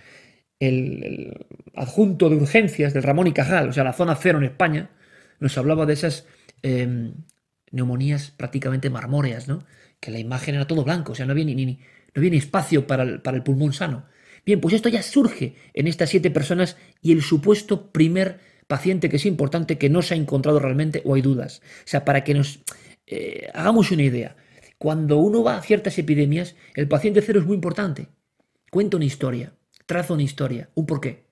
el, 0.58 1.36
adjunto 1.74 2.30
de 2.30 2.36
urgencias 2.36 2.94
del 2.94 3.02
Ramón 3.02 3.26
y 3.26 3.34
Cajal, 3.34 3.68
o 3.68 3.72
sea, 3.74 3.84
la 3.84 3.92
zona 3.92 4.16
cero 4.16 4.38
en 4.38 4.44
España, 4.44 4.88
nos 5.38 5.58
hablaba 5.58 5.84
de 5.84 5.92
esas 5.92 6.26
em, 6.62 7.12
neumonías 7.70 8.30
prácticamente 8.30 8.88
marmóreas, 8.88 9.48
¿no? 9.48 9.66
Que 10.00 10.10
la 10.10 10.18
imagen 10.18 10.54
era 10.54 10.66
todo 10.66 10.82
blanco, 10.82 11.12
o 11.12 11.14
sea, 11.14 11.26
no 11.26 11.32
había 11.32 11.44
ni, 11.44 11.66
no 11.66 11.78
había 12.14 12.38
espacio 12.38 12.86
para 12.86 13.02
el, 13.02 13.20
para 13.20 13.36
el 13.36 13.42
pulmón 13.42 13.74
sano. 13.74 14.06
Bien, 14.46 14.62
pues 14.62 14.72
esto 14.72 14.88
ya 14.88 15.02
surge 15.02 15.56
en 15.74 15.88
estas 15.88 16.08
siete 16.08 16.30
personas 16.30 16.78
y 17.02 17.12
el 17.12 17.20
supuesto 17.20 17.92
primer 17.92 18.40
paciente 18.68 19.08
que 19.08 19.16
es 19.16 19.26
importante 19.26 19.78
que 19.78 19.88
no 19.88 20.02
se 20.02 20.14
ha 20.14 20.16
encontrado 20.16 20.60
realmente 20.60 21.02
o 21.04 21.14
hay 21.14 21.22
dudas. 21.22 21.62
O 21.80 21.88
sea, 21.88 22.04
para 22.04 22.22
que 22.22 22.34
nos 22.34 22.60
eh, 23.06 23.50
hagamos 23.54 23.90
una 23.90 24.02
idea. 24.02 24.36
Cuando 24.76 25.16
uno 25.16 25.42
va 25.42 25.56
a 25.56 25.62
ciertas 25.62 25.98
epidemias, 25.98 26.54
el 26.74 26.86
paciente 26.86 27.22
cero 27.22 27.40
es 27.40 27.46
muy 27.46 27.56
importante. 27.56 28.08
Cuenta 28.70 28.96
una 28.96 29.06
historia, 29.06 29.54
traza 29.86 30.14
una 30.14 30.22
historia, 30.22 30.70
un 30.74 30.86
porqué. 30.86 31.24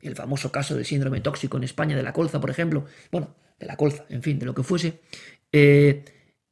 El 0.00 0.16
famoso 0.16 0.50
caso 0.50 0.74
del 0.74 0.86
síndrome 0.86 1.20
tóxico 1.20 1.58
en 1.58 1.64
España, 1.64 1.94
de 1.94 2.02
la 2.02 2.12
colza, 2.12 2.40
por 2.40 2.50
ejemplo. 2.50 2.86
Bueno, 3.12 3.36
de 3.60 3.66
la 3.66 3.76
colza, 3.76 4.06
en 4.08 4.22
fin, 4.22 4.38
de 4.38 4.46
lo 4.46 4.54
que 4.54 4.62
fuese. 4.62 5.00
Eh, 5.52 6.04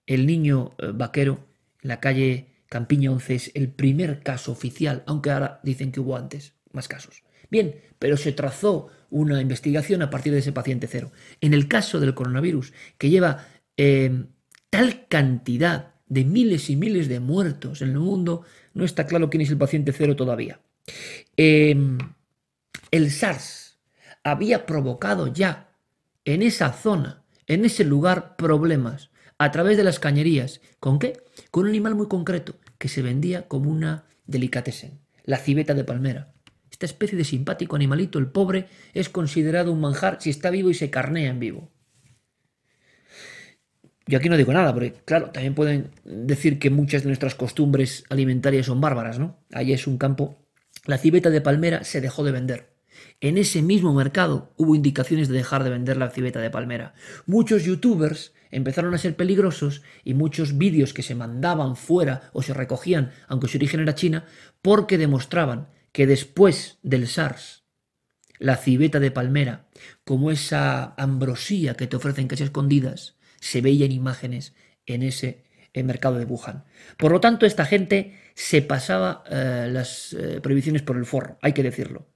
el 0.07 0.27
niño 0.27 0.77
eh, 0.79 0.91
vaquero 0.95 1.47
en 1.83 1.89
la 1.89 2.01
calle 2.01 2.57
Campiña 2.69 3.11
11 3.11 3.35
es 3.35 3.51
el 3.55 3.71
primer 3.71 4.23
caso 4.23 4.53
oficial, 4.53 5.03
aunque 5.07 5.31
ahora 5.31 5.61
dicen 5.63 5.93
que 5.93 6.01
hubo 6.01 6.17
antes 6.17 6.55
más 6.73 6.89
casos. 6.89 7.23
Bien, 7.51 7.81
pero 7.99 8.17
se 8.17 8.33
trazó 8.33 8.89
una 9.11 9.41
investigación 9.41 10.03
a 10.03 10.11
partir 10.11 10.33
de 10.33 10.41
ese 10.41 10.53
paciente 10.53 10.87
cero. 10.87 11.13
En 11.41 11.55
el 11.55 11.69
caso 11.69 12.01
del 12.01 12.15
coronavirus, 12.15 12.73
que 12.99 13.11
lleva 13.11 13.47
eh, 13.77 14.25
tal 14.71 15.07
cantidad 15.09 15.95
de 16.07 16.25
miles 16.25 16.71
y 16.71 16.77
miles 16.77 17.09
de 17.09 17.21
muertos 17.21 17.83
en 17.83 17.91
el 17.91 17.99
mundo, 17.99 18.43
no 18.75 18.85
está 18.85 19.07
claro 19.07 19.31
quién 19.31 19.41
es 19.41 19.51
el 19.51 19.59
paciente 19.59 19.93
cero 19.93 20.17
todavía. 20.17 20.61
Em, 21.37 21.99
el 22.91 23.11
SARS 23.11 23.79
había 24.23 24.67
provocado 24.67 25.33
ya 25.33 25.73
en 26.25 26.43
esa 26.43 26.73
zona, 26.73 27.23
en 27.47 27.65
ese 27.65 27.85
lugar, 27.85 28.37
problemas 28.37 29.11
a 29.39 29.51
través 29.51 29.77
de 29.77 29.85
las 29.85 29.99
cañerías. 29.99 30.61
¿Con 30.81 30.99
qué? 30.99 31.25
Con 31.51 31.65
un 31.65 31.71
animal 31.71 31.95
muy 31.95 32.09
concreto 32.09 32.57
que 32.79 32.89
se 32.89 33.03
vendía 33.03 33.49
como 33.49 33.71
una 33.71 34.05
delicatessen, 34.27 34.99
la 35.25 35.39
civeta 35.39 35.75
de 35.75 35.85
palmera. 35.85 36.33
Esta 36.77 36.85
especie 36.85 37.17
de 37.17 37.25
simpático 37.25 37.75
animalito, 37.75 38.19
el 38.19 38.27
pobre, 38.27 38.69
es 38.93 39.09
considerado 39.09 39.73
un 39.73 39.81
manjar 39.81 40.19
si 40.21 40.29
está 40.29 40.51
vivo 40.51 40.69
y 40.69 40.75
se 40.75 40.91
carnea 40.91 41.31
en 41.31 41.41
vivo. 41.41 41.71
Yo 44.07 44.19
aquí 44.19 44.29
no 44.29 44.37
digo 44.37 44.53
nada, 44.53 44.75
porque 44.75 44.93
claro, 45.07 45.31
también 45.31 45.55
pueden 45.55 45.91
decir 46.05 46.59
que 46.59 46.69
muchas 46.69 47.03
de 47.03 47.09
nuestras 47.09 47.35
costumbres 47.35 48.05
alimentarias 48.11 48.67
son 48.67 48.83
bárbaras, 48.83 49.19
¿no? 49.19 49.39
Ahí 49.55 49.73
es 49.73 49.87
un 49.87 49.97
campo. 49.97 50.37
La 50.85 50.99
civeta 50.99 51.31
de 51.31 51.41
palmera 51.41 51.83
se 51.83 52.03
dejó 52.03 52.25
de 52.25 52.33
vender. 52.33 52.77
En 53.23 53.39
ese 53.39 53.63
mismo 53.63 53.95
mercado 53.95 54.53
hubo 54.59 54.75
indicaciones 54.75 55.29
de 55.29 55.39
dejar 55.39 55.65
de 55.65 55.71
vender 55.71 55.97
la 55.97 56.11
civeta 56.11 56.41
de 56.41 56.51
palmera. 56.51 56.93
Muchos 57.25 57.65
youtubers 57.65 58.35
empezaron 58.51 58.93
a 58.93 58.99
ser 58.99 59.17
peligrosos 59.17 59.81
y 60.05 60.13
muchos 60.13 60.59
vídeos 60.59 60.93
que 60.93 61.03
se 61.03 61.15
mandaban 61.15 61.75
fuera 61.75 62.29
o 62.35 62.43
se 62.43 62.53
recogían, 62.53 63.13
aunque 63.29 63.49
su 63.49 63.57
origen 63.57 63.81
era 63.81 63.95
China, 63.95 64.27
porque 64.61 64.99
demostraban 64.99 65.69
que 65.97 66.07
después 66.07 66.79
del 66.83 67.09
SARS, 67.09 67.65
la 68.39 68.59
civeta 68.59 69.01
de 69.01 69.11
palmera, 69.11 69.67
como 70.05 70.31
esa 70.31 70.93
ambrosía 70.99 71.73
que 71.73 71.87
te 71.87 71.97
ofrecen 71.97 72.29
casi 72.29 72.43
escondidas, 72.43 73.17
se 73.41 73.63
veía 73.63 73.87
en 73.87 73.93
imágenes 73.93 74.55
en 74.85 75.03
ese 75.03 75.45
mercado 75.73 76.19
de 76.19 76.27
Wuhan. 76.27 76.67
Por 76.99 77.13
lo 77.13 77.21
tanto, 77.21 77.47
esta 77.47 77.65
gente 77.65 78.21
se 78.35 78.61
pasaba 78.61 79.25
eh, 79.31 79.71
las 79.73 80.13
eh, 80.13 80.43
prohibiciones 80.43 80.83
por 80.83 80.99
el 80.99 81.07
forro, 81.07 81.39
hay 81.41 81.55
que 81.55 81.63
decirlo. 81.63 82.07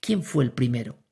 ¿Quién 0.00 0.22
fue 0.22 0.44
el 0.44 0.52
primero? 0.52 1.02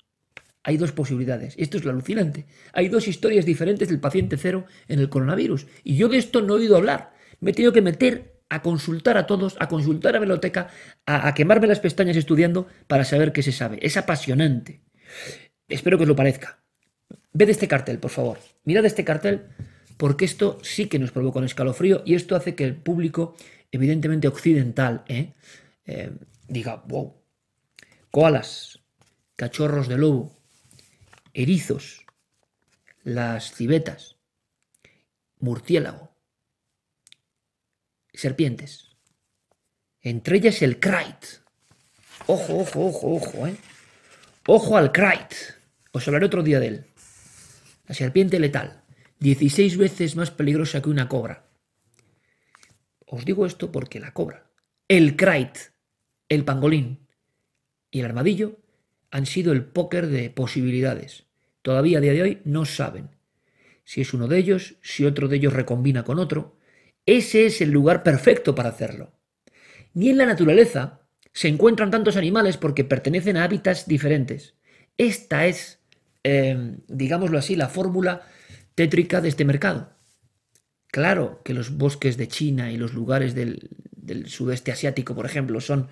Hay 0.62 0.76
dos 0.76 0.92
posibilidades. 0.92 1.56
Esto 1.58 1.78
es 1.78 1.84
lo 1.84 1.90
alucinante. 1.90 2.46
Hay 2.72 2.90
dos 2.90 3.08
historias 3.08 3.44
diferentes 3.44 3.88
del 3.88 3.98
paciente 3.98 4.36
cero 4.36 4.66
en 4.86 5.00
el 5.00 5.08
coronavirus. 5.08 5.66
Y 5.82 5.96
yo 5.96 6.08
de 6.08 6.18
esto 6.18 6.42
no 6.42 6.54
he 6.54 6.60
oído 6.60 6.76
hablar. 6.76 7.12
Me 7.40 7.50
he 7.50 7.54
tenido 7.54 7.72
que 7.72 7.82
meter 7.82 8.31
a 8.52 8.60
consultar 8.60 9.16
a 9.16 9.26
todos, 9.26 9.56
a 9.60 9.66
consultar 9.66 10.14
a 10.14 10.18
biblioteca, 10.18 10.68
a, 11.06 11.32
quemarme 11.32 11.66
las 11.66 11.80
pestañas 11.80 12.16
estudiando 12.16 12.68
para 12.86 13.04
saber 13.04 13.32
qué 13.32 13.42
se 13.42 13.50
sabe. 13.50 13.78
Es 13.80 13.96
apasionante. 13.96 14.82
Espero 15.68 15.96
que 15.96 16.04
os 16.04 16.08
lo 16.08 16.14
parezca. 16.14 16.62
Ved 17.32 17.48
este 17.48 17.66
cartel, 17.66 17.98
por 17.98 18.10
favor. 18.10 18.38
Mirad 18.64 18.84
este 18.84 19.04
cartel 19.04 19.46
porque 19.96 20.26
esto 20.26 20.58
sí 20.62 20.86
que 20.86 20.98
nos 20.98 21.12
provoca 21.12 21.38
un 21.38 21.46
escalofrío 21.46 22.02
y 22.04 22.14
esto 22.14 22.36
hace 22.36 22.54
que 22.54 22.64
el 22.64 22.76
público, 22.76 23.36
evidentemente 23.70 24.28
occidental, 24.28 25.02
¿eh? 25.08 25.32
Eh, 25.86 26.12
diga, 26.46 26.82
wow, 26.86 27.14
koalas, 28.10 28.80
cachorros 29.36 29.88
de 29.88 29.96
lobo, 29.96 30.38
erizos, 31.32 32.04
las 33.02 33.54
civetas, 33.54 34.16
murciélago, 35.38 36.11
serpientes. 38.12 38.96
Entre 40.00 40.36
ellas 40.36 40.62
el 40.62 40.78
krait. 40.78 41.24
Ojo, 42.26 42.58
ojo, 42.58 42.86
ojo, 42.86 43.14
ojo, 43.14 43.46
¿eh? 43.46 43.56
Ojo 44.46 44.76
al 44.76 44.92
krait. 44.92 45.32
Os 45.92 46.06
hablaré 46.06 46.26
otro 46.26 46.42
día 46.42 46.60
de 46.60 46.66
él. 46.68 46.86
La 47.86 47.94
serpiente 47.94 48.38
letal, 48.38 48.82
16 49.20 49.76
veces 49.76 50.16
más 50.16 50.30
peligrosa 50.30 50.82
que 50.82 50.90
una 50.90 51.08
cobra. 51.08 51.48
Os 53.06 53.24
digo 53.24 53.44
esto 53.46 53.70
porque 53.70 54.00
la 54.00 54.14
cobra, 54.14 54.50
el 54.88 55.16
krait, 55.16 55.56
el 56.28 56.44
pangolín 56.44 57.06
y 57.90 58.00
el 58.00 58.06
armadillo 58.06 58.58
han 59.10 59.26
sido 59.26 59.52
el 59.52 59.64
póker 59.64 60.06
de 60.06 60.30
posibilidades. 60.30 61.24
Todavía 61.60 61.98
a 61.98 62.00
día 62.00 62.12
de 62.12 62.22
hoy 62.22 62.42
no 62.44 62.64
saben 62.64 63.10
si 63.84 64.00
es 64.00 64.14
uno 64.14 64.28
de 64.28 64.38
ellos, 64.38 64.76
si 64.82 65.04
otro 65.04 65.28
de 65.28 65.36
ellos 65.36 65.52
recombina 65.52 66.04
con 66.04 66.18
otro. 66.18 66.56
Ese 67.06 67.46
es 67.46 67.60
el 67.60 67.70
lugar 67.70 68.02
perfecto 68.02 68.54
para 68.54 68.68
hacerlo. 68.68 69.12
Ni 69.94 70.10
en 70.10 70.18
la 70.18 70.26
naturaleza 70.26 71.00
se 71.32 71.48
encuentran 71.48 71.90
tantos 71.90 72.16
animales 72.16 72.56
porque 72.56 72.84
pertenecen 72.84 73.36
a 73.36 73.44
hábitats 73.44 73.86
diferentes. 73.86 74.54
Esta 74.98 75.46
es, 75.46 75.80
eh, 76.24 76.76
digámoslo 76.88 77.38
así, 77.38 77.56
la 77.56 77.68
fórmula 77.68 78.22
tétrica 78.74 79.20
de 79.20 79.28
este 79.28 79.44
mercado. 79.44 79.96
Claro 80.92 81.40
que 81.42 81.54
los 81.54 81.78
bosques 81.78 82.18
de 82.18 82.28
China 82.28 82.70
y 82.70 82.76
los 82.76 82.92
lugares 82.92 83.34
del, 83.34 83.70
sudeste 84.26 84.72
asiático, 84.72 85.14
por 85.14 85.24
ejemplo, 85.24 85.60
son 85.60 85.88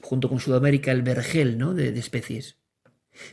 junto 0.00 0.30
con 0.30 0.40
Sudamérica, 0.40 0.92
el 0.92 1.02
vergel 1.02 1.58
¿no? 1.58 1.74
de, 1.74 1.90
especies. 1.98 2.56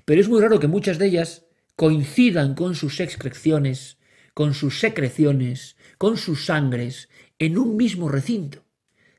Pero 0.04 0.20
es 0.20 0.28
muy 0.28 0.42
raro 0.42 0.60
que 0.60 0.68
muchas 0.68 0.98
de 0.98 1.06
ellas 1.08 1.46
coincidan 1.78 2.56
con 2.56 2.76
sus 2.76 3.00
excreciones, 3.00 4.00
con 4.34 4.54
sus 4.54 4.82
secreciones, 4.82 5.77
con 5.98 6.18
sus 6.18 6.46
sangres, 6.46 7.10
en 7.40 7.58
un 7.58 7.78
mismo 7.78 8.10
recinto. 8.10 8.64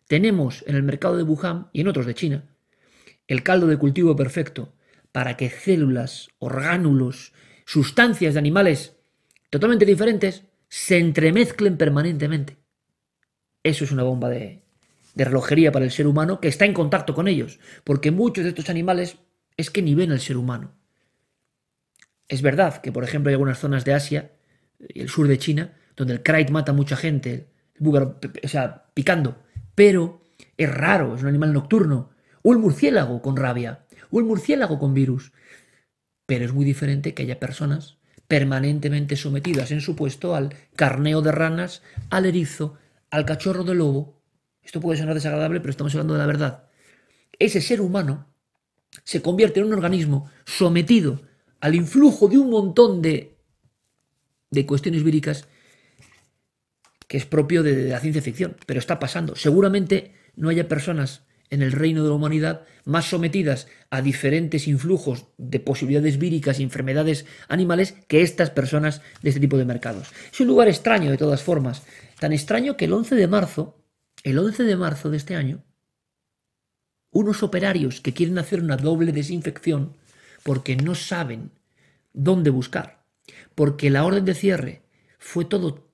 Tenemos 0.07 0.65
en 0.67 0.77
el 0.77 0.83
mercado 0.83 1.17
de 1.17 1.23
Wuhan 1.23 1.69
y 1.73 1.83
en 1.83 1.89
otros 1.89 2.07
de 2.07 2.15
China 2.15 2.45
el 3.29 3.43
caldo 3.43 3.67
de 3.67 3.77
cultivo 3.77 4.17
perfecto 4.17 4.73
para 5.13 5.37
que 5.37 5.51
células, 5.51 6.31
orgánulos, 6.39 7.33
sustancias 7.67 8.35
de 8.35 8.41
animales 8.41 8.97
totalmente 9.51 9.85
diferentes 9.85 10.45
se 10.69 10.99
entremezclen 10.99 11.77
permanentemente. 11.77 12.57
Eso 13.63 13.85
es 13.85 13.93
una 13.93 14.03
bomba 14.03 14.31
de, 14.31 14.63
de 15.15 15.25
relojería 15.25 15.73
para 15.73 15.85
el 15.85 15.91
ser 15.91 16.07
humano 16.07 16.41
que 16.41 16.49
está 16.49 16.65
en 16.65 16.75
contacto 16.75 17.15
con 17.15 17.29
ellos, 17.29 17.61
porque 17.85 18.11
muchos 18.11 18.45
de 18.45 18.51
estos 18.51 18.71
animales 18.71 19.19
es 19.57 19.71
que 19.71 19.83
ni 19.83 19.95
ven 19.95 20.13
al 20.13 20.21
ser 20.21 20.37
humano. 20.37 20.75
Es 22.29 22.43
verdad 22.43 22.81
que, 22.81 22.93
por 22.93 23.05
ejemplo, 23.05 23.29
hay 23.29 23.35
algunas 23.35 23.59
zonas 23.59 23.85
de 23.85 23.95
Asia 23.95 24.33
y 24.79 25.01
el 25.01 25.09
sur 25.09 25.29
de 25.29 25.39
China 25.39 25.77
donde 25.99 26.15
el 26.15 26.23
krait 26.23 26.49
mata 26.51 26.73
a 26.73 26.75
mucha 26.75 26.97
gente, 26.97 27.49
o 27.85 28.49
sea, 28.49 28.87
picando, 28.95 29.43
pero 29.75 30.23
es 30.57 30.73
raro, 30.73 31.15
es 31.15 31.23
un 31.23 31.29
animal 31.29 31.53
nocturno, 31.53 32.11
o 32.43 32.53
el 32.53 32.59
murciélago 32.59 33.21
con 33.21 33.37
rabia, 33.37 33.85
o 34.11 34.19
el 34.19 34.25
murciélago 34.25 34.79
con 34.79 34.95
virus. 34.95 35.33
Pero 36.25 36.45
es 36.45 36.53
muy 36.55 36.65
diferente 36.65 37.13
que 37.13 37.23
haya 37.23 37.39
personas 37.39 37.99
permanentemente 38.27 39.17
sometidas 39.17 39.71
en 39.71 39.81
su 39.81 39.97
puesto 39.97 40.35
al 40.35 40.55
carneo 40.77 41.21
de 41.21 41.33
ranas, 41.33 41.83
al 42.11 42.27
erizo, 42.27 42.75
al 43.11 43.25
cachorro 43.25 43.65
de 43.65 43.75
lobo 43.75 44.19
esto 44.69 44.83
puede 44.83 44.99
sonar 44.99 45.15
desagradable, 45.15 45.61
pero 45.61 45.71
estamos 45.71 45.95
hablando 45.95 46.13
de 46.13 46.19
la 46.19 46.27
verdad. 46.27 46.65
Ese 47.39 47.63
ser 47.63 47.81
humano 47.81 48.27
se 49.03 49.23
convierte 49.23 49.61
en 49.61 49.67
un 49.67 49.73
organismo 49.73 50.31
sometido 50.45 51.23
al 51.61 51.75
influjo 51.75 52.29
de 52.29 52.37
un 52.37 52.51
montón 52.51 53.01
de, 53.01 53.39
de 54.51 54.67
cuestiones 54.67 55.05
víricas 55.05 55.49
que 57.09 57.17
es 57.17 57.27
propio 57.27 57.63
de, 57.63 57.89
la 57.89 58.01
ciencia 58.01 58.23
ficción, 58.23 58.57
pero 58.67 58.79
está 58.79 58.99
pasando. 59.01 59.35
Seguramente 59.35 60.13
no 60.37 60.51
haya 60.51 60.69
personas 60.69 61.23
en 61.51 61.63
el 61.63 61.73
reino 61.73 62.03
de 62.03 62.11
la 62.11 62.15
humanidad 62.15 62.63
más 62.85 63.07
sometidas 63.07 63.67
a 63.91 64.03
diferentes 64.03 64.69
influjos 64.69 65.27
de 65.39 65.61
posibilidades 65.61 66.19
víricas 66.19 66.61
y 66.61 66.63
enfermedades 66.63 67.25
animales 67.49 67.95
que 68.07 68.23
estas 68.23 68.51
personas 68.51 69.01
de 69.23 69.31
este 69.31 69.41
tipo 69.41 69.57
de 69.57 69.65
mercados. 69.65 70.09
Es 70.31 70.41
un 70.41 70.47
lugar 70.47 70.69
extraño 70.69 71.11
de 71.11 71.17
todas 71.17 71.43
formas, 71.43 71.83
tan 72.21 72.33
extraño 72.35 72.77
que 72.77 72.85
el 72.85 72.93
11 72.93 73.15
de 73.15 73.27
marzo, 73.27 73.83
el 74.23 74.39
11 74.39 74.65
de 74.65 74.77
marzo 74.77 75.11
de 75.11 75.17
este 75.17 75.37
año, 75.37 75.65
unos 77.11 77.43
operarios 77.43 78.03
que 78.03 78.13
quieren 78.13 78.39
hacer 78.39 78.61
una 78.61 78.77
doble 78.77 79.13
desinfección 79.13 79.97
porque 80.43 80.77
no 80.77 80.95
saben 80.95 81.51
dónde 82.13 82.51
buscar, 82.51 83.05
porque 83.55 83.89
la 83.89 84.05
orden 84.05 84.27
de 84.27 84.35
cierre 84.35 84.83
fue 85.19 85.47
todo 85.47 85.88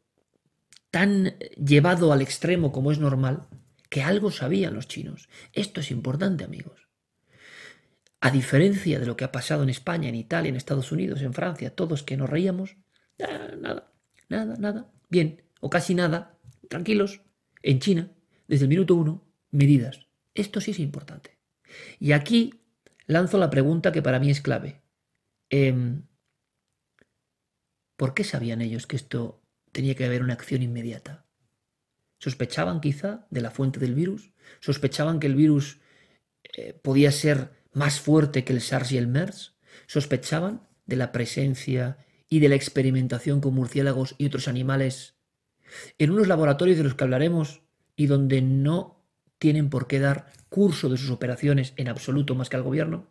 tan 0.94 1.36
llevado 1.56 2.12
al 2.12 2.22
extremo 2.22 2.70
como 2.70 2.92
es 2.92 3.00
normal, 3.00 3.48
que 3.90 4.04
algo 4.04 4.30
sabían 4.30 4.74
los 4.74 4.86
chinos. 4.86 5.28
Esto 5.52 5.80
es 5.80 5.90
importante, 5.90 6.44
amigos. 6.44 6.86
A 8.20 8.30
diferencia 8.30 9.00
de 9.00 9.06
lo 9.06 9.16
que 9.16 9.24
ha 9.24 9.32
pasado 9.32 9.64
en 9.64 9.70
España, 9.70 10.08
en 10.08 10.14
Italia, 10.14 10.50
en 10.50 10.54
Estados 10.54 10.92
Unidos, 10.92 11.20
en 11.22 11.34
Francia, 11.34 11.74
todos 11.74 12.04
que 12.04 12.16
nos 12.16 12.30
reíamos, 12.30 12.76
nada, 13.18 13.92
nada, 14.28 14.54
nada, 14.56 14.92
bien, 15.10 15.42
o 15.58 15.68
casi 15.68 15.96
nada, 15.96 16.38
tranquilos, 16.68 17.22
en 17.64 17.80
China, 17.80 18.12
desde 18.46 18.66
el 18.66 18.68
minuto 18.68 18.94
uno, 18.94 19.26
medidas. 19.50 20.06
Esto 20.32 20.60
sí 20.60 20.70
es 20.70 20.78
importante. 20.78 21.40
Y 21.98 22.12
aquí 22.12 22.54
lanzo 23.06 23.38
la 23.38 23.50
pregunta 23.50 23.90
que 23.90 24.00
para 24.00 24.20
mí 24.20 24.30
es 24.30 24.40
clave. 24.40 24.80
Em, 25.50 26.04
¿Por 27.96 28.14
qué 28.14 28.22
sabían 28.22 28.60
ellos 28.60 28.86
que 28.86 28.94
esto 28.94 29.43
tenía 29.74 29.94
que 29.94 30.06
haber 30.06 30.22
una 30.22 30.32
acción 30.32 30.62
inmediata? 30.62 31.26
¿Sospechaban 32.18 32.80
quizá 32.80 33.26
de 33.28 33.42
la 33.42 33.50
fuente 33.50 33.78
del 33.78 33.94
virus? 33.94 34.32
¿Sospechaban 34.60 35.20
que 35.20 35.26
el 35.26 35.34
virus 35.34 35.80
eh, 36.56 36.72
podía 36.72 37.12
ser 37.12 37.50
más 37.72 38.00
fuerte 38.00 38.44
que 38.44 38.54
el 38.54 38.62
SARS 38.62 38.92
y 38.92 38.96
el 38.96 39.08
MERS? 39.08 39.56
¿Sospechaban 39.86 40.66
de 40.86 40.96
la 40.96 41.12
presencia 41.12 41.98
y 42.30 42.38
de 42.38 42.48
la 42.48 42.54
experimentación 42.54 43.40
con 43.40 43.54
murciélagos 43.54 44.14
y 44.16 44.26
otros 44.26 44.48
animales 44.48 45.16
en 45.98 46.10
unos 46.12 46.28
laboratorios 46.28 46.78
de 46.78 46.84
los 46.84 46.94
que 46.94 47.04
hablaremos 47.04 47.62
y 47.96 48.06
donde 48.06 48.40
no 48.42 49.04
tienen 49.38 49.68
por 49.68 49.86
qué 49.86 49.98
dar 49.98 50.32
curso 50.48 50.88
de 50.88 50.96
sus 50.96 51.10
operaciones 51.10 51.74
en 51.76 51.88
absoluto 51.88 52.34
más 52.34 52.48
que 52.48 52.56
al 52.56 52.62
gobierno? 52.62 53.08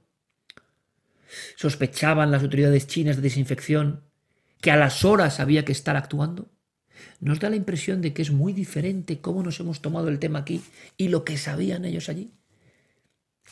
¿Sospechaban 1.55 2.31
las 2.31 2.41
autoridades 2.41 2.87
chinas 2.87 3.17
de 3.17 3.23
desinfección 3.23 4.03
que 4.61 4.71
a 4.71 4.77
las 4.77 5.03
horas 5.03 5.39
había 5.39 5.65
que 5.65 5.73
estar 5.73 5.97
actuando? 5.97 6.52
Nos 7.19 7.39
da 7.39 7.49
la 7.49 7.55
impresión 7.55 8.01
de 8.01 8.13
que 8.13 8.21
es 8.21 8.31
muy 8.31 8.53
diferente 8.53 9.19
cómo 9.19 9.43
nos 9.43 9.59
hemos 9.59 9.81
tomado 9.81 10.09
el 10.09 10.19
tema 10.19 10.39
aquí 10.39 10.61
y 10.97 11.07
lo 11.07 11.23
que 11.23 11.37
sabían 11.37 11.85
ellos 11.85 12.09
allí. 12.09 12.31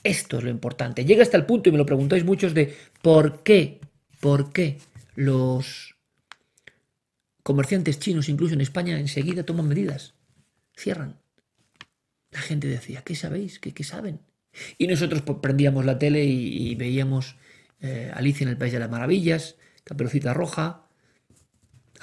Esto 0.03 0.37
es 0.37 0.43
lo 0.43 0.49
importante. 0.49 1.05
Llega 1.05 1.23
hasta 1.23 1.37
el 1.37 1.45
punto, 1.45 1.69
y 1.69 1.71
me 1.71 1.77
lo 1.77 1.85
preguntáis 1.85 2.25
muchos, 2.25 2.53
de 2.53 2.75
por 3.01 3.43
qué, 3.43 3.79
por 4.19 4.51
qué 4.51 4.79
los 5.15 5.95
comerciantes 7.43 7.99
chinos, 7.99 8.29
incluso 8.29 8.53
en 8.53 8.61
España, 8.61 8.99
enseguida 8.99 9.43
toman 9.43 9.67
medidas. 9.67 10.13
Cierran. 10.75 11.19
La 12.31 12.39
gente 12.39 12.67
decía, 12.67 13.03
¿qué 13.03 13.15
sabéis? 13.15 13.59
¿Qué, 13.59 13.73
qué 13.73 13.83
saben? 13.83 14.21
Y 14.77 14.87
nosotros 14.87 15.21
pues, 15.21 15.39
prendíamos 15.41 15.85
la 15.85 15.99
tele 15.99 16.23
y, 16.25 16.73
veíamos 16.75 17.35
eh, 17.79 18.11
Alicia 18.13 18.45
en 18.45 18.49
el 18.49 18.57
País 18.57 18.73
de 18.73 18.79
las 18.79 18.89
Maravillas, 18.89 19.55
Caperucita 19.83 20.33
Roja, 20.33 20.87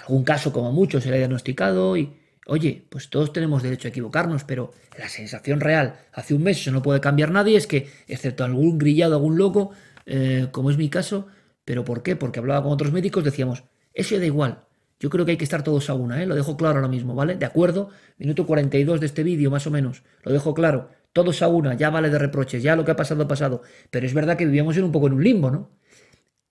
algún 0.09 0.25
caso 0.25 0.53
como 0.53 0.73
mucho 0.73 1.01
se 1.01 1.11
le 1.11 1.17
ha 1.17 1.19
diagnosticado 1.19 1.97
y, 1.97 2.15
oye, 2.47 2.85
pues 2.89 3.11
todos 3.11 3.33
tenemos 3.33 3.63
derecho 3.63 3.89
a 3.89 3.91
equivocarnos, 3.91 4.45
pero 4.45 4.73
la 4.99 5.09
sensación 5.09 5.61
real, 5.61 5.97
hace 6.13 6.35
un 6.35 6.43
mes 6.43 6.59
eso 6.59 6.73
no 6.73 6.83
puede 6.83 7.01
cambiar 7.01 7.31
nadie, 7.31 7.57
es 7.57 7.67
que, 7.67 7.89
excepto 8.07 8.45
algún 8.45 8.79
grillado, 8.79 9.15
algún 9.15 9.37
loco, 9.37 9.73
eh, 10.07 10.49
como 10.51 10.71
es 10.71 10.79
mi 10.79 10.89
caso, 10.89 11.27
¿pero 11.65 11.85
por 11.85 12.03
qué? 12.03 12.17
Porque 12.17 12.39
hablaba 12.39 12.63
con 12.63 12.73
otros 12.73 12.93
médicos, 12.93 13.23
decíamos, 13.23 13.65
eso 13.93 14.19
da 14.19 14.25
igual, 14.25 14.65
yo 14.99 15.11
creo 15.11 15.25
que 15.25 15.33
hay 15.33 15.37
que 15.37 15.45
estar 15.45 15.63
todos 15.63 15.91
a 15.91 15.95
una, 15.95 16.23
¿eh? 16.23 16.27
lo 16.27 16.35
dejo 16.35 16.57
claro 16.57 16.77
ahora 16.77 16.89
mismo, 16.89 17.15
¿vale? 17.15 17.37
De 17.37 17.45
acuerdo, 17.45 17.91
minuto 18.17 18.47
42 18.47 19.01
de 19.01 19.07
este 19.07 19.23
vídeo 19.23 19.51
más 19.51 19.67
o 19.67 19.71
menos, 19.71 20.03
lo 20.23 20.33
dejo 20.33 20.55
claro, 20.55 20.89
todos 21.13 21.43
a 21.43 21.49
una, 21.49 21.75
ya 21.75 21.91
vale 21.91 22.09
de 22.09 22.19
reproches, 22.19 22.63
ya 22.63 22.77
lo 22.77 22.85
que 22.85 22.93
ha 22.93 22.97
pasado 22.97 23.25
ha 23.25 23.29
pasado, 23.29 23.63
pero 23.91 24.07
es 24.07 24.15
verdad 24.15 24.39
que 24.39 24.47
vivíamos 24.47 24.77
en 24.79 24.85
un 24.85 24.93
poco 24.93 25.09
en 25.09 25.13
un 25.13 25.23
limbo, 25.23 25.51
¿no? 25.51 25.71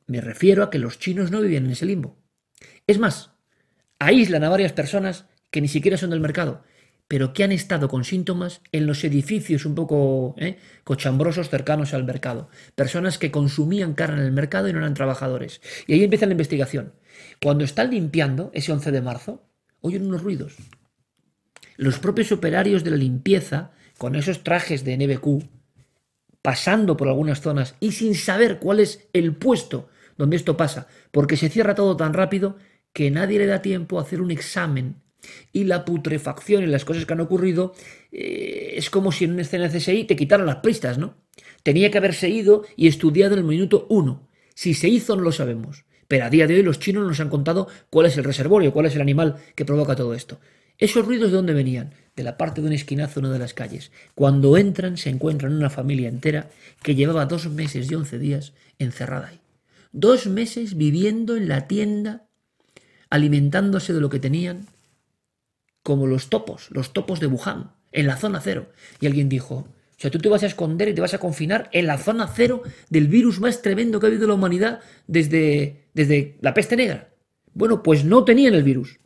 Me 0.05 0.21
refiero 0.21 0.63
a 0.63 0.69
que 0.69 0.79
los 0.79 0.99
chinos 0.99 1.31
no 1.31 1.41
vivían 1.41 1.65
en 1.65 1.71
ese 1.71 1.85
limbo. 1.85 2.17
Es 2.85 2.97
más, 2.97 3.31
aíslan 3.99 4.43
a 4.43 4.49
varias 4.49 4.73
personas 4.73 5.25
que 5.51 5.61
ni 5.61 5.67
siquiera 5.67 5.97
son 5.97 6.09
del 6.09 6.19
mercado, 6.19 6.63
pero 7.07 7.33
que 7.33 7.43
han 7.43 7.51
estado 7.51 7.87
con 7.87 8.03
síntomas 8.03 8.61
en 8.71 8.85
los 8.85 9.03
edificios 9.03 9.65
un 9.65 9.75
poco 9.75 10.35
¿eh? 10.37 10.57
cochambrosos 10.83 11.49
cercanos 11.49 11.93
al 11.93 12.03
mercado. 12.03 12.49
Personas 12.75 13.17
que 13.17 13.31
consumían 13.31 13.93
carne 13.93 14.19
en 14.19 14.25
el 14.25 14.33
mercado 14.33 14.67
y 14.67 14.73
no 14.73 14.79
eran 14.79 14.93
trabajadores. 14.93 15.61
Y 15.87 15.93
ahí 15.93 16.03
empieza 16.03 16.25
la 16.25 16.33
investigación. 16.33 16.93
Cuando 17.41 17.63
están 17.63 17.91
limpiando, 17.91 18.51
ese 18.53 18.73
11 18.73 18.91
de 18.91 19.01
marzo, 19.01 19.47
oyen 19.79 20.05
unos 20.05 20.21
ruidos. 20.21 20.55
Los 21.77 21.99
propios 21.99 22.31
operarios 22.31 22.83
de 22.83 22.91
la 22.91 22.97
limpieza, 22.97 23.71
con 23.97 24.15
esos 24.15 24.43
trajes 24.43 24.83
de 24.83 24.97
NBQ, 24.97 25.43
pasando 26.41 26.97
por 26.97 27.07
algunas 27.07 27.41
zonas 27.41 27.75
y 27.79 27.93
sin 27.93 28.15
saber 28.15 28.59
cuál 28.59 28.79
es 28.79 29.07
el 29.13 29.35
puesto 29.35 29.89
donde 30.17 30.35
esto 30.35 30.57
pasa, 30.57 30.87
porque 31.11 31.37
se 31.37 31.49
cierra 31.49 31.75
todo 31.75 31.95
tan 31.95 32.13
rápido 32.13 32.57
que 32.97 33.11
nadie 33.11 33.37
le 33.37 33.45
da 33.45 33.61
tiempo 33.61 33.99
a 33.99 34.01
hacer 34.01 34.23
un 34.23 34.31
examen 34.31 34.95
y 35.53 35.65
la 35.65 35.85
putrefacción 35.85 36.63
y 36.63 36.65
las 36.65 36.83
cosas 36.83 37.05
que 37.05 37.13
han 37.13 37.19
ocurrido 37.19 37.75
eh, 38.11 38.73
es 38.73 38.89
como 38.89 39.11
si 39.11 39.25
en 39.25 39.33
una 39.33 39.43
escena 39.43 39.69
CSI 39.69 40.05
te 40.05 40.15
quitaran 40.15 40.47
las 40.47 40.61
pistas, 40.65 40.97
¿no? 40.97 41.13
Tenía 41.61 41.91
que 41.91 41.99
haberse 41.99 42.27
ido 42.27 42.65
y 42.75 42.87
estudiado 42.87 43.33
en 43.33 43.41
el 43.41 43.45
minuto 43.45 43.85
uno. 43.91 44.27
Si 44.55 44.73
se 44.73 44.89
hizo 44.89 45.15
no 45.15 45.21
lo 45.21 45.31
sabemos. 45.31 45.85
Pero 46.07 46.25
a 46.25 46.31
día 46.31 46.47
de 46.47 46.55
hoy 46.55 46.63
los 46.63 46.79
chinos 46.79 47.05
nos 47.07 47.19
han 47.19 47.29
contado 47.29 47.67
cuál 47.91 48.07
es 48.07 48.17
el 48.17 48.23
reservorio, 48.23 48.73
cuál 48.73 48.87
es 48.87 48.95
el 48.95 49.01
animal 49.01 49.35
que 49.53 49.63
provoca 49.63 49.95
todo 49.95 50.15
esto. 50.15 50.39
¿Esos 50.79 51.05
ruidos 51.05 51.29
de 51.29 51.37
dónde 51.37 51.53
venían? 51.53 51.93
De 52.15 52.23
la 52.23 52.35
parte 52.35 52.61
de 52.61 52.67
un 52.67 52.73
esquinazo 52.73 53.19
una 53.19 53.31
de 53.31 53.37
las 53.37 53.53
calles. 53.53 53.91
Cuando 54.15 54.57
entran 54.57 54.97
se 54.97 55.11
encuentran 55.11 55.53
una 55.53 55.69
familia 55.69 56.09
entera 56.09 56.49
que 56.81 56.95
llevaba 56.95 57.27
dos 57.27 57.47
meses 57.47 57.91
y 57.91 57.93
once 57.93 58.17
días 58.17 58.53
encerrada 58.79 59.27
ahí. 59.27 59.39
Dos 59.91 60.25
meses 60.25 60.75
viviendo 60.77 61.37
en 61.37 61.47
la 61.47 61.67
tienda, 61.67 62.26
alimentándose 63.09 63.93
de 63.93 64.01
lo 64.01 64.09
que 64.09 64.19
tenían, 64.19 64.67
como 65.83 66.07
los 66.07 66.29
topos, 66.29 66.67
los 66.71 66.93
topos 66.93 67.19
de 67.19 67.27
Wuhan, 67.27 67.71
en 67.91 68.07
la 68.07 68.17
zona 68.17 68.41
cero. 68.41 68.69
Y 68.99 69.07
alguien 69.07 69.29
dijo, 69.29 69.55
o 69.97 69.99
sea, 69.99 70.11
tú 70.11 70.19
te 70.19 70.29
vas 70.29 70.43
a 70.43 70.47
esconder 70.47 70.89
y 70.89 70.93
te 70.93 71.01
vas 71.01 71.15
a 71.15 71.17
confinar 71.17 71.69
en 71.73 71.87
la 71.87 71.97
zona 71.97 72.27
cero 72.27 72.61
del 72.89 73.07
virus 73.07 73.39
más 73.39 73.61
tremendo 73.63 73.99
que 73.99 74.05
ha 74.05 74.09
habido 74.09 74.25
en 74.25 74.29
la 74.29 74.35
humanidad 74.35 74.79
desde, 75.07 75.85
desde 75.93 76.37
la 76.41 76.53
peste 76.53 76.75
negra. 76.75 77.09
Bueno, 77.53 77.81
pues 77.81 78.05
no 78.05 78.23
tenían 78.23 78.53
el 78.53 78.61
virus. 78.61 78.99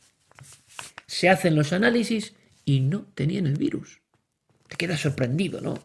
Se 1.08 1.30
hacen 1.30 1.56
los 1.56 1.72
análisis 1.72 2.34
y 2.66 2.82
no 2.82 3.06
tenían 3.16 3.48
el 3.48 3.58
virus. 3.58 4.02
Te 4.68 4.76
quedas 4.76 5.00
sorprendido, 5.00 5.62
¿no? 5.62 5.80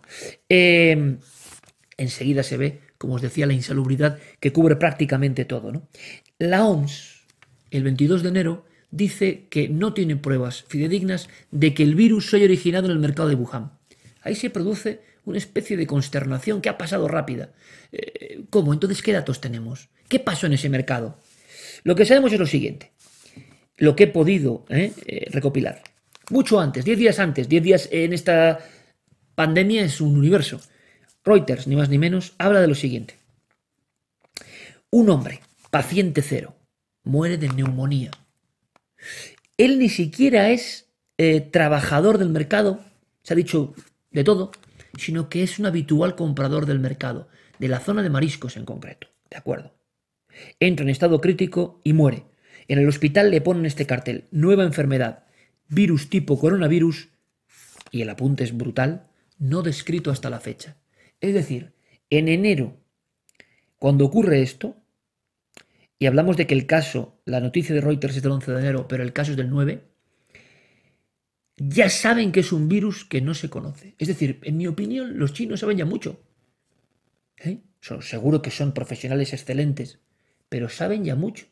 Em, 0.49 1.19
enseguida 1.97 2.43
se 2.43 2.57
ve, 2.57 2.81
como 2.99 3.15
os 3.15 3.23
decía, 3.23 3.47
la 3.47 3.53
insalubridad 3.53 4.19
que 4.41 4.53
cubre 4.53 4.75
prácticamente 4.75 5.45
todo, 5.45 5.71
¿no? 5.71 5.89
La 6.39 6.65
OMS, 6.65 7.16
el 7.71 7.83
22 7.83 8.23
de 8.23 8.29
enero, 8.29 8.65
dice 8.91 9.47
que 9.51 9.69
no 9.69 9.93
tiene 9.93 10.17
pruebas 10.17 10.65
fidedignas 10.69 11.29
de 11.51 11.75
que 11.75 11.83
el 11.83 11.95
virus 11.95 12.31
se 12.31 12.37
haya 12.37 12.47
originado 12.47 12.87
en 12.87 12.93
el 12.93 12.99
mercado 12.99 13.29
de 13.29 13.35
Wuhan. 13.35 13.73
Ahí 14.23 14.35
se 14.35 14.51
produce 14.51 15.01
una 15.25 15.39
especie 15.39 15.77
de 15.77 15.87
consternación 15.87 16.61
que 16.61 16.69
ha 16.69 16.79
pasado 16.79 17.09
rápida. 17.09 17.51
Eh, 17.93 18.45
¿Cómo? 18.51 18.73
Entonces, 18.73 19.03
¿qué 19.03 19.13
datos 19.13 19.41
tenemos? 19.41 19.89
¿Qué 20.09 20.19
pasó 20.19 20.47
en 20.47 20.55
ese 20.55 20.69
mercado? 20.69 21.19
Lo 21.83 21.95
que 21.95 22.07
sabemos 22.07 22.33
es 22.33 22.39
lo 22.39 22.47
siguiente, 22.47 22.93
lo 23.77 23.95
que 23.95 24.05
he 24.05 24.09
podido 24.09 24.65
eh, 24.69 24.93
eh, 25.05 25.27
recopilar. 25.31 25.83
Mucho 26.31 26.59
antes, 26.59 26.85
10 26.85 26.99
días 26.99 27.19
antes, 27.19 27.49
10 27.49 27.63
días 27.63 27.89
en 27.93 28.13
esta 28.13 28.59
pandemia 29.35 29.85
es 29.85 30.01
un 30.01 30.17
universo. 30.17 30.61
Reuters, 31.25 31.67
ni 31.67 31.77
más 31.77 31.89
ni 31.89 31.99
menos, 31.99 32.35
habla 32.39 32.61
de 32.61 32.69
lo 32.69 32.75
siguiente. 32.75 33.15
Un 34.91 35.11
hombre, 35.11 35.41
paciente 35.71 36.23
cero, 36.23 36.57
muere 37.07 37.39
de 37.39 37.49
neumonía. 37.49 38.11
Él 39.57 39.79
ni 39.79 39.89
siquiera 39.89 40.51
es 40.51 40.91
trabajador 41.51 42.19
del 42.19 42.29
mercado, 42.29 42.81
se 43.23 43.33
ha 43.33 43.37
dicho 43.37 43.75
de 44.11 44.23
todo, 44.23 44.51
sino 44.99 45.31
que 45.31 45.43
es 45.43 45.59
un 45.59 45.65
habitual 45.65 46.15
comprador 46.15 46.67
del 46.67 46.79
mercado, 46.79 47.29
de 47.59 47.69
la 47.69 47.81
zona 47.81 48.03
de 48.03 48.11
mariscos 48.11 48.59
en 48.59 48.67
concreto. 48.67 49.09
¿De 49.31 49.39
acuerdo? 49.39 49.73
Entra 50.61 50.85
en 50.85 50.91
estado 50.91 51.23
crítico 51.23 51.81
y 51.85 51.95
muere. 51.95 52.25
En 52.69 52.79
el 52.79 52.89
hospital 52.89 53.31
le 53.31 53.41
ponen 53.41 53.65
este 53.65 53.87
cartel, 53.87 54.25
nueva 54.31 54.65
enfermedad, 54.65 55.25
virus 55.69 56.11
tipo 56.11 56.39
coronavirus, 56.39 57.09
y 57.91 58.03
el 58.03 58.11
apunte 58.11 58.45
es 58.45 58.57
brutal, 58.57 59.07
no 59.39 59.63
descrito 59.63 60.11
hasta 60.11 60.29
la 60.29 60.41
fecha. 60.41 60.77
Es 61.21 61.33
decir, 61.33 61.73
En 62.11 62.29
enero, 62.29 62.77
cuando 63.79 64.05
ocurre 64.05 64.43
esto, 64.43 64.77
y 65.99 66.07
hablamos 66.07 66.37
de 66.37 66.47
que 66.47 66.55
el 66.55 66.67
caso, 66.67 67.21
la 67.25 67.41
noticia 67.41 67.75
de 67.75 67.81
Reuters 67.81 68.17
es 68.17 68.23
del 68.23 68.33
11 68.33 68.53
de 68.53 68.61
enero, 68.61 68.89
pero 68.89 69.03
el 69.03 69.13
caso 69.13 69.31
es 69.31 69.37
del 69.37 69.51
9, 69.51 69.83
ya 71.57 71.89
saben 71.89 72.33
que 72.33 72.41
es 72.41 72.53
un 72.53 72.69
virus 72.69 73.05
que 73.05 73.23
no 73.23 73.35
se 73.35 73.49
conoce. 73.49 73.95
Es 73.99 74.09
decir, 74.09 74.41
en 74.43 74.59
mi 74.59 74.67
opinión, 74.67 75.19
los 75.19 75.33
chinos 75.33 75.61
saben 75.61 75.79
ya 75.79 75.87
mucho. 75.87 76.21
¿Eh? 77.39 77.61
seguro 78.01 78.43
que 78.43 78.51
son 78.51 78.73
profesionales 78.73 79.33
excelentes, 79.33 80.01
pero 80.49 80.69
saben 80.69 81.05
ya 81.05 81.15
mucho. 81.15 81.47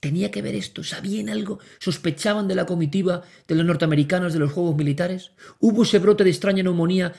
¿Tenía 0.00 0.30
que 0.30 0.42
ver 0.42 0.54
esto? 0.54 0.84
¿Sabían 0.84 1.28
algo? 1.28 1.58
¿Sospechaban 1.80 2.46
de 2.46 2.54
la 2.54 2.66
comitiva 2.66 3.22
de 3.48 3.54
los 3.54 3.64
norteamericanos 3.64 4.32
de 4.32 4.38
los 4.38 4.52
juegos 4.52 4.76
militares? 4.76 5.32
¿Hubo 5.58 5.82
ese 5.82 5.98
brote 5.98 6.22
de 6.22 6.30
extraña 6.30 6.62
neumonía, 6.62 7.14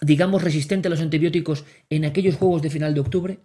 digamos, 0.00 0.42
resistente 0.42 0.88
a 0.88 0.90
los 0.90 1.00
antibióticos 1.00 1.64
en 1.90 2.04
aquellos 2.04 2.36
juegos 2.36 2.62
de 2.62 2.70
final 2.70 2.94
de 2.94 3.00
octubre? 3.00 3.40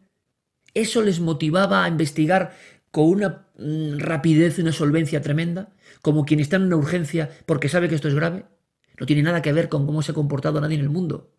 ¿Eso 0.74 1.02
les 1.02 1.20
motivaba 1.20 1.84
a 1.84 1.88
investigar 1.88 2.56
con 2.92 3.06
una 3.10 3.48
mm, 3.58 4.00
rapidez 4.00 4.58
y 4.58 4.62
una 4.62 4.72
solvencia 4.72 5.22
tremenda? 5.22 5.70
Como 6.02 6.26
quien 6.26 6.40
está 6.40 6.56
en 6.56 6.64
una 6.64 6.78
urgencia 6.78 7.30
porque 7.46 7.70
sabe 7.70 7.90
que 7.90 7.96
esto 7.96 8.08
es 8.08 8.16
grave. 8.16 8.46
No 9.00 9.06
tiene 9.06 9.24
nada 9.24 9.42
que 9.42 9.54
ver 9.54 9.70
con 9.70 9.86
cómo 9.86 10.02
se 10.02 10.12
ha 10.12 10.16
comportado 10.16 10.60
nadie 10.60 10.76
en 10.76 10.82
el 10.82 10.90
mundo. 10.90 11.32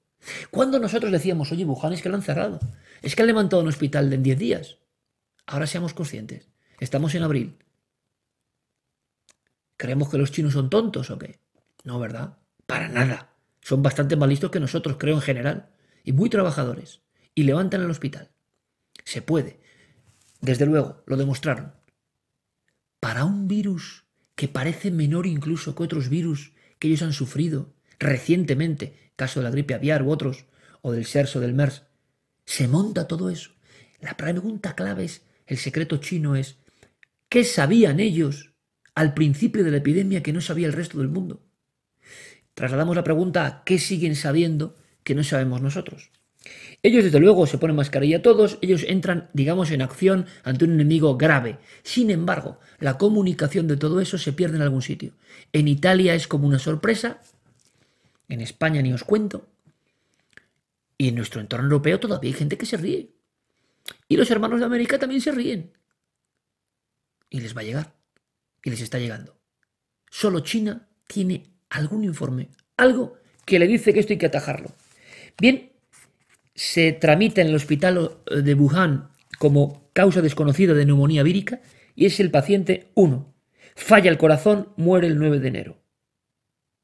Cuando 0.51 0.79
nosotros 0.79 1.13
decíamos, 1.13 1.53
oye, 1.53 1.65
Wuhan 1.65 1.93
es 1.93 2.03
que 2.03 2.09
lo 2.09 2.17
han 2.17 2.23
cerrado, 2.23 2.61
es 3.03 3.15
que 3.15 3.23
han 3.23 3.29
levantado 3.29 3.63
un 3.63 3.69
hospital 3.69 4.13
en 4.13 4.23
10 4.23 4.39
días. 4.39 4.79
Ahora 5.47 5.67
seamos 5.67 5.95
conscientes. 5.95 6.49
Estamos 6.79 7.15
en 7.15 7.23
abril. 7.23 7.57
¿Creemos 9.77 10.11
que 10.11 10.19
los 10.19 10.31
chinos 10.31 10.53
son 10.53 10.71
tontos 10.71 11.11
o 11.11 11.19
qué? 11.19 11.39
No, 11.85 11.99
¿verdad? 11.99 12.39
Para 12.67 12.89
nada. 12.89 13.31
Son 13.63 13.83
bastante 13.83 14.17
más 14.17 14.29
listos 14.29 14.51
que 14.51 14.61
nosotros, 14.61 14.97
creo 14.99 15.15
en 15.15 15.23
general. 15.23 15.71
Y 16.05 16.13
muy 16.13 16.31
trabajadores. 16.31 17.01
Y 17.35 17.45
levantan 17.45 17.83
el 17.83 17.91
hospital. 17.91 18.30
Se 19.11 19.23
puede. 19.23 19.59
Desde 20.41 20.67
luego, 20.67 21.03
lo 21.05 21.17
demostraron. 21.17 21.73
Para 23.01 23.25
un 23.25 23.49
virus 23.49 24.05
que 24.37 24.47
parece 24.47 24.93
menor 24.93 25.27
incluso 25.27 25.75
que 25.75 25.83
otros 25.83 26.09
virus 26.09 26.53
que 26.79 26.87
ellos 26.87 27.03
han 27.03 27.13
sufrido 27.13 27.75
recientemente, 27.99 29.11
caso 29.17 29.41
de 29.41 29.45
la 29.45 29.51
gripe 29.51 29.75
aviar 29.75 30.05
u 30.05 30.13
otros, 30.13 30.45
o 30.81 30.93
del 30.93 31.07
SARS 31.07 31.35
o 31.35 31.41
del 31.41 31.55
MERS, 31.55 31.83
se 32.45 32.69
monta 32.69 33.09
todo 33.09 33.31
eso. 33.31 33.51
La 34.01 34.17
pregunta 34.17 34.77
clave 34.77 35.07
es, 35.07 35.23
el 35.45 35.59
secreto 35.59 35.97
chino 35.97 36.37
es, 36.37 36.59
¿Qué 37.29 37.43
sabían 37.43 37.99
ellos 37.99 38.53
al 38.95 39.13
principio 39.13 39.65
de 39.65 39.73
la 39.73 39.79
epidemia 39.79 40.23
que 40.23 40.33
no 40.33 40.41
sabía 40.41 40.69
el 40.69 40.73
resto 40.73 40.99
del 40.99 41.09
mundo? 41.09 41.43
Trasladamos 42.55 42.95
la 42.95 43.03
pregunta 43.03 43.45
a 43.45 43.65
qué 43.65 43.81
siguen 43.81 44.15
sabiendo 44.15 44.77
que 45.03 45.17
no 45.17 45.25
sabemos 45.25 45.63
nosotros. 45.63 46.13
Ellos 46.83 47.05
desde 47.05 47.21
luego 47.21 47.47
se 47.47 47.59
ponen 47.59 47.77
mascarilla 47.77 48.23
todos, 48.23 48.59
ellos 48.63 48.85
entran, 48.89 49.29
digamos, 49.35 49.71
en 49.71 49.83
acción 49.83 50.27
ante 50.45 50.65
un 50.65 50.73
enemigo 50.73 51.17
grave. 51.19 51.59
Sin 51.83 52.11
embargo, 52.11 52.59
la 52.79 52.97
comunicación 52.97 53.69
de 53.69 53.77
todo 53.77 54.01
eso 54.01 54.17
se 54.17 54.33
pierde 54.33 54.57
en 54.57 54.63
algún 54.63 54.81
sitio. 54.81 55.13
En 55.53 55.69
Italia 55.69 56.15
es 56.15 56.27
como 56.27 56.47
una 56.47 56.59
sorpresa, 56.59 57.21
en 58.29 58.41
España 58.41 58.81
ni 58.81 58.93
os 58.93 59.05
cuento, 59.05 59.47
y 60.97 61.09
en 61.09 61.17
nuestro 61.17 61.41
entorno 61.41 61.67
europeo 61.67 62.01
todavía 62.01 62.31
hay 62.31 62.37
gente 62.37 62.57
que 62.57 62.67
se 62.67 62.77
ríe. 62.77 63.11
Y 64.09 64.17
los 64.17 64.31
hermanos 64.31 64.61
de 64.61 64.67
América 64.67 64.99
también 64.99 65.21
se 65.21 65.33
ríen 65.33 65.73
y 67.31 67.41
les 67.41 67.57
va 67.57 67.63
a 67.63 67.65
llegar. 67.65 67.95
Y 68.63 68.71
les 68.71 68.83
está 68.83 68.99
llegando. 68.99 69.39
Solo 70.11 70.41
China 70.41 70.89
tiene 71.07 71.55
algún 71.71 72.05
informe, 72.05 72.51
algo 72.77 73.17
que 73.47 73.59
le 73.59 73.67
dice 73.67 73.95
que 73.95 74.01
esto 74.01 74.13
hay 74.13 74.19
que 74.19 74.27
atajarlo. 74.27 74.73
Bien, 75.39 75.73
se 76.61 76.93
tramita 76.93 77.41
en 77.41 77.47
el 77.47 77.55
hospital 77.55 78.19
de 78.27 78.53
Wuhan 78.53 79.09
como 79.39 79.89
causa 79.95 80.21
desconocida 80.21 80.75
de 80.75 80.85
neumonía 80.85 81.23
vírica 81.23 81.63
y 81.97 82.05
es 82.05 82.21
el 82.21 82.31
paciente 82.31 82.89
1. 82.97 83.33
Falla 83.75 84.11
el 84.11 84.19
corazón, 84.19 84.69
muere 84.77 85.07
el 85.07 85.19
9 85.19 85.39
de 85.39 85.49
enero. 85.49 85.79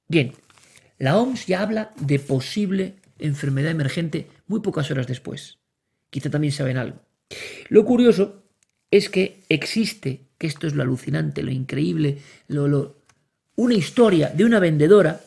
Bien, 0.09 0.33
la 0.97 1.19
OMS 1.19 1.45
ya 1.45 1.61
habla 1.61 1.93
de 2.01 2.19
posible 2.19 2.95
enfermedad 3.19 3.71
emergente 3.71 4.29
muy 4.47 4.61
pocas 4.61 4.91
horas 4.91 5.07
después. 5.07 5.59
Quizá 6.09 6.31
también 6.31 6.55
saben 6.55 6.79
algo. 6.79 7.03
Lo 7.69 7.85
curioso 7.85 8.45
es 8.91 9.11
que 9.11 9.43
existe 9.51 10.23
que 10.39 10.47
esto 10.47 10.67
es 10.67 10.75
lo 10.75 10.85
alucinante, 10.85 11.43
lo 11.43 11.51
increíble, 11.51 12.17
lo, 12.49 12.97
una 13.57 13.75
historia 13.75 14.31
de 14.31 14.47
una 14.47 14.59
vendedora, 14.59 15.21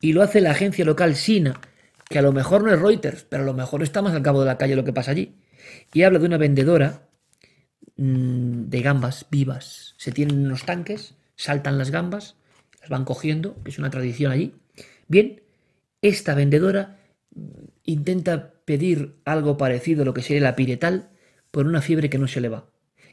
y 0.00 0.12
lo 0.12 0.22
hace 0.22 0.40
la 0.40 0.50
agencia 0.50 0.84
local 0.84 1.14
Sina, 1.14 1.60
que 2.08 2.18
a 2.18 2.22
lo 2.22 2.32
mejor 2.32 2.62
no 2.62 2.72
es 2.72 2.80
Reuters, 2.80 3.24
pero 3.24 3.42
a 3.42 3.46
lo 3.46 3.54
mejor 3.54 3.82
está 3.82 4.02
más 4.02 4.14
al 4.14 4.22
cabo 4.22 4.40
de 4.40 4.46
la 4.46 4.58
calle 4.58 4.76
lo 4.76 4.84
que 4.84 4.92
pasa 4.92 5.10
allí. 5.10 5.36
Y 5.92 6.02
habla 6.02 6.18
de 6.18 6.26
una 6.26 6.36
vendedora 6.36 7.08
mm, 7.96 8.68
de 8.68 8.82
gambas 8.82 9.26
vivas. 9.30 9.94
Se 9.96 10.12
tienen 10.12 10.46
unos 10.46 10.64
tanques, 10.64 11.14
saltan 11.36 11.78
las 11.78 11.90
gambas, 11.90 12.36
las 12.80 12.90
van 12.90 13.04
cogiendo, 13.04 13.62
que 13.62 13.70
es 13.70 13.78
una 13.78 13.90
tradición 13.90 14.32
allí. 14.32 14.54
Bien, 15.08 15.42
esta 16.02 16.34
vendedora 16.34 16.98
intenta 17.84 18.52
pedir 18.64 19.16
algo 19.24 19.56
parecido 19.56 20.02
a 20.02 20.04
lo 20.04 20.14
que 20.14 20.22
sería 20.22 20.42
la 20.42 20.56
piretal 20.56 21.10
por 21.50 21.66
una 21.66 21.82
fiebre 21.82 22.10
que 22.10 22.18
no 22.18 22.28
se 22.28 22.40
le 22.40 22.48
va. 22.48 22.66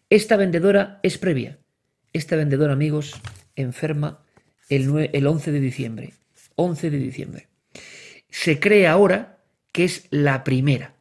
Esta 0.10 0.36
vendedora 0.36 1.00
es 1.04 1.18
previa. 1.18 1.60
Esta 2.14 2.36
vendedora, 2.36 2.74
amigos, 2.74 3.14
enferma 3.56 4.24
el, 4.68 5.10
el 5.14 5.28
11 5.28 5.52
de 5.52 5.60
diciembre. 5.60 6.14
11 6.56 6.90
de 6.90 6.98
diciembre. 6.98 7.51
Se 8.32 8.60
cree 8.60 8.88
ahora 8.88 9.44
que 9.72 9.84
es 9.84 10.08
la 10.10 10.44
primera. 10.44 10.96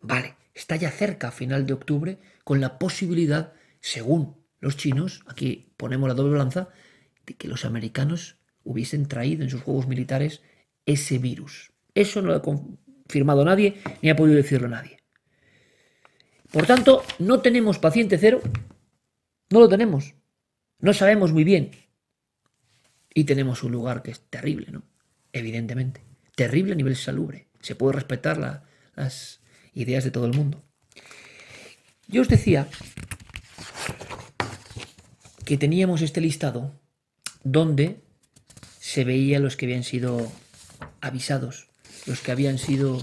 Vale, 0.00 0.36
está 0.54 0.76
ya 0.76 0.90
cerca 0.90 1.28
a 1.28 1.32
final 1.32 1.66
de 1.66 1.74
octubre 1.74 2.18
con 2.44 2.60
la 2.60 2.78
posibilidad, 2.78 3.52
según 3.80 4.36
los 4.60 4.76
chinos, 4.76 5.22
aquí 5.26 5.72
ponemos 5.76 6.08
la 6.08 6.14
doble 6.14 6.32
balanza, 6.32 6.70
de 7.26 7.34
que 7.34 7.48
los 7.48 7.64
americanos 7.64 8.36
hubiesen 8.64 9.06
traído 9.06 9.42
en 9.42 9.50
sus 9.50 9.62
juegos 9.62 9.86
militares 9.86 10.42
ese 10.86 11.18
virus. 11.18 11.72
Eso 11.94 12.22
no 12.22 12.28
lo 12.28 12.36
ha 12.36 12.42
confirmado 12.42 13.44
nadie 13.44 13.80
ni 14.02 14.10
ha 14.10 14.16
podido 14.16 14.36
decirlo 14.36 14.68
nadie. 14.68 14.98
Por 16.50 16.66
tanto, 16.66 17.04
no 17.18 17.40
tenemos 17.40 17.78
paciente 17.78 18.18
cero, 18.18 18.40
no 19.50 19.60
lo 19.60 19.68
tenemos, 19.68 20.14
no 20.78 20.92
sabemos 20.92 21.32
muy 21.32 21.44
bien. 21.44 21.70
Y 23.12 23.24
tenemos 23.24 23.62
un 23.62 23.72
lugar 23.72 24.02
que 24.02 24.12
es 24.12 24.20
terrible, 24.30 24.68
¿no? 24.70 24.82
Evidentemente, 25.32 26.02
terrible 26.40 26.72
a 26.72 26.74
nivel 26.74 26.96
salubre. 26.96 27.48
Se 27.60 27.74
puede 27.74 27.92
respetar 27.92 28.64
las 28.96 29.40
ideas 29.74 30.04
de 30.04 30.10
todo 30.10 30.24
el 30.24 30.32
mundo. 30.32 30.64
Yo 32.08 32.22
os 32.22 32.28
decía 32.28 32.66
que 35.44 35.58
teníamos 35.58 36.00
este 36.00 36.22
listado 36.22 36.72
donde 37.44 38.00
se 38.78 39.04
veía 39.04 39.38
los 39.38 39.58
que 39.58 39.66
habían 39.66 39.84
sido 39.84 40.32
avisados, 41.02 41.68
los 42.06 42.20
que 42.20 42.32
habían 42.32 42.56
sido 42.56 43.02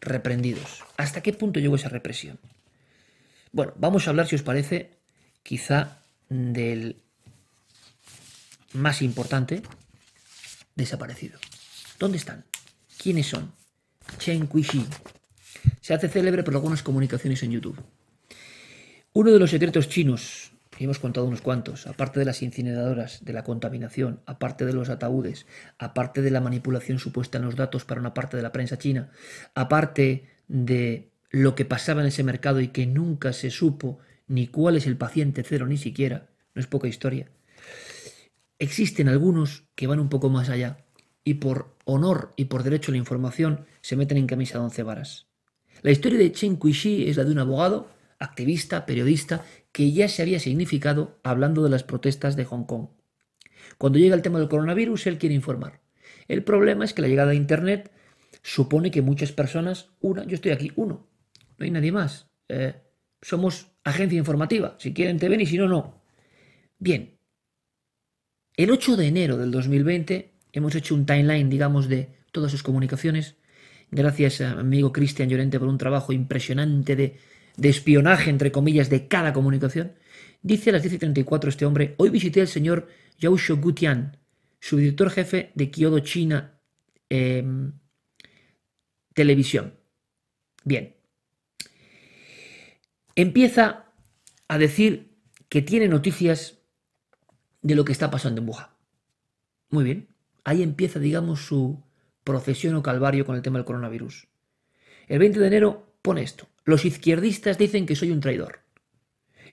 reprendidos. 0.00 0.84
¿Hasta 0.96 1.20
qué 1.20 1.34
punto 1.34 1.60
llegó 1.60 1.76
esa 1.76 1.90
represión? 1.90 2.40
Bueno, 3.52 3.74
vamos 3.76 4.06
a 4.06 4.10
hablar, 4.10 4.26
si 4.26 4.36
os 4.36 4.42
parece, 4.42 4.96
quizá 5.42 5.98
del 6.30 6.96
más 8.72 9.02
importante 9.02 9.60
desaparecido. 10.76 11.38
¿Dónde 11.98 12.18
están? 12.18 12.44
¿Quiénes 12.96 13.26
son? 13.26 13.52
Chen 14.18 14.46
Kuixi. 14.46 14.86
Se 15.80 15.94
hace 15.94 16.08
célebre 16.08 16.44
por 16.44 16.54
algunas 16.54 16.84
comunicaciones 16.84 17.42
en 17.42 17.50
YouTube. 17.50 17.82
Uno 19.14 19.32
de 19.32 19.38
los 19.40 19.50
secretos 19.50 19.88
chinos, 19.88 20.52
que 20.70 20.84
hemos 20.84 21.00
contado 21.00 21.26
unos 21.26 21.40
cuantos, 21.40 21.88
aparte 21.88 22.20
de 22.20 22.24
las 22.26 22.40
incineradoras, 22.42 23.24
de 23.24 23.32
la 23.32 23.42
contaminación, 23.42 24.20
aparte 24.26 24.64
de 24.64 24.74
los 24.74 24.90
ataúdes, 24.90 25.46
aparte 25.76 26.22
de 26.22 26.30
la 26.30 26.40
manipulación 26.40 27.00
supuesta 27.00 27.38
en 27.38 27.44
los 27.44 27.56
datos 27.56 27.84
para 27.84 28.00
una 28.00 28.14
parte 28.14 28.36
de 28.36 28.44
la 28.44 28.52
prensa 28.52 28.78
china, 28.78 29.10
aparte 29.56 30.28
de 30.46 31.10
lo 31.30 31.56
que 31.56 31.64
pasaba 31.64 32.02
en 32.02 32.06
ese 32.06 32.22
mercado 32.22 32.60
y 32.60 32.68
que 32.68 32.86
nunca 32.86 33.32
se 33.32 33.50
supo 33.50 33.98
ni 34.28 34.46
cuál 34.46 34.76
es 34.76 34.86
el 34.86 34.96
paciente 34.96 35.42
cero 35.42 35.66
ni 35.66 35.78
siquiera, 35.78 36.28
no 36.54 36.60
es 36.60 36.68
poca 36.68 36.86
historia. 36.86 37.28
Existen 38.60 39.08
algunos 39.08 39.64
que 39.74 39.88
van 39.88 39.98
un 39.98 40.08
poco 40.08 40.30
más 40.30 40.48
allá 40.48 40.84
y 41.28 41.34
por 41.34 41.76
honor 41.84 42.32
y 42.36 42.46
por 42.46 42.62
derecho 42.62 42.90
a 42.90 42.92
la 42.92 42.98
información 42.98 43.66
se 43.82 43.96
meten 43.96 44.16
en 44.16 44.26
camisa 44.26 44.56
de 44.56 44.64
once 44.64 44.82
varas. 44.82 45.26
La 45.82 45.90
historia 45.90 46.18
de 46.18 46.32
Chen 46.32 46.56
Kuixi 46.56 47.06
es 47.06 47.18
la 47.18 47.24
de 47.24 47.32
un 47.32 47.38
abogado, 47.38 47.90
activista, 48.18 48.86
periodista, 48.86 49.44
que 49.70 49.92
ya 49.92 50.08
se 50.08 50.22
había 50.22 50.40
significado 50.40 51.20
hablando 51.22 51.62
de 51.62 51.68
las 51.68 51.82
protestas 51.82 52.34
de 52.34 52.46
Hong 52.46 52.64
Kong. 52.64 52.86
Cuando 53.76 53.98
llega 53.98 54.14
el 54.14 54.22
tema 54.22 54.38
del 54.38 54.48
coronavirus, 54.48 55.06
él 55.06 55.18
quiere 55.18 55.34
informar. 55.34 55.82
El 56.28 56.44
problema 56.44 56.86
es 56.86 56.94
que 56.94 57.02
la 57.02 57.08
llegada 57.08 57.32
a 57.32 57.34
Internet 57.34 57.92
supone 58.42 58.90
que 58.90 59.02
muchas 59.02 59.30
personas, 59.32 59.90
una, 60.00 60.24
yo 60.24 60.34
estoy 60.34 60.52
aquí, 60.52 60.72
uno, 60.76 61.10
no 61.58 61.64
hay 61.66 61.70
nadie 61.70 61.92
más. 61.92 62.30
Eh, 62.48 62.72
somos 63.20 63.72
agencia 63.84 64.18
informativa. 64.18 64.76
Si 64.78 64.94
quieren 64.94 65.18
te 65.18 65.28
ven 65.28 65.42
y 65.42 65.46
si 65.46 65.58
no, 65.58 65.68
no. 65.68 66.00
Bien. 66.78 67.18
El 68.56 68.70
8 68.70 68.96
de 68.96 69.08
enero 69.08 69.36
del 69.36 69.50
2020 69.50 70.37
hemos 70.58 70.74
hecho 70.74 70.94
un 70.94 71.06
timeline, 71.06 71.48
digamos, 71.48 71.88
de 71.88 72.10
todas 72.32 72.50
sus 72.50 72.62
comunicaciones 72.62 73.36
Gracias 73.90 74.42
a 74.42 74.54
mi 74.56 74.60
amigo 74.60 74.92
Cristian 74.92 75.28
Llorente 75.28 75.58
por 75.58 75.68
un 75.68 75.78
trabajo 75.78 76.12
impresionante 76.12 76.94
de, 76.94 77.18
espionaje, 77.62 78.30
entre 78.30 78.52
comillas, 78.52 78.90
de 78.90 79.08
cada 79.08 79.32
comunicación. 79.32 79.94
Dice 80.42 80.70
a 80.70 80.74
las 80.74 80.84
10.34 80.84 81.48
este 81.48 81.64
hombre, 81.64 81.94
hoy 81.96 82.10
visité 82.10 82.40
al 82.42 82.48
señor 82.48 82.88
Yao 83.18 83.36
Gutian, 83.56 84.18
subdirector 84.60 85.10
jefe 85.10 85.52
de 85.54 85.70
Kyoto 85.70 86.00
China 86.00 86.60
em, 87.08 87.72
Televisión. 89.14 89.74
Bien. 90.64 90.94
Empieza 93.16 93.86
a 94.46 94.58
decir 94.58 95.16
que 95.48 95.62
tiene 95.62 95.88
noticias 95.88 96.58
de 97.62 97.74
lo 97.74 97.84
que 97.84 97.92
está 97.92 98.10
pasando 98.10 98.42
en 98.42 98.48
Wuhan. 98.48 98.68
Muy 99.70 99.84
bien. 99.84 100.08
Ahí 100.48 100.62
empieza, 100.62 100.98
digamos, 100.98 101.44
su 101.44 101.84
procesión 102.24 102.74
o 102.74 102.82
calvario 102.82 103.26
con 103.26 103.36
el 103.36 103.42
tema 103.42 103.58
del 103.58 103.66
coronavirus. 103.66 104.28
El 105.06 105.18
20 105.18 105.40
de 105.40 105.46
enero 105.46 105.92
pone 106.00 106.22
esto. 106.22 106.48
Los 106.64 106.86
izquierdistas 106.86 107.58
dicen 107.58 107.84
que 107.84 107.94
soy 107.94 108.12
un 108.12 108.20
traidor. 108.20 108.60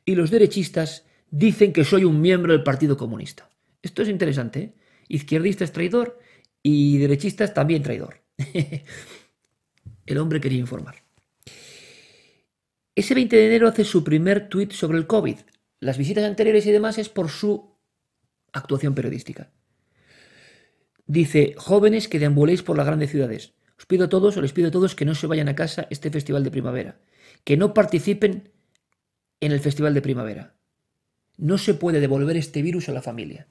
Y 0.06 0.16
los 0.16 0.32
derechistas 0.32 1.06
dicen 1.30 1.74
que 1.74 1.84
soy 1.84 2.06
un 2.06 2.22
miembro 2.22 2.54
del 2.54 2.64
Partido 2.64 2.96
Comunista. 2.96 3.50
Esto 3.82 4.04
es 4.04 4.08
interesante. 4.08 4.60
¿eh? 4.62 4.74
Izquierdista 5.10 5.66
es 5.66 5.74
traidor 5.74 6.18
y 6.64 6.98
derechistas 6.98 7.54
también 7.54 7.84
traidor. 7.84 8.22
el 10.06 10.18
hombre 10.18 10.40
quería 10.40 10.60
informar. 10.60 11.04
Ese 12.96 13.14
20 13.16 13.36
de 13.36 13.48
enero 13.48 13.68
hace 13.68 13.84
su 13.84 14.02
primer 14.02 14.48
tuit 14.48 14.72
sobre 14.72 14.98
el 14.98 15.08
COVID. 15.08 15.40
Las 15.82 15.98
visitas 15.98 16.24
anteriores 16.24 16.66
y 16.66 16.72
demás 16.72 16.98
es 16.98 17.10
por 17.10 17.28
su 17.28 17.76
actuación 18.54 18.96
periodística. 18.96 19.52
Dice, 21.08 21.54
jóvenes 21.58 22.08
que 22.08 22.20
deambuléis 22.20 22.64
por 22.64 22.78
las 22.78 22.86
grandes 22.86 23.12
ciudades. 23.12 23.54
Os 23.78 23.86
pido 23.86 24.06
a 24.06 24.10
todos, 24.10 24.38
o 24.38 24.42
les 24.42 24.54
pido 24.54 24.70
a 24.70 24.72
todos 24.72 24.96
que 24.96 25.06
no 25.06 25.16
se 25.16 25.28
vayan 25.28 25.50
a 25.50 25.56
casa 25.56 25.88
este 25.90 26.10
festival 26.10 26.44
de 26.44 26.52
primavera. 26.52 26.98
Que 27.44 27.58
no 27.58 27.74
participen 27.74 28.50
en 29.40 29.52
el 29.52 29.60
festival 29.60 29.94
de 29.94 30.02
primavera. 30.02 30.56
No 31.38 31.58
se 31.58 31.74
puede 31.74 32.00
devolver 32.00 32.38
este 32.38 32.62
virus 32.62 32.90
a 32.90 32.94
la 32.94 33.02
familia. 33.02 33.48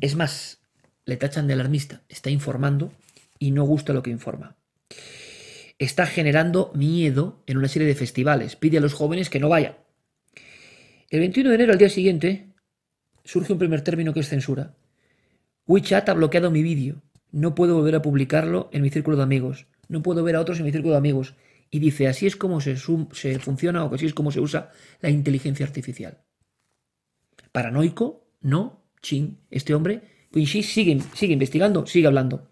Es 0.00 0.16
más, 0.16 0.60
le 1.04 1.16
tachan 1.16 1.46
de 1.46 1.52
alarmista. 1.52 2.02
Está 2.08 2.30
informando 2.30 2.92
y 3.38 3.50
no 3.50 3.64
gusta 3.64 3.92
lo 3.92 4.02
que 4.02 4.10
informa. 4.10 4.56
Está 5.78 6.06
generando 6.06 6.72
miedo 6.74 7.42
en 7.46 7.58
una 7.58 7.68
serie 7.68 7.88
de 7.88 7.94
festivales. 7.94 8.56
Pide 8.56 8.78
a 8.78 8.80
los 8.80 8.94
jóvenes 8.94 9.30
que 9.30 9.40
no 9.40 9.48
vayan. 9.48 9.76
El 11.10 11.20
21 11.20 11.50
de 11.50 11.54
enero, 11.56 11.72
al 11.72 11.78
día 11.78 11.90
siguiente, 11.90 12.48
surge 13.24 13.52
un 13.52 13.58
primer 13.58 13.82
término 13.82 14.14
que 14.14 14.20
es 14.20 14.28
censura. 14.28 14.74
WeChat 15.66 16.08
ha 16.08 16.14
bloqueado 16.14 16.50
mi 16.50 16.62
vídeo. 16.62 17.02
No 17.30 17.54
puedo 17.54 17.76
volver 17.76 17.94
a 17.94 18.02
publicarlo 18.02 18.68
en 18.72 18.82
mi 18.82 18.90
círculo 18.90 19.16
de 19.16 19.22
amigos. 19.22 19.66
No 19.88 20.02
puedo 20.02 20.22
ver 20.22 20.36
a 20.36 20.40
otros 20.40 20.58
en 20.58 20.64
mi 20.64 20.72
círculo 20.72 20.92
de 20.92 20.98
amigos. 20.98 21.34
Y 21.70 21.78
dice, 21.78 22.08
así 22.08 22.26
es 22.26 22.36
como 22.36 22.60
se, 22.60 22.76
funciona 22.76 23.84
o 23.84 23.94
así 23.94 24.06
es 24.06 24.14
como 24.14 24.30
se 24.30 24.40
usa 24.40 24.70
la 25.00 25.08
inteligencia 25.08 25.64
artificial. 25.64 26.18
Paranoico, 27.50 28.26
no, 28.42 28.84
chin. 29.00 29.38
Este 29.50 29.74
hombre, 29.74 30.02
Quincy 30.32 30.62
sigue, 30.62 31.00
sigue 31.14 31.32
investigando, 31.32 31.86
sigue 31.86 32.06
hablando. 32.06 32.48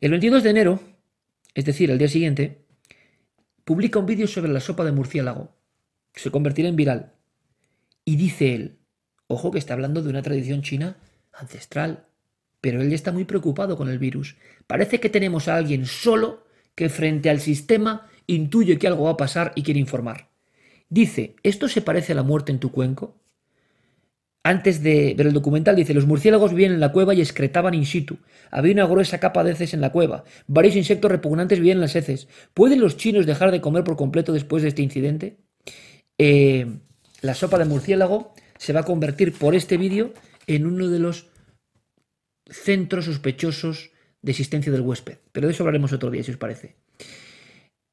El 0.00 0.10
22 0.10 0.42
de 0.42 0.50
enero, 0.50 0.80
es 1.54 1.64
decir, 1.64 1.90
el 1.90 1.98
día 1.98 2.08
siguiente, 2.08 2.64
publica 3.64 3.98
un 3.98 4.06
vídeo 4.06 4.26
sobre 4.26 4.50
la 4.50 4.60
sopa 4.60 4.84
de 4.84 4.92
murciélago. 4.92 5.54
Se 6.14 6.30
convertirá 6.30 6.68
en 6.68 6.76
viral. 6.76 7.12
Y 8.04 8.16
dice 8.16 8.54
él, 8.54 8.78
ojo 9.28 9.50
que 9.50 9.58
está 9.58 9.74
hablando 9.74 10.02
de 10.02 10.10
una 10.10 10.22
tradición 10.22 10.62
china 10.62 10.96
ancestral, 11.32 12.07
pero 12.60 12.82
él 12.82 12.90
ya 12.90 12.94
está 12.94 13.12
muy 13.12 13.24
preocupado 13.24 13.76
con 13.76 13.88
el 13.88 13.98
virus. 13.98 14.36
Parece 14.66 15.00
que 15.00 15.10
tenemos 15.10 15.48
a 15.48 15.56
alguien 15.56 15.86
solo 15.86 16.44
que 16.74 16.88
frente 16.88 17.30
al 17.30 17.40
sistema 17.40 18.06
intuye 18.26 18.78
que 18.78 18.86
algo 18.86 19.04
va 19.04 19.12
a 19.12 19.16
pasar 19.16 19.52
y 19.54 19.62
quiere 19.62 19.80
informar. 19.80 20.28
Dice, 20.88 21.36
¿esto 21.42 21.68
se 21.68 21.82
parece 21.82 22.12
a 22.12 22.16
la 22.16 22.22
muerte 22.22 22.52
en 22.52 22.60
tu 22.60 22.70
cuenco? 22.70 23.16
Antes 24.42 24.82
de 24.82 25.14
ver 25.14 25.26
el 25.26 25.32
documental 25.32 25.76
dice, 25.76 25.92
los 25.92 26.06
murciélagos 26.06 26.52
vivían 26.52 26.72
en 26.72 26.80
la 26.80 26.92
cueva 26.92 27.12
y 27.12 27.20
excretaban 27.20 27.74
in 27.74 27.84
situ. 27.84 28.18
Había 28.50 28.72
una 28.72 28.86
gruesa 28.86 29.18
capa 29.18 29.44
de 29.44 29.52
heces 29.52 29.74
en 29.74 29.80
la 29.80 29.92
cueva. 29.92 30.24
Varios 30.46 30.76
insectos 30.76 31.10
repugnantes 31.10 31.58
vivían 31.58 31.78
en 31.78 31.82
las 31.82 31.96
heces. 31.96 32.28
¿Pueden 32.54 32.80
los 32.80 32.96
chinos 32.96 33.26
dejar 33.26 33.50
de 33.50 33.60
comer 33.60 33.84
por 33.84 33.96
completo 33.96 34.32
después 34.32 34.62
de 34.62 34.70
este 34.70 34.82
incidente? 34.82 35.36
Eh, 36.16 36.66
la 37.20 37.34
sopa 37.34 37.58
de 37.58 37.66
murciélago 37.66 38.32
se 38.56 38.72
va 38.72 38.80
a 38.80 38.84
convertir 38.84 39.32
por 39.32 39.54
este 39.54 39.76
vídeo 39.76 40.14
en 40.46 40.66
uno 40.66 40.88
de 40.88 40.98
los 40.98 41.26
centros 42.48 43.06
sospechosos 43.06 43.90
de 44.22 44.30
existencia 44.32 44.72
del 44.72 44.82
huésped. 44.82 45.18
Pero 45.32 45.46
de 45.46 45.52
eso 45.52 45.62
hablaremos 45.62 45.92
otro 45.92 46.10
día, 46.10 46.22
si 46.22 46.30
os 46.30 46.36
parece. 46.36 46.76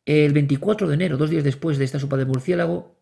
El 0.05 0.33
24 0.33 0.87
de 0.87 0.93
enero, 0.93 1.17
dos 1.17 1.29
días 1.29 1.43
después 1.43 1.77
de 1.77 1.85
esta 1.85 1.99
sopa 1.99 2.17
de 2.17 2.25
murciélago, 2.25 2.95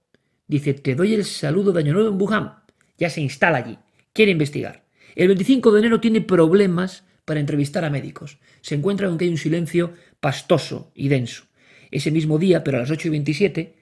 dice, 0.48 0.74
te 0.74 0.96
doy 0.96 1.14
el 1.14 1.26
saludo 1.26 1.72
de 1.72 1.82
Año 1.82 1.94
Nuevo 1.94 2.10
en 2.10 2.22
Wuhan. 2.22 2.54
Ya 2.98 3.10
se 3.10 3.22
instala 3.22 3.58
allí. 3.58 3.78
Quiere 4.14 4.32
investigar. 4.32 4.86
El 5.16 5.28
25 5.28 5.72
de 5.72 5.80
enero 5.80 6.00
tiene 6.00 6.22
problemas 6.22 7.04
para 7.26 7.40
entrevistar 7.40 7.86
a 7.86 7.90
médicos. 7.90 8.40
Se 8.62 8.76
encuentra 8.76 9.08
con 9.08 9.18
que 9.18 9.26
hay 9.26 9.32
un 9.32 9.38
silencio 9.38 9.94
pastoso 10.20 10.92
y 10.96 11.10
denso. 11.10 11.46
Ese 11.92 12.12
mismo 12.12 12.40
día, 12.40 12.64
pero 12.64 12.78
a 12.78 12.82
las 12.82 12.92
8 12.92 13.08
y 13.08 13.12
27, 13.12 13.76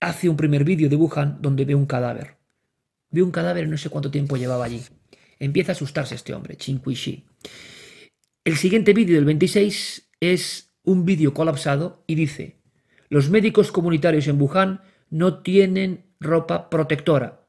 hace 0.00 0.28
un 0.28 0.36
primer 0.36 0.64
vídeo 0.64 0.88
de 0.88 0.96
Wuhan 0.96 1.38
donde 1.40 1.64
ve 1.64 1.74
un 1.74 1.86
cadáver. 1.86 2.36
Ve 3.10 3.22
un 3.22 3.30
cadáver 3.30 3.64
y 3.64 3.70
no 3.70 3.78
sé 3.78 3.88
cuánto 3.88 4.10
tiempo 4.10 4.36
llevaba 4.36 4.64
allí. 4.64 4.82
Empieza 5.38 5.72
a 5.72 5.74
asustarse 5.74 6.14
este 6.14 6.34
hombre, 6.34 6.56
Qin 6.56 6.80
Shi. 6.82 7.24
El 8.44 8.56
siguiente 8.56 8.92
vídeo 8.92 9.16
del 9.16 9.24
26 9.24 10.10
es 10.20 10.74
un 10.82 11.04
vídeo 11.04 11.34
colapsado 11.34 12.04
y 12.06 12.14
dice, 12.14 12.60
los 13.08 13.30
médicos 13.30 13.72
comunitarios 13.72 14.26
en 14.28 14.40
Wuhan 14.40 14.82
no 15.10 15.42
tienen 15.42 16.04
ropa 16.20 16.70
protectora. 16.70 17.46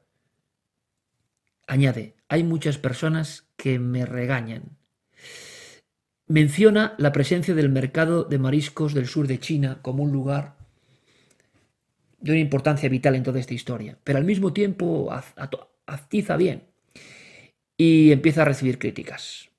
Añade, 1.66 2.16
hay 2.28 2.44
muchas 2.44 2.78
personas 2.78 3.48
que 3.56 3.78
me 3.78 4.06
regañan. 4.06 4.78
Menciona 6.28 6.94
la 6.98 7.12
presencia 7.12 7.54
del 7.54 7.68
mercado 7.68 8.24
de 8.24 8.38
mariscos 8.38 8.94
del 8.94 9.06
sur 9.06 9.26
de 9.26 9.38
China 9.38 9.80
como 9.82 10.02
un 10.02 10.12
lugar 10.12 10.56
de 12.18 12.32
una 12.32 12.40
importancia 12.40 12.88
vital 12.88 13.14
en 13.14 13.22
toda 13.22 13.38
esta 13.38 13.54
historia, 13.54 13.98
pero 14.02 14.18
al 14.18 14.24
mismo 14.24 14.52
tiempo 14.52 15.12
atiza 15.86 16.36
bien 16.36 16.64
y 17.76 18.12
empieza 18.12 18.42
a 18.42 18.46
recibir 18.46 18.78
críticas. 18.78 19.50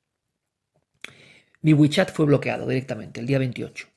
Mi 1.62 1.74
WeChat 1.74 2.12
fue 2.12 2.26
bloqueado 2.26 2.68
directamente 2.68 3.20
el 3.20 3.28
día 3.28 3.40
28. 3.40 3.88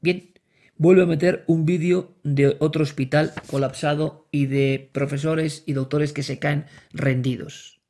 Bien, 0.00 0.34
vuelve 0.76 1.02
a 1.02 1.06
meter 1.06 1.44
un 1.46 1.64
vídeo 1.64 2.18
de 2.22 2.56
otro 2.60 2.82
hospital 2.82 3.32
colapsado 3.46 4.28
y 4.30 4.46
de 4.46 4.90
profesores 4.92 5.62
y 5.66 5.72
doctores 5.72 6.12
que 6.12 6.22
se 6.22 6.38
caen 6.38 6.66
rendidos. 6.92 7.80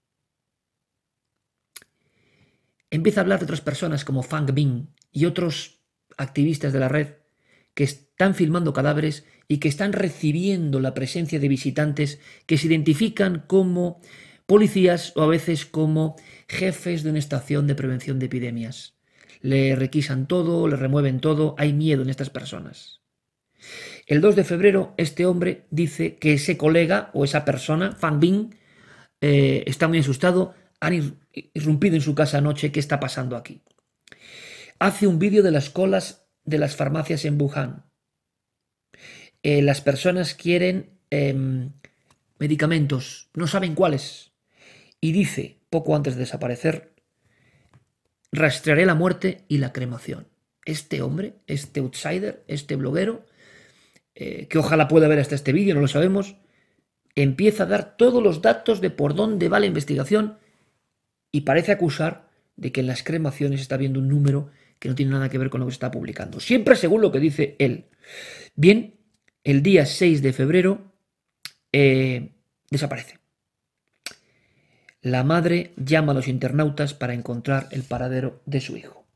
Empieza 2.91 3.21
a 3.21 3.23
hablar 3.23 3.41
de 3.41 3.45
otras 3.45 3.61
personas 3.61 4.05
como 4.05 4.23
Fang 4.23 4.55
Bing 4.55 4.89
y 5.13 5.25
otros 5.25 5.81
activistas 6.17 6.73
de 6.73 6.79
la 6.79 6.89
red 6.89 7.15
que 7.75 7.85
están 7.85 8.35
filmando 8.35 8.73
cadáveres 8.73 9.27
y 9.49 9.59
que 9.59 9.69
están 9.69 9.93
recibiendo 9.93 10.81
la 10.81 10.95
presencia 10.95 11.39
de 11.39 11.49
visitantes 11.49 12.21
que 12.47 12.59
se 12.59 12.69
identifican 12.69 13.45
como 13.47 14.01
policías 14.47 15.13
o 15.17 15.23
a 15.23 15.27
veces 15.27 15.67
como 15.67 16.17
jefes 16.49 17.03
de 17.03 17.11
una 17.11 17.19
estación 17.19 17.67
de 17.67 17.75
prevención 17.75 18.19
de 18.19 18.27
epidemias. 18.27 18.95
Le 19.41 19.77
requisan 19.77 20.27
todo, 20.27 20.67
le 20.69 20.77
remueven 20.77 21.21
todo, 21.21 21.55
hay 21.59 21.73
miedo 21.73 22.03
en 22.03 22.11
estas 22.11 22.31
personas. 22.31 23.03
El 24.07 24.21
2 24.21 24.37
de 24.37 24.45
febrero 24.45 24.95
este 24.97 25.27
hombre 25.27 25.67
dice 25.71 26.17
que 26.17 26.35
ese 26.35 26.57
colega 26.57 27.11
o 27.13 27.25
esa 27.25 27.45
persona, 27.45 27.93
Fan 27.93 28.21
Bing, 28.21 28.55
eh, 29.21 29.65
está 29.67 29.89
muy 29.89 29.99
asustado, 29.99 30.55
han 30.81 31.19
irrumpido 31.55 31.97
en 31.97 32.03
su 32.03 32.15
casa 32.15 32.39
anoche, 32.39 32.71
¿qué 32.71 32.81
está 32.81 33.01
pasando 33.01 33.37
aquí? 33.37 33.63
Hace 34.79 35.07
un 35.07 35.19
vídeo 35.19 35.43
de 35.43 35.51
las 35.51 35.71
colas 35.71 36.29
de 36.45 36.59
las 36.59 36.77
farmacias 36.77 37.25
en 37.25 37.41
Wuhan. 37.41 37.87
Eh, 39.43 39.63
las 39.63 39.81
personas 39.81 40.35
quieren 40.35 40.99
em, 41.11 41.73
medicamentos, 42.39 43.31
no 43.35 43.47
saben 43.47 43.75
cuáles 43.75 44.26
y 45.07 45.13
dice, 45.13 45.61
poco 45.71 45.95
antes 45.95 46.15
de 46.15 46.21
desaparecer, 46.23 46.93
rastrearé 48.33 48.85
la 48.87 48.97
muerte 48.97 49.45
y 49.47 49.59
la 49.59 49.73
cremación. 49.73 50.27
Este 50.65 51.01
hombre, 51.01 51.35
este 51.47 51.79
outsider, 51.79 52.43
este 52.49 52.75
bloguero, 52.75 53.25
eh, 54.17 54.49
que 54.49 54.59
ojalá 54.59 54.89
pueda 54.89 55.07
ver 55.07 55.21
hasta 55.21 55.37
este 55.37 55.53
vídeo, 55.53 55.77
no 55.77 55.81
lo 55.81 55.87
sabemos, 55.87 56.35
empieza 57.15 57.63
a 57.63 57.67
dar 57.67 57.97
todos 57.97 58.21
los 58.21 58.43
datos 58.43 58.81
de 58.81 58.91
por 58.91 59.15
dónde 59.15 59.49
va 59.49 59.61
la 59.61 59.67
investigación 59.67 60.39
y 61.31 61.43
parece 61.43 61.71
acusar 61.71 62.29
de 62.57 62.73
que 62.73 62.81
en 62.81 62.89
las 62.89 63.05
cremaciones 63.05 63.61
está 63.61 63.77
viendo 63.77 64.01
un 64.01 64.09
número 64.09 64.51
que 64.81 64.89
no 64.89 64.97
tiene 64.97 65.13
nada 65.13 65.29
que 65.29 65.39
ver 65.39 65.51
con 65.51 65.61
lo 65.61 65.69
que 65.69 65.73
está 65.73 65.93
publicando. 65.93 66.41
Siempre 66.41 66.75
según 66.75 67.01
lo 67.01 67.13
que 67.13 67.21
dice 67.21 67.55
él. 67.61 67.85
Bien, 68.57 68.97
el 69.45 69.63
día 69.63 69.87
6 69.87 70.21
de 70.21 70.33
febrero 70.33 70.93
eh, 71.71 72.33
desaparece. 72.69 73.21
La 75.07 75.23
madre 75.23 75.73
llama 75.77 76.11
a 76.11 76.15
los 76.17 76.27
internautas 76.27 76.93
para 76.93 77.15
encontrar 77.15 77.69
el 77.71 77.85
paradero 77.85 78.43
de 78.45 78.61
su 78.61 78.77
hijo. 78.77 79.07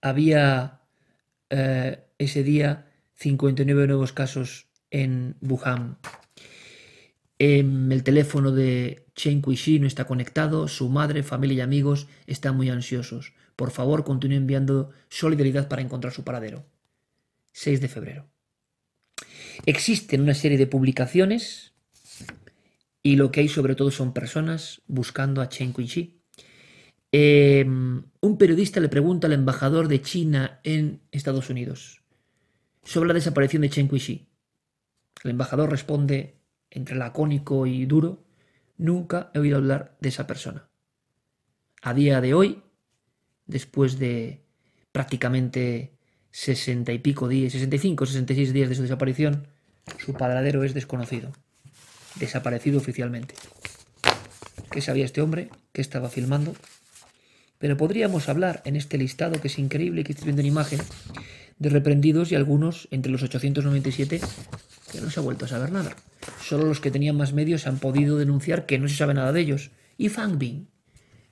había 0.00 0.80
eh, 1.48 2.02
ese 2.18 2.42
día 2.42 2.90
59 3.14 3.86
nuevos 3.86 4.12
casos 4.12 4.66
en 4.90 5.36
Wuhan. 5.42 5.98
Em, 7.38 7.92
el 7.92 8.02
teléfono 8.02 8.50
de 8.50 9.06
Chen 9.14 9.42
Kuishi 9.42 9.78
no 9.78 9.86
está 9.86 10.08
conectado, 10.08 10.66
su 10.66 10.88
madre, 10.88 11.22
familia 11.22 11.58
y 11.58 11.60
amigos 11.60 12.08
están 12.26 12.56
muy 12.56 12.68
ansiosos. 12.68 13.34
Por 13.54 13.70
favor, 13.70 14.02
continúe 14.02 14.38
enviando 14.38 14.90
solidaridad 15.08 15.68
para 15.68 15.82
encontrar 15.82 16.12
su 16.12 16.24
paradero. 16.24 16.66
6 17.52 17.80
de 17.80 17.86
febrero. 17.86 18.26
Existen 19.66 20.20
una 20.20 20.34
serie 20.34 20.58
de 20.58 20.66
publicaciones 20.66 21.77
y 23.02 23.16
lo 23.16 23.30
que 23.30 23.40
hay 23.40 23.48
sobre 23.48 23.74
todo 23.74 23.90
son 23.90 24.12
personas 24.12 24.82
buscando 24.86 25.40
a 25.40 25.48
Chen 25.48 25.72
Kuishi. 25.72 26.20
Em, 27.10 28.02
un 28.20 28.38
periodista 28.38 28.80
le 28.80 28.88
pregunta 28.88 29.26
al 29.26 29.32
embajador 29.32 29.88
de 29.88 30.02
China 30.02 30.60
en 30.62 31.00
Estados 31.10 31.48
Unidos 31.48 32.02
sobre 32.82 33.08
la 33.08 33.14
desaparición 33.14 33.62
de 33.62 33.70
Chen 33.70 33.88
Kuishi. 33.88 34.28
El 35.24 35.30
embajador 35.30 35.70
responde 35.70 36.38
entre 36.70 36.96
lacónico 36.96 37.66
y 37.66 37.86
duro, 37.86 38.24
nunca 38.76 39.30
he 39.34 39.38
oído 39.38 39.56
hablar 39.56 39.96
de 40.00 40.10
esa 40.10 40.26
persona. 40.26 40.68
A 41.82 41.94
día 41.94 42.20
de 42.20 42.34
hoy, 42.34 42.62
después 43.46 43.98
de 43.98 44.44
prácticamente 44.92 45.96
sesenta 46.30 46.92
y 46.92 46.98
pico 46.98 47.28
días, 47.28 47.52
65, 47.52 48.06
66 48.06 48.52
días 48.52 48.68
de 48.68 48.74
su 48.74 48.82
desaparición, 48.82 49.48
su 49.98 50.12
paradero 50.12 50.64
es 50.64 50.74
desconocido, 50.74 51.32
desaparecido 52.18 52.78
oficialmente. 52.78 53.34
¿Qué 54.70 54.80
sabía 54.80 55.04
este 55.04 55.20
hombre? 55.20 55.50
¿Qué 55.72 55.80
estaba 55.80 56.08
filmando? 56.08 56.54
Pero 57.58 57.76
podríamos 57.76 58.28
hablar 58.28 58.62
en 58.64 58.76
este 58.76 58.98
listado 58.98 59.40
que 59.40 59.48
es 59.48 59.58
increíble, 59.58 60.04
que 60.04 60.12
estoy 60.12 60.26
viendo 60.26 60.40
en 60.40 60.46
imagen, 60.46 60.80
de 61.58 61.70
reprendidos 61.70 62.30
y 62.30 62.36
algunos, 62.36 62.88
entre 62.90 63.10
los 63.10 63.22
897, 63.22 64.20
que 64.92 65.00
no 65.00 65.10
se 65.10 65.20
ha 65.20 65.22
vuelto 65.22 65.44
a 65.44 65.48
saber 65.48 65.72
nada. 65.72 65.96
Solo 66.40 66.64
los 66.64 66.80
que 66.80 66.90
tenían 66.90 67.16
más 67.16 67.32
medios 67.32 67.66
han 67.66 67.78
podido 67.78 68.16
denunciar 68.16 68.66
que 68.66 68.78
no 68.78 68.88
se 68.88 68.96
sabe 68.96 69.14
nada 69.14 69.32
de 69.32 69.40
ellos. 69.40 69.70
Y 69.96 70.08
Fang 70.08 70.38
Bing, 70.38 70.68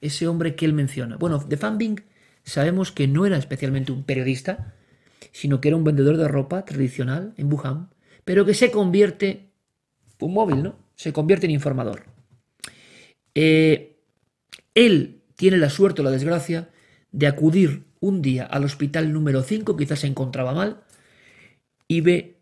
ese 0.01 0.27
hombre 0.27 0.57
que 0.57 0.67
él 0.67 0.73
menciona. 0.73 1.17
Bueno, 1.17 1.39
de 1.39 1.57
Fang 1.57 1.79
Bing 1.79 2.01
sabemos 2.45 2.91
que 2.93 3.07
no 3.07 3.27
era 3.27 3.37
especialmente 3.37 3.93
un 3.93 4.05
periodista, 4.05 4.75
sino 5.33 5.61
que 5.61 5.69
era 5.69 5.77
un 5.77 5.85
vendedor 5.85 6.17
de 6.17 6.29
ropa 6.29 6.65
tradicional 6.65 7.35
en 7.37 7.53
Wuhan, 7.53 7.91
pero 8.25 8.45
que 8.45 8.55
se 8.55 8.71
convierte, 8.71 9.46
un 10.21 10.35
móvil, 10.35 10.63
¿no? 10.63 10.79
Se 10.95 11.13
convierte 11.13 11.47
en 11.47 11.53
informador. 11.53 12.05
Eh, 13.35 14.01
él 14.75 15.23
tiene 15.37 15.59
la 15.59 15.71
suerte 15.71 16.01
o 16.01 16.05
la 16.05 16.11
desgracia 16.11 16.71
de 17.13 17.27
acudir 17.27 17.87
un 18.01 18.23
día 18.23 18.45
al 18.45 18.65
hospital 18.65 19.13
número 19.13 19.43
5, 19.43 19.77
quizás 19.77 20.01
se 20.01 20.07
encontraba 20.07 20.55
mal, 20.55 20.83
y 21.89 22.01
ve 22.01 22.41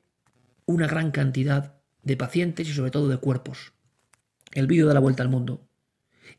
una 0.67 0.87
gran 0.87 1.11
cantidad 1.11 1.75
de 2.03 2.17
pacientes 2.17 2.69
y 2.69 2.73
sobre 2.73 2.91
todo 2.91 3.09
de 3.09 3.19
cuerpos. 3.19 3.73
El 4.53 4.67
vídeo 4.67 4.87
da 4.87 4.95
la 4.95 5.01
vuelta 5.01 5.23
al 5.23 5.29
mundo. 5.29 5.67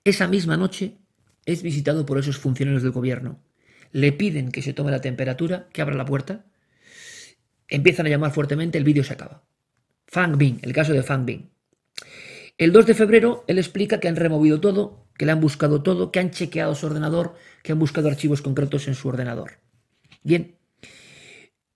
Esa 0.03 0.27
misma 0.27 0.57
noche 0.57 0.97
es 1.45 1.61
visitado 1.61 2.05
por 2.05 2.17
esos 2.17 2.37
funcionarios 2.37 2.83
del 2.83 2.91
gobierno. 2.91 3.39
Le 3.91 4.11
piden 4.11 4.51
que 4.51 4.61
se 4.61 4.73
tome 4.73 4.91
la 4.91 5.01
temperatura, 5.01 5.67
que 5.71 5.81
abra 5.81 5.95
la 5.95 6.05
puerta. 6.05 6.45
Empiezan 7.67 8.05
a 8.05 8.09
llamar 8.09 8.31
fuertemente, 8.31 8.77
el 8.77 8.83
vídeo 8.83 9.03
se 9.03 9.13
acaba. 9.13 9.43
Fang 10.15 10.37
Bing, 10.37 10.59
el 10.61 10.73
caso 10.73 10.93
de 10.93 11.03
Fang 11.03 11.25
Bing. 11.25 11.43
El 12.57 12.71
2 12.71 12.85
de 12.85 12.93
febrero 12.93 13.43
él 13.47 13.57
explica 13.57 13.99
que 13.99 14.07
han 14.07 14.15
removido 14.15 14.61
todo, 14.61 15.07
que 15.17 15.25
le 15.25 15.33
han 15.33 15.41
buscado 15.41 15.83
todo, 15.83 16.11
que 16.11 16.19
han 16.19 16.31
chequeado 16.31 16.73
su 16.75 16.85
ordenador, 16.85 17.35
que 17.63 17.73
han 17.73 17.79
buscado 17.79 18.07
archivos 18.07 18.41
concretos 18.41 18.87
en 18.87 18.95
su 18.95 19.09
ordenador. 19.09 19.59
Bien, 20.23 20.55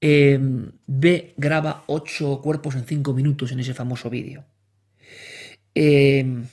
Em, 0.01 0.71
B 0.87 1.33
graba 1.35 1.83
ocho 1.87 2.41
cuerpos 2.41 2.75
en 2.75 2.85
cinco 2.85 3.13
minutos 3.13 3.51
en 3.51 3.59
ese 3.59 3.73
famoso 3.73 4.09
vídeo. 4.09 4.45
Em, 5.75 6.45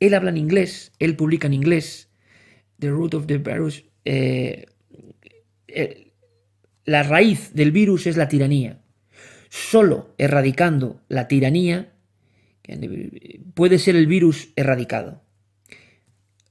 él 0.00 0.14
habla 0.14 0.30
en 0.30 0.36
inglés, 0.36 0.92
él 0.98 1.16
publica 1.16 1.46
en 1.46 1.54
inglés. 1.54 2.10
The 2.80 2.90
root 2.90 3.14
of 3.14 3.26
the 3.26 3.38
virus. 3.38 3.84
Eh, 4.04 4.66
eh, 5.68 6.12
la 6.84 7.04
raíz 7.04 7.54
del 7.54 7.70
virus 7.70 8.08
es 8.08 8.16
la 8.16 8.28
tiranía. 8.28 8.81
Solo 9.52 10.14
erradicando 10.16 11.02
la 11.08 11.28
tiranía 11.28 11.92
puede 13.52 13.78
ser 13.78 13.96
el 13.96 14.06
virus 14.06 14.48
erradicado. 14.56 15.20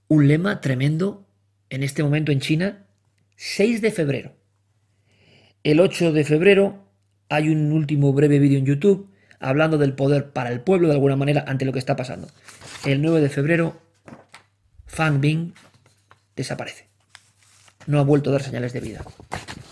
Un 0.07 0.27
lema 0.27 0.61
tremendo 0.61 1.25
en 1.71 1.81
este 1.81 2.03
momento 2.03 2.31
en 2.31 2.41
China, 2.41 2.85
6 3.37 3.81
de 3.81 3.89
febrero. 3.89 4.35
El 5.63 5.79
8 5.79 6.13
de 6.13 6.23
febrero 6.23 6.91
hay 7.27 7.49
un 7.49 7.71
último 7.71 8.13
breve 8.13 8.37
vídeo 8.37 8.59
en 8.59 8.67
YouTube 8.67 9.09
hablando 9.39 9.79
del 9.79 9.93
poder 9.93 10.29
para 10.29 10.51
el 10.51 10.61
pueblo 10.61 10.87
de 10.87 10.93
alguna 10.93 11.15
manera 11.15 11.43
ante 11.47 11.65
lo 11.65 11.73
que 11.73 11.79
está 11.79 11.95
pasando. 11.95 12.27
El 12.85 13.01
9 13.01 13.19
de 13.19 13.29
febrero, 13.29 13.81
Fang 14.85 15.19
Bing 15.19 15.53
desaparece. 16.35 16.87
No 17.87 17.99
ha 17.99 18.03
vuelto 18.03 18.29
a 18.29 18.33
dar 18.33 18.43
señales 18.43 18.73
de 18.73 18.79
vida. 18.81 19.03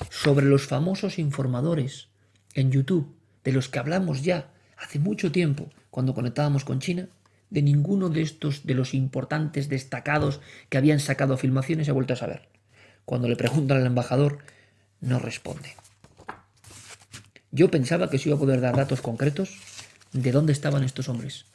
Sobre 0.09 0.47
los 0.47 0.65
famosos 0.65 1.19
informadores 1.19 2.09
en 2.55 2.71
YouTube, 2.71 3.18
de 3.44 3.52
los 3.52 3.70
que 3.70 3.80
hablamos 3.80 4.24
ya 4.24 4.52
hace 4.78 5.00
mucho 5.00 5.32
tiempo 5.32 5.70
cuando 5.90 6.14
conectábamos 6.14 6.64
con 6.64 6.80
China, 6.80 7.08
de 7.50 7.62
ninguno 7.62 8.10
de 8.10 8.22
estos, 8.22 8.66
de 8.66 8.76
los 8.76 8.94
importantes 8.94 9.70
destacados 9.70 10.40
que 10.70 10.78
habían 10.78 11.00
sacado 11.00 11.38
filmaciones, 11.38 11.86
se 11.86 11.92
ha 11.92 11.96
vuelto 11.96 12.14
a 12.14 12.18
saber. 12.18 12.48
Cuando 13.06 13.28
le 13.28 13.36
preguntan 13.36 13.78
al 13.78 13.88
embajador, 13.88 14.40
no 15.02 15.20
responde. 15.20 15.76
Yo 17.52 17.72
pensaba 17.72 18.10
que 18.10 18.20
se 18.20 18.30
iba 18.30 18.36
a 18.36 18.40
poder 18.40 18.62
dar 18.62 18.76
datos 18.76 19.02
concretos 19.02 19.58
de 20.14 20.32
dónde 20.32 20.54
estaban 20.54 20.84
estos 20.84 21.10
hombres. 21.10 21.46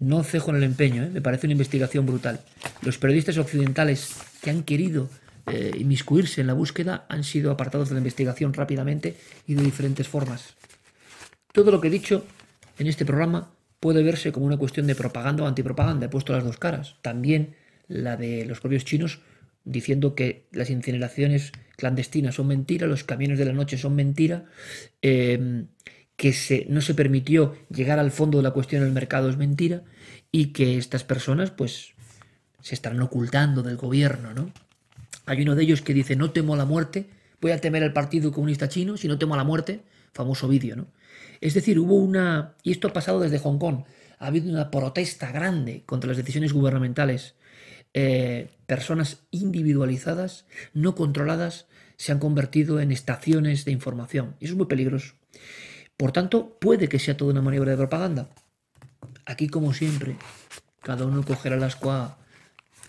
No 0.00 0.24
cejo 0.24 0.50
en 0.50 0.56
el 0.56 0.64
empeño, 0.64 1.04
¿eh? 1.04 1.10
me 1.10 1.22
parece 1.22 1.46
una 1.46 1.52
investigación 1.52 2.04
brutal. 2.04 2.40
Los 2.82 2.98
periodistas 2.98 3.38
occidentales 3.38 4.14
que 4.42 4.50
han 4.50 4.64
querido 4.64 5.08
eh, 5.46 5.70
inmiscuirse 5.78 6.40
en 6.40 6.48
la 6.48 6.54
búsqueda 6.54 7.06
han 7.08 7.22
sido 7.22 7.52
apartados 7.52 7.88
de 7.88 7.94
la 7.94 8.00
investigación 8.00 8.52
rápidamente 8.52 9.16
y 9.46 9.54
de 9.54 9.62
diferentes 9.62 10.08
formas. 10.08 10.55
Todo 11.56 11.70
lo 11.70 11.80
que 11.80 11.88
he 11.88 11.90
dicho 11.90 12.22
en 12.78 12.86
este 12.86 13.06
programa 13.06 13.50
puede 13.80 14.02
verse 14.02 14.30
como 14.30 14.44
una 14.44 14.58
cuestión 14.58 14.86
de 14.86 14.94
propaganda 14.94 15.42
o 15.42 15.46
antipropaganda. 15.46 16.04
He 16.04 16.10
puesto 16.10 16.34
las 16.34 16.44
dos 16.44 16.58
caras. 16.58 16.96
También 17.00 17.56
la 17.88 18.18
de 18.18 18.44
los 18.44 18.60
propios 18.60 18.84
chinos 18.84 19.20
diciendo 19.64 20.14
que 20.14 20.44
las 20.52 20.68
incineraciones 20.68 21.52
clandestinas 21.78 22.34
son 22.34 22.48
mentira, 22.48 22.86
los 22.86 23.04
camiones 23.04 23.38
de 23.38 23.46
la 23.46 23.54
noche 23.54 23.78
son 23.78 23.94
mentira, 23.94 24.44
em, 25.00 25.68
que 26.16 26.34
se, 26.34 26.66
no 26.68 26.82
se 26.82 26.92
permitió 26.92 27.56
llegar 27.70 27.98
al 28.00 28.10
fondo 28.10 28.36
de 28.36 28.44
la 28.44 28.50
cuestión 28.50 28.82
del 28.82 28.92
mercado 28.92 29.30
es 29.30 29.38
mentira 29.38 29.82
y 30.30 30.52
que 30.52 30.76
estas 30.76 31.04
personas 31.04 31.52
pues 31.52 31.94
se 32.60 32.74
están 32.74 33.00
ocultando 33.00 33.62
del 33.62 33.78
gobierno, 33.78 34.34
¿no? 34.34 34.52
Hay 35.24 35.40
uno 35.40 35.54
de 35.54 35.62
ellos 35.62 35.80
que 35.80 35.94
dice 35.94 36.16
no 36.16 36.32
temo 36.32 36.52
a 36.52 36.58
la 36.58 36.66
muerte, 36.66 37.06
voy 37.40 37.52
a 37.52 37.62
temer 37.62 37.82
al 37.82 37.94
Partido 37.94 38.30
Comunista 38.30 38.68
Chino 38.68 38.98
si 38.98 39.08
no 39.08 39.16
temo 39.16 39.32
a 39.32 39.38
la 39.38 39.44
muerte, 39.44 39.80
famoso 40.12 40.48
vídeo, 40.48 40.76
¿no? 40.76 40.88
Es 41.40 41.54
decir, 41.54 41.78
hubo 41.78 41.94
una, 41.94 42.54
y 42.62 42.72
esto 42.72 42.88
ha 42.88 42.92
pasado 42.92 43.20
desde 43.20 43.38
Hong 43.38 43.58
Kong, 43.58 43.84
ha 44.18 44.26
habido 44.26 44.50
una 44.50 44.70
protesta 44.70 45.30
grande 45.30 45.82
contra 45.84 46.08
las 46.08 46.16
decisiones 46.16 46.52
gubernamentales 46.52 47.34
eh, 47.98 48.50
personas 48.66 49.22
individualizadas, 49.30 50.44
no 50.74 50.94
controladas, 50.94 51.66
se 51.96 52.12
han 52.12 52.18
convertido 52.18 52.80
en 52.80 52.92
estaciones 52.92 53.64
de 53.64 53.72
información. 53.72 54.36
Y 54.38 54.44
eso 54.44 54.52
es 54.52 54.58
muy 54.58 54.66
peligroso. 54.66 55.14
Por 55.96 56.12
tanto, 56.12 56.58
puede 56.60 56.88
que 56.88 56.98
sea 56.98 57.16
toda 57.16 57.32
una 57.32 57.40
maniobra 57.40 57.70
de 57.70 57.78
propaganda. 57.78 58.28
Aquí, 59.24 59.48
como 59.48 59.72
siempre, 59.72 60.16
cada 60.82 61.06
uno 61.06 61.24
cogerá 61.24 61.56
la 61.56 61.68
escuadra 61.68 62.18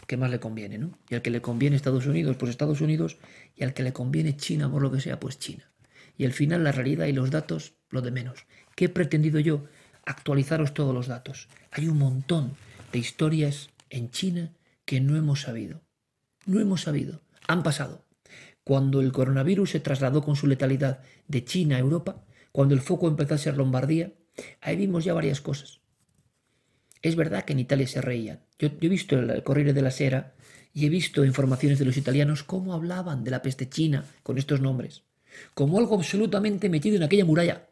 que 0.07 0.17
más 0.17 0.29
le 0.29 0.39
conviene, 0.39 0.77
¿no? 0.77 0.91
Y 1.09 1.15
al 1.15 1.21
que 1.21 1.29
le 1.29 1.41
conviene 1.41 1.75
Estados 1.75 2.05
Unidos, 2.05 2.37
pues 2.37 2.49
Estados 2.49 2.81
Unidos, 2.81 3.17
y 3.55 3.63
al 3.63 3.73
que 3.73 3.83
le 3.83 3.93
conviene 3.93 4.35
China, 4.35 4.71
por 4.71 4.81
lo 4.81 4.91
que 4.91 5.01
sea, 5.01 5.19
pues 5.19 5.37
China. 5.39 5.71
Y 6.17 6.25
al 6.25 6.33
final 6.33 6.63
la 6.63 6.71
realidad 6.71 7.05
y 7.05 7.13
los 7.13 7.29
datos, 7.29 7.75
lo 7.89 8.01
de 8.01 8.11
menos. 8.11 8.45
¿Qué 8.75 8.85
he 8.85 8.89
pretendido 8.89 9.39
yo? 9.39 9.65
Actualizaros 10.05 10.73
todos 10.73 10.93
los 10.93 11.07
datos. 11.07 11.47
Hay 11.71 11.87
un 11.87 11.97
montón 11.97 12.55
de 12.91 12.99
historias 12.99 13.69
en 13.89 14.09
China 14.09 14.53
que 14.85 15.01
no 15.01 15.15
hemos 15.15 15.41
sabido. 15.41 15.81
No 16.45 16.59
hemos 16.59 16.81
sabido. 16.81 17.21
Han 17.47 17.63
pasado. 17.63 18.05
Cuando 18.63 19.01
el 19.01 19.11
coronavirus 19.11 19.71
se 19.71 19.79
trasladó 19.79 20.23
con 20.23 20.35
su 20.35 20.47
letalidad 20.47 21.01
de 21.27 21.43
China 21.43 21.77
a 21.77 21.79
Europa, 21.79 22.23
cuando 22.51 22.73
el 22.73 22.81
foco 22.81 23.07
empezó 23.07 23.35
a 23.35 23.37
ser 23.37 23.57
Lombardía, 23.57 24.13
ahí 24.61 24.75
vimos 24.75 25.05
ya 25.05 25.13
varias 25.13 25.41
cosas. 25.41 25.81
Es 27.01 27.15
verdad 27.15 27.45
que 27.45 27.53
en 27.53 27.59
Italia 27.59 27.87
se 27.87 28.01
reían. 28.01 28.41
Yo, 28.59 28.69
he 28.81 28.89
visto 28.89 29.17
el 29.17 29.43
Corriere 29.43 29.73
de 29.73 29.81
la 29.81 29.91
Sera 29.91 30.33
y 30.73 30.85
he 30.85 30.89
visto 30.89 31.23
informaciones 31.23 31.79
de 31.79 31.85
los 31.85 31.97
italianos 31.97 32.43
cómo 32.43 32.73
hablaban 32.73 33.23
de 33.23 33.31
la 33.31 33.41
peste 33.41 33.69
china 33.69 34.03
con 34.23 34.37
estos 34.37 34.61
nombres, 34.61 35.03
como 35.53 35.79
algo 35.79 35.95
absolutamente 35.95 36.69
metido 36.69 36.97
en 36.97 37.03
aquella 37.03 37.25
muralla. 37.25 37.67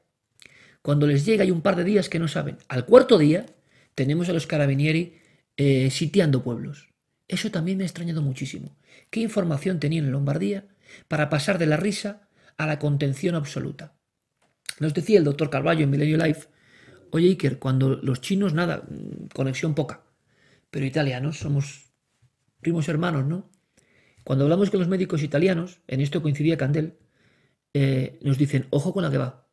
Cuando 0.85 1.07
les 1.07 1.25
llega 1.25 1.41
hay 1.41 1.49
un 1.49 1.63
par 1.63 1.75
de 1.75 1.83
días 1.83 2.09
que 2.09 2.19
no 2.19 2.27
saben. 2.27 2.59
Al 2.67 2.85
cuarto 2.85 3.17
día 3.17 3.47
tenemos 3.95 4.29
a 4.29 4.33
los 4.33 4.45
carabinieri 4.45 5.17
eh, 5.57 5.89
sitiando 5.89 6.43
pueblos. 6.43 6.89
Eso 7.27 7.49
también 7.49 7.79
me 7.79 7.85
ha 7.85 7.87
extrañado 7.87 8.21
muchísimo. 8.21 8.77
¿Qué 9.09 9.19
información 9.19 9.79
tenían 9.79 10.05
en 10.05 10.11
Lombardía 10.11 10.67
para 11.07 11.27
pasar 11.27 11.57
de 11.57 11.65
la 11.65 11.77
risa 11.77 12.29
a 12.57 12.67
la 12.67 12.77
contención 12.77 13.33
absoluta. 13.33 13.95
Nos 14.79 14.93
decía 14.93 15.17
el 15.17 15.23
doctor 15.23 15.49
Carballo 15.49 15.83
en 15.83 15.89
Milenio 15.89 16.17
Life, 16.17 16.49
oye 17.09 17.29
Iker, 17.29 17.57
cuando 17.57 17.95
los 17.95 18.21
chinos, 18.21 18.53
nada, 18.53 18.83
conexión 19.33 19.73
poca, 19.73 20.03
pero 20.69 20.85
italianos 20.85 21.39
somos 21.39 21.93
primos 22.61 22.87
hermanos, 22.89 23.25
¿no? 23.25 23.49
Cuando 24.23 24.45
hablamos 24.45 24.69
con 24.69 24.81
los 24.81 24.89
médicos 24.89 25.23
italianos, 25.23 25.81
en 25.87 26.01
esto 26.01 26.21
coincidía 26.21 26.57
Candel, 26.57 26.99
eh, 27.73 28.19
nos 28.21 28.37
dicen, 28.37 28.67
ojo 28.69 28.93
con 28.93 29.01
la 29.01 29.09
que 29.09 29.17
va, 29.17 29.44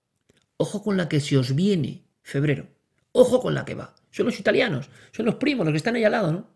ojo 0.62 0.82
con 0.82 0.96
la 0.96 1.08
que 1.08 1.20
se 1.20 1.36
os 1.36 1.54
viene 1.54 2.04
febrero, 2.22 2.68
ojo 3.12 3.40
con 3.40 3.54
la 3.54 3.64
que 3.64 3.74
va. 3.74 3.94
Son 4.10 4.26
los 4.26 4.38
italianos, 4.38 4.88
son 5.12 5.26
los 5.26 5.36
primos, 5.36 5.66
los 5.66 5.72
que 5.72 5.78
están 5.78 5.96
ahí 5.96 6.04
al 6.04 6.12
lado, 6.12 6.32
¿no? 6.32 6.50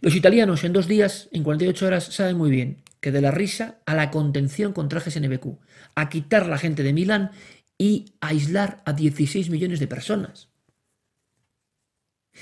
Los 0.00 0.14
italianos 0.14 0.64
en 0.64 0.72
dos 0.72 0.88
días, 0.88 1.28
en 1.32 1.44
48 1.44 1.86
horas, 1.86 2.04
saben 2.04 2.36
muy 2.36 2.50
bien 2.50 2.82
que 3.00 3.12
de 3.12 3.20
la 3.20 3.30
risa 3.30 3.78
a 3.86 3.94
la 3.94 4.10
contención 4.10 4.72
con 4.72 4.88
trajes 4.88 5.18
NBQ, 5.18 5.58
a 5.94 6.08
quitar 6.08 6.46
la 6.46 6.58
gente 6.58 6.82
de 6.82 6.92
Milán 6.92 7.30
y 7.78 8.14
aislar 8.20 8.82
a 8.84 8.92
16 8.92 9.48
millones 9.50 9.80
de 9.80 9.88
personas. 9.88 10.48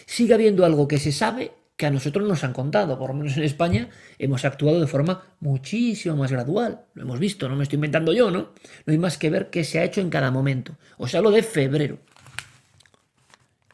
Sigue 0.06 0.34
habiendo 0.34 0.64
algo 0.64 0.88
que 0.88 0.98
se 0.98 1.12
sabe 1.12 1.52
que 1.81 1.87
a 1.87 1.91
nosotros 1.91 2.28
nos 2.28 2.45
han 2.45 2.53
contado, 2.53 2.99
por 2.99 3.09
lo 3.09 3.14
menos 3.14 3.39
en 3.39 3.43
España 3.43 3.89
hemos 4.18 4.45
actuado 4.45 4.83
de 4.83 4.87
forma 4.87 5.22
muchísimo 5.41 6.14
más 6.14 6.31
gradual. 6.31 6.83
Lo 6.93 7.05
hemos 7.05 7.18
visto, 7.18 7.49
no 7.49 7.57
me 7.57 7.62
estoy 7.62 7.78
inventando 7.78 8.12
yo, 8.12 8.31
¿no? 8.31 8.51
No 8.85 8.93
hay 8.93 8.99
más 8.99 9.16
que 9.16 9.31
ver 9.31 9.49
qué 9.49 9.64
se 9.64 9.78
ha 9.78 9.85
hecho 9.85 10.03
en 10.03 10.11
cada 10.11 10.31
momento. 10.31 10.76
Os 10.99 11.14
hablo 11.14 11.31
de 11.31 11.43
febrero. 11.43 11.97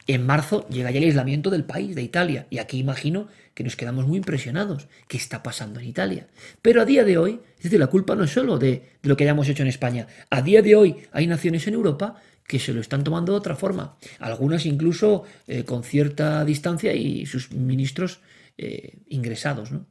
En 0.07 0.25
marzo 0.25 0.65
llega 0.69 0.89
ya 0.89 0.99
el 0.99 1.03
aislamiento 1.03 1.49
del 1.49 1.65
país, 1.65 1.95
de 1.95 2.01
Italia, 2.01 2.47
y 2.49 2.59
aquí 2.59 2.79
imagino 2.79 3.27
que 3.53 3.65
nos 3.65 3.75
quedamos 3.75 4.07
muy 4.07 4.15
impresionados. 4.15 4.87
¿Qué 5.09 5.17
está 5.17 5.43
pasando 5.43 5.81
en 5.81 5.87
Italia? 5.87 6.27
Pero 6.61 6.81
a 6.81 6.85
día 6.85 7.03
de 7.03 7.17
hoy, 7.17 7.41
es 7.57 7.63
decir, 7.63 7.77
la 7.77 7.87
culpa 7.87 8.15
no 8.15 8.23
es 8.23 8.31
solo 8.31 8.57
de, 8.57 8.83
lo 9.01 9.17
que 9.17 9.25
hayamos 9.25 9.49
hecho 9.49 9.63
en 9.63 9.67
España. 9.67 10.07
A 10.29 10.41
día 10.41 10.61
de 10.61 10.77
hoy 10.77 10.95
hay 11.11 11.27
naciones 11.27 11.67
en 11.67 11.73
Europa 11.73 12.15
que 12.47 12.59
se 12.59 12.73
lo 12.73 12.81
están 12.81 13.03
tomando 13.03 13.33
de 13.33 13.39
otra 13.39 13.55
forma. 13.55 13.97
Algunas 14.19 14.65
incluso 14.65 15.25
eh, 15.45 15.65
con 15.65 15.83
cierta 15.83 16.43
distancia 16.45 16.93
y 16.93 17.25
sus 17.25 17.51
ministros 17.51 18.21
eh, 18.57 19.03
ingresados. 19.07 19.71
¿no? 19.71 19.85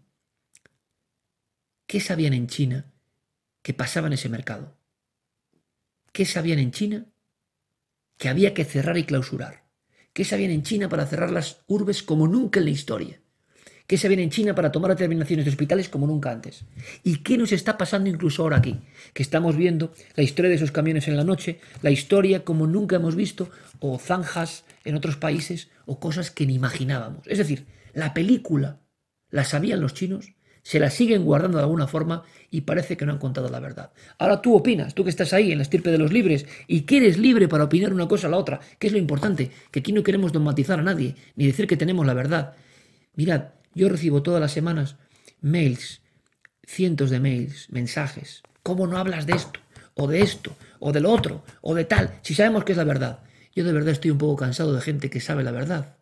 ¿Qué 1.87 2.01
sabían 2.01 2.33
en 2.33 2.49
China 2.49 2.93
que 3.63 3.75
pasaba 3.75 4.07
en 4.07 4.15
ese 4.15 4.31
mercado? 4.31 4.77
¿Qué 6.13 6.25
sabían 6.25 6.59
en 6.59 6.73
China 6.73 7.07
que 8.17 8.31
había 8.31 8.55
que 8.55 8.65
cerrar 8.65 8.97
y 8.97 9.05
clausurar? 9.05 9.67
¿Qué 10.15 10.25
sabían 10.25 10.51
en 10.51 10.63
China 10.63 10.89
para 10.89 11.07
cerrar 11.07 11.31
las 11.31 11.63
urbes 11.67 12.03
como 12.03 12.27
nunca 12.27 12.59
en 12.59 12.65
la 12.65 12.71
historia? 12.71 13.21
¿Qué 13.87 13.97
sabían 13.97 14.19
en 14.19 14.31
China 14.31 14.55
para 14.55 14.73
tomar 14.73 14.91
determinaciones 14.91 15.45
de 15.45 15.51
hospitales 15.51 15.89
como 15.89 16.09
nunca 16.09 16.33
antes? 16.33 16.65
¿Y 17.05 17.19
qué 17.19 17.39
nos 17.39 17.53
está 17.53 17.79
pasando 17.79 18.11
incluso 18.11 18.43
ahora 18.43 18.57
aquí? 18.57 18.81
Que 19.13 19.23
estamos 19.23 19.57
viendo 19.57 19.93
la 20.17 20.25
historia 20.25 20.49
de 20.49 20.57
esos 20.57 20.73
camiones 20.73 21.07
en 21.07 21.17
la 21.17 21.23
noche, 21.23 21.61
la 21.83 21.93
historia 21.93 22.45
como 22.45 22.67
nunca 22.67 22.97
hemos 22.97 23.15
visto, 23.15 23.49
o 23.79 23.97
zanjas 24.01 24.65
en 24.85 24.97
otros 24.97 25.17
países, 25.17 25.69
o 25.85 26.01
cosas 26.01 26.33
que 26.33 26.47
ni 26.47 26.55
imaginábamos. 26.55 27.29
Es 27.29 27.39
decir, 27.39 27.67
la 27.95 28.13
película 28.13 28.81
la 29.31 29.45
sabían 29.45 29.81
los 29.81 29.95
chinos, 29.95 30.33
se 30.63 30.81
la 30.81 30.91
siguen 30.91 31.25
guardando 31.25 31.59
de 31.59 31.63
alguna 31.63 31.87
forma 31.87 32.25
y 32.51 32.63
parece 32.63 32.97
que 32.97 33.07
no 33.07 33.13
han 33.13 33.19
contado 33.19 33.49
la 33.51 33.61
verdad. 33.61 33.93
Ahora 34.19 34.43
tú 34.43 34.57
opinas, 34.57 34.97
tú 34.97 35.05
que 35.05 35.11
estás 35.11 35.33
ahí 35.33 35.53
en 35.53 35.59
la 35.59 35.63
estirpe 35.63 35.93
de 35.93 35.99
los 35.99 36.13
libres 36.13 36.45
y 36.67 36.81
que 36.81 36.97
eres 36.97 37.19
libre 37.19 37.47
para 37.47 37.63
opinar 37.63 37.93
una 37.93 38.09
cosa 38.09 38.27
a 38.27 38.31
la 38.31 38.37
otra, 38.37 38.59
que 38.81 38.89
es 38.89 38.93
lo 38.93 38.99
importante, 38.99 39.53
que 39.71 39.79
aquí 39.79 39.93
no 39.93 40.03
queremos 40.03 40.33
dogmatizar 40.33 40.81
a 40.81 40.83
nadie, 40.83 41.15
ni 41.37 41.47
decir 41.47 41.69
que 41.69 41.77
tenemos 41.77 42.05
la 42.05 42.15
verdad. 42.15 42.57
Mirad, 43.15 43.51
yo 43.77 43.89
recibo 43.91 44.23
todas 44.23 44.41
las 44.41 44.53
semanas 44.53 44.97
mails, 45.41 46.01
cientos 46.65 47.11
de 47.11 47.21
mails, 47.21 47.71
mensajes. 47.71 48.43
¿Cómo 48.63 48.87
no 48.87 48.97
hablas 48.97 49.27
de 49.27 49.35
esto? 49.35 49.61
O 49.95 50.09
de 50.09 50.23
esto, 50.23 50.57
o 50.81 50.93
del 50.93 51.07
otro, 51.07 51.45
o 51.61 51.75
de 51.75 51.85
tal, 51.85 52.19
si 52.23 52.35
sabemos 52.35 52.65
que 52.65 52.73
es 52.73 52.79
la 52.79 52.85
verdad. 52.85 53.21
Yo 53.55 53.65
de 53.65 53.73
verdad 53.73 53.93
estoy 53.93 54.11
un 54.11 54.19
poco 54.19 54.37
cansado 54.37 54.73
de 54.73 54.81
gente 54.81 55.11
que 55.11 55.21
sabe 55.21 55.45
la 55.45 55.53
verdad. 55.53 55.99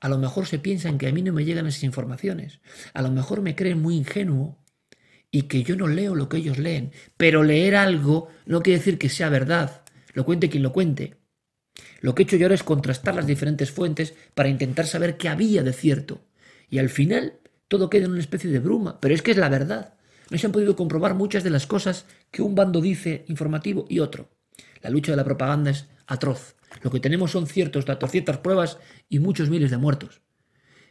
A 0.00 0.08
lo 0.08 0.18
mejor 0.18 0.46
se 0.46 0.60
piensan 0.60 0.96
que 0.96 1.08
a 1.08 1.12
mí 1.12 1.22
no 1.22 1.32
me 1.32 1.44
llegan 1.44 1.66
esas 1.66 1.82
informaciones. 1.82 2.60
A 2.94 3.02
lo 3.02 3.10
mejor 3.10 3.42
me 3.42 3.56
creen 3.56 3.82
muy 3.82 3.96
ingenuo 3.96 4.56
y 5.30 5.42
que 5.42 5.64
yo 5.64 5.76
no 5.76 5.88
leo 5.88 6.14
lo 6.14 6.28
que 6.28 6.38
ellos 6.38 6.58
leen. 6.58 6.92
Pero 7.16 7.42
leer 7.42 7.74
algo 7.74 8.28
no 8.46 8.62
quiere 8.62 8.78
decir 8.78 8.96
que 8.96 9.08
sea 9.08 9.28
verdad. 9.28 9.82
Lo 10.14 10.24
cuente 10.24 10.48
quien 10.48 10.62
lo 10.62 10.72
cuente. 10.72 11.16
Lo 12.00 12.14
que 12.14 12.22
he 12.22 12.24
hecho 12.24 12.36
yo 12.36 12.46
ahora 12.46 12.54
es 12.54 12.62
contrastar 12.62 13.14
las 13.14 13.26
diferentes 13.26 13.70
fuentes 13.72 14.14
para 14.34 14.48
intentar 14.48 14.86
saber 14.86 15.16
qué 15.16 15.28
había 15.28 15.62
de 15.62 15.72
cierto. 15.72 16.27
Y 16.70 16.78
al 16.78 16.88
final 16.88 17.34
todo 17.68 17.90
queda 17.90 18.06
en 18.06 18.12
una 18.12 18.20
especie 18.20 18.50
de 18.50 18.58
bruma. 18.58 19.00
Pero 19.00 19.14
es 19.14 19.22
que 19.22 19.30
es 19.30 19.36
la 19.36 19.48
verdad. 19.48 19.94
No 20.30 20.38
se 20.38 20.46
han 20.46 20.52
podido 20.52 20.76
comprobar 20.76 21.14
muchas 21.14 21.44
de 21.44 21.50
las 21.50 21.66
cosas 21.66 22.06
que 22.30 22.42
un 22.42 22.54
bando 22.54 22.80
dice 22.80 23.24
informativo 23.28 23.86
y 23.88 24.00
otro. 24.00 24.28
La 24.82 24.90
lucha 24.90 25.12
de 25.12 25.16
la 25.16 25.24
propaganda 25.24 25.70
es 25.70 25.86
atroz. 26.06 26.56
Lo 26.82 26.90
que 26.90 27.00
tenemos 27.00 27.30
son 27.30 27.46
ciertos 27.46 27.86
datos, 27.86 28.10
ciertas 28.10 28.38
pruebas 28.38 28.78
y 29.08 29.18
muchos 29.18 29.48
miles 29.48 29.70
de 29.70 29.78
muertos. 29.78 30.20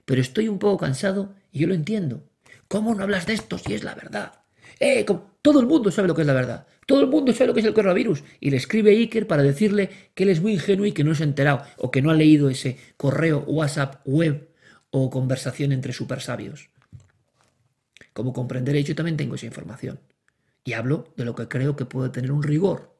Pero 0.05 0.21
estoy 0.21 0.47
un 0.47 0.59
poco 0.59 0.77
cansado 0.77 1.35
y 1.51 1.59
yo 1.59 1.67
lo 1.67 1.73
entiendo. 1.73 2.23
¿Cómo 2.67 2.95
no 2.95 3.03
hablas 3.03 3.27
de 3.27 3.33
esto 3.33 3.57
si 3.57 3.73
es 3.73 3.83
la 3.83 3.93
verdad? 3.93 4.33
Eh, 4.79 5.05
todo 5.41 5.59
el 5.59 5.67
mundo 5.67 5.91
sabe 5.91 6.07
lo 6.07 6.15
que 6.15 6.21
es 6.21 6.27
la 6.27 6.33
verdad. 6.33 6.67
Todo 6.85 7.01
el 7.01 7.07
mundo 7.07 7.33
sabe 7.33 7.47
lo 7.47 7.53
que 7.53 7.59
es 7.59 7.65
el 7.65 7.73
coronavirus. 7.73 8.23
Y 8.39 8.49
le 8.49 8.57
escribe 8.57 8.91
Iker 8.91 9.27
para 9.27 9.43
decirle 9.43 9.89
que 10.13 10.23
él 10.23 10.29
es 10.29 10.41
muy 10.41 10.53
ingenuo 10.53 10.85
y 10.85 10.93
que 10.93 11.03
no 11.03 11.13
se 11.13 11.23
ha 11.23 11.27
enterado 11.27 11.63
o 11.77 11.91
que 11.91 12.01
no 12.01 12.09
ha 12.09 12.15
leído 12.15 12.49
ese 12.49 12.77
correo, 12.97 13.43
WhatsApp, 13.47 14.01
web 14.05 14.49
o 14.91 15.09
conversación 15.09 15.71
entre 15.71 15.93
super 15.93 16.21
sabios. 16.21 16.69
Como 18.13 18.33
comprenderéis, 18.33 18.87
yo 18.87 18.95
también 18.95 19.17
tengo 19.17 19.35
esa 19.35 19.45
información. 19.45 19.99
Y 20.63 20.73
hablo 20.73 21.13
de 21.15 21.25
lo 21.25 21.35
que 21.35 21.47
creo 21.47 21.75
que 21.75 21.85
puede 21.85 22.09
tener 22.09 22.31
un 22.31 22.43
rigor 22.43 22.97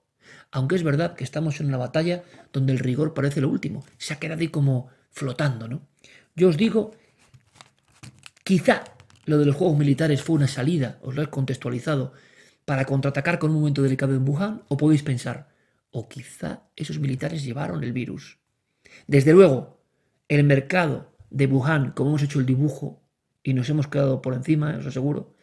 aunque 0.51 0.75
es 0.75 0.83
verdad 0.83 1.15
que 1.15 1.23
estamos 1.23 1.59
en 1.59 1.67
una 1.67 1.77
batalla 1.77 2.23
donde 2.53 2.73
el 2.73 2.79
rigor 2.79 3.13
parece 3.13 3.41
lo 3.41 3.49
último. 3.49 3.85
Se 3.97 4.13
ha 4.13 4.19
quedado 4.19 4.41
ahí 4.41 4.47
como 4.49 4.89
flotando, 5.11 5.67
¿no? 5.67 5.81
Yo 6.35 6.49
os 6.49 6.57
digo, 6.57 6.91
quizá 8.43 8.83
lo 9.25 9.38
de 9.38 9.45
los 9.45 9.55
juegos 9.55 9.77
militares 9.77 10.21
fue 10.21 10.35
una 10.35 10.47
salida, 10.47 10.99
os 11.01 11.15
lo 11.15 11.21
he 11.21 11.27
contextualizado, 11.27 12.13
para 12.65 12.85
contraatacar 12.85 13.39
con 13.39 13.51
un 13.51 13.57
momento 13.57 13.81
delicado 13.81 14.13
en 14.13 14.27
Wuhan, 14.27 14.61
o 14.67 14.77
podéis 14.77 15.03
pensar, 15.03 15.49
o 15.91 16.07
quizá 16.07 16.63
esos 16.75 16.99
militares 16.99 17.43
llevaron 17.43 17.83
el 17.83 17.93
virus. 17.93 18.38
Desde 19.07 19.33
luego, 19.33 19.81
el 20.27 20.43
mercado 20.43 21.11
de 21.30 21.45
Wuhan, 21.45 21.91
como 21.91 22.11
hemos 22.11 22.23
hecho 22.23 22.39
el 22.39 22.45
dibujo 22.45 23.01
y 23.43 23.53
nos 23.53 23.69
hemos 23.69 23.88
quedado 23.88 24.21
por 24.21 24.34
encima, 24.34 24.78
os 24.78 24.86
aseguro, 24.86 25.36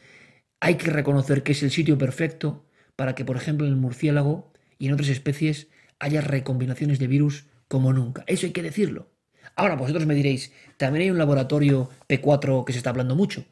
hay 0.60 0.76
que 0.76 0.90
reconocer 0.90 1.42
que 1.42 1.52
es 1.52 1.62
el 1.62 1.70
sitio 1.70 1.98
perfecto 1.98 2.66
para 2.96 3.14
que, 3.14 3.24
por 3.24 3.36
ejemplo, 3.36 3.66
en 3.66 3.72
el 3.72 3.78
murciélago 3.78 4.52
y 4.78 4.86
en 4.86 4.94
otras 4.94 5.08
especies 5.08 5.68
haya 5.98 6.20
recombinaciones 6.20 6.98
de 6.98 7.06
virus 7.06 7.46
como 7.68 7.92
nunca. 7.92 8.24
Eso 8.26 8.46
hay 8.46 8.52
que 8.52 8.62
decirlo. 8.62 9.10
Ahora 9.56 9.76
vosotros 9.76 10.06
me 10.06 10.14
diréis, 10.14 10.52
también 10.76 11.02
hay 11.02 11.10
un 11.10 11.18
laboratorio 11.18 11.90
P4 12.08 12.64
que 12.64 12.72
se 12.72 12.78
está 12.78 12.90
hablando 12.90 13.14
mucho. 13.14 13.44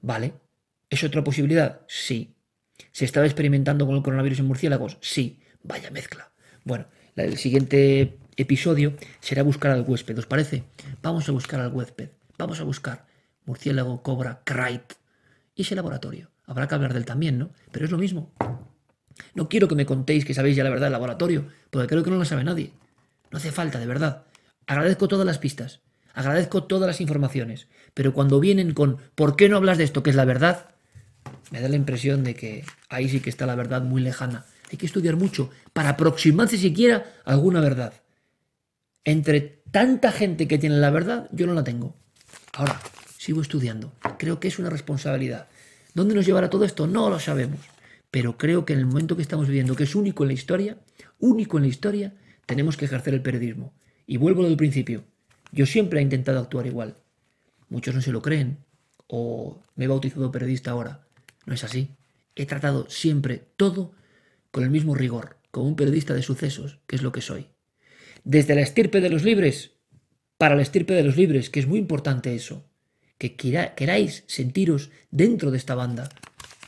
¿Vale? 0.00 0.34
¿Es 0.90 1.02
otra 1.04 1.24
posibilidad? 1.24 1.82
Sí. 1.88 2.36
¿Se 2.92 3.04
estaba 3.04 3.26
experimentando 3.26 3.86
con 3.86 3.96
el 3.96 4.02
coronavirus 4.02 4.40
en 4.40 4.46
murciélagos? 4.46 4.98
Sí. 5.00 5.40
Vaya 5.62 5.90
mezcla. 5.90 6.32
Bueno, 6.64 6.86
el 7.16 7.36
siguiente 7.36 8.18
episodio 8.42 8.94
será 9.20 9.42
buscar 9.42 9.72
al 9.72 9.84
huésped, 9.86 10.18
¿os 10.18 10.26
parece? 10.26 10.64
Vamos 11.02 11.28
a 11.28 11.32
buscar 11.32 11.60
al 11.60 11.72
huésped. 11.72 12.10
Vamos 12.38 12.60
a 12.60 12.64
buscar 12.64 13.04
murciélago, 13.44 14.02
cobra, 14.02 14.42
crite 14.44 14.94
y 15.54 15.62
ese 15.62 15.74
laboratorio. 15.74 16.30
Habrá 16.46 16.68
que 16.68 16.74
hablar 16.76 16.92
de 16.92 17.00
él 17.00 17.04
también, 17.04 17.38
¿no? 17.38 17.50
Pero 17.72 17.84
es 17.84 17.90
lo 17.90 17.98
mismo. 17.98 18.32
No 19.34 19.48
quiero 19.48 19.66
que 19.66 19.74
me 19.74 19.86
contéis 19.86 20.24
que 20.24 20.34
sabéis 20.34 20.56
ya 20.56 20.64
la 20.64 20.70
verdad 20.70 20.86
del 20.86 20.92
laboratorio, 20.92 21.48
porque 21.70 21.88
creo 21.88 22.04
que 22.04 22.10
no 22.10 22.16
lo 22.16 22.24
sabe 22.24 22.44
nadie. 22.44 22.72
No 23.30 23.38
hace 23.38 23.50
falta, 23.50 23.80
de 23.80 23.86
verdad. 23.86 24.22
Agradezco 24.66 25.08
todas 25.08 25.26
las 25.26 25.38
pistas, 25.38 25.80
agradezco 26.14 26.64
todas 26.64 26.86
las 26.86 27.00
informaciones, 27.00 27.68
pero 27.94 28.12
cuando 28.12 28.38
vienen 28.38 28.72
con 28.72 28.98
¿por 29.14 29.34
qué 29.34 29.48
no 29.48 29.56
hablas 29.56 29.78
de 29.78 29.84
esto 29.84 30.02
que 30.02 30.10
es 30.10 30.16
la 30.16 30.24
verdad? 30.24 30.66
Me 31.50 31.60
da 31.60 31.68
la 31.68 31.76
impresión 31.76 32.22
de 32.22 32.34
que 32.34 32.64
ahí 32.88 33.08
sí 33.08 33.20
que 33.20 33.30
está 33.30 33.46
la 33.46 33.54
verdad 33.56 33.82
muy 33.82 34.00
lejana. 34.00 34.44
Hay 34.70 34.78
que 34.78 34.86
estudiar 34.86 35.16
mucho 35.16 35.50
para 35.72 35.90
aproximarse 35.90 36.58
siquiera 36.58 37.06
a 37.24 37.32
alguna 37.32 37.60
verdad. 37.60 37.94
Entre 39.08 39.62
tanta 39.70 40.12
gente 40.12 40.46
que 40.46 40.58
tiene 40.58 40.76
la 40.76 40.90
verdad, 40.90 41.28
yo 41.32 41.46
no 41.46 41.54
la 41.54 41.64
tengo. 41.64 41.96
Ahora, 42.52 42.80
sigo 43.16 43.40
estudiando. 43.40 43.92
Creo 44.18 44.38
que 44.38 44.48
es 44.48 44.58
una 44.58 44.70
responsabilidad. 44.70 45.48
¿Dónde 45.94 46.14
nos 46.14 46.26
llevará 46.26 46.50
todo 46.50 46.64
esto? 46.64 46.86
No 46.86 47.08
lo 47.08 47.18
sabemos 47.18 47.60
pero 48.10 48.38
creo 48.38 48.64
que 48.64 48.72
en 48.72 48.80
el 48.80 48.86
momento 48.86 49.16
que 49.16 49.22
estamos 49.22 49.46
viviendo, 49.46 49.76
que 49.76 49.84
es 49.84 49.94
único 49.94 50.24
en 50.24 50.28
la 50.28 50.34
historia, 50.34 50.78
único 51.18 51.58
en 51.58 51.64
la 51.64 51.68
historia, 51.68 52.14
tenemos 52.46 52.76
que 52.76 52.86
ejercer 52.86 53.14
el 53.14 53.22
periodismo. 53.22 53.74
Y 54.06 54.16
vuelvo 54.16 54.44
del 54.44 54.56
principio. 54.56 55.04
Yo 55.52 55.66
siempre 55.66 56.00
he 56.00 56.02
intentado 56.02 56.38
actuar 56.38 56.66
igual. 56.66 56.96
Muchos 57.68 57.94
no 57.94 58.00
se 58.00 58.12
lo 58.12 58.22
creen, 58.22 58.64
o 59.06 59.62
me 59.74 59.84
he 59.84 59.88
bautizado 59.88 60.30
periodista 60.30 60.70
ahora. 60.70 61.06
No 61.44 61.54
es 61.54 61.64
así. 61.64 61.96
He 62.34 62.46
tratado 62.46 62.88
siempre 62.88 63.48
todo 63.56 63.92
con 64.50 64.64
el 64.64 64.70
mismo 64.70 64.94
rigor, 64.94 65.36
como 65.50 65.68
un 65.68 65.76
periodista 65.76 66.14
de 66.14 66.22
sucesos, 66.22 66.78
que 66.86 66.96
es 66.96 67.02
lo 67.02 67.12
que 67.12 67.20
soy. 67.20 67.48
Desde 68.24 68.54
la 68.54 68.60
estirpe 68.60 69.00
de 69.00 69.10
los 69.10 69.22
libres, 69.22 69.72
para 70.36 70.54
la 70.54 70.62
estirpe 70.62 70.94
de 70.94 71.02
los 71.02 71.16
libres, 71.16 71.50
que 71.50 71.60
es 71.60 71.66
muy 71.66 71.78
importante 71.78 72.34
eso, 72.34 72.64
que 73.18 73.34
queráis 73.34 74.24
sentiros 74.26 74.90
dentro 75.10 75.50
de 75.50 75.58
esta 75.58 75.74
banda, 75.74 76.08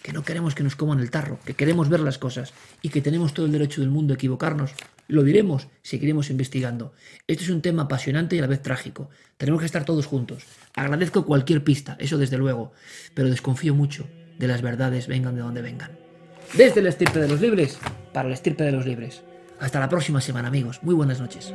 que 0.02 0.12
no 0.12 0.22
queremos 0.22 0.54
que 0.54 0.62
nos 0.62 0.76
coman 0.76 1.00
el 1.00 1.10
tarro, 1.10 1.38
que 1.44 1.54
queremos 1.54 1.88
ver 1.88 2.00
las 2.00 2.18
cosas 2.18 2.52
y 2.82 2.88
que 2.88 3.02
tenemos 3.02 3.34
todo 3.34 3.46
el 3.46 3.52
derecho 3.52 3.80
del 3.80 3.90
mundo 3.90 4.12
a 4.12 4.16
equivocarnos. 4.16 4.72
Lo 5.06 5.22
diremos, 5.22 5.68
seguiremos 5.82 6.30
investigando. 6.30 6.92
Este 7.26 7.44
es 7.44 7.50
un 7.50 7.62
tema 7.62 7.82
apasionante 7.82 8.36
y 8.36 8.38
a 8.38 8.42
la 8.42 8.48
vez 8.48 8.62
trágico. 8.62 9.10
Tenemos 9.36 9.60
que 9.60 9.66
estar 9.66 9.84
todos 9.84 10.06
juntos. 10.06 10.44
Agradezco 10.74 11.26
cualquier 11.26 11.62
pista, 11.62 11.96
eso 12.00 12.18
desde 12.18 12.38
luego, 12.38 12.72
pero 13.14 13.28
desconfío 13.28 13.74
mucho 13.74 14.08
de 14.38 14.48
las 14.48 14.62
verdades, 14.62 15.06
vengan 15.06 15.34
de 15.34 15.42
donde 15.42 15.62
vengan. 15.62 15.98
Desde 16.56 16.82
la 16.82 16.88
estirpe 16.88 17.20
de 17.20 17.28
los 17.28 17.40
libres, 17.40 17.78
para 18.12 18.28
la 18.28 18.34
estirpe 18.34 18.64
de 18.64 18.72
los 18.72 18.86
libres. 18.86 19.22
Hasta 19.60 19.78
la 19.78 19.88
próxima 19.88 20.20
semana, 20.20 20.48
amigos. 20.48 20.82
Muy 20.82 20.94
buenas 20.94 21.20
noches. 21.20 21.54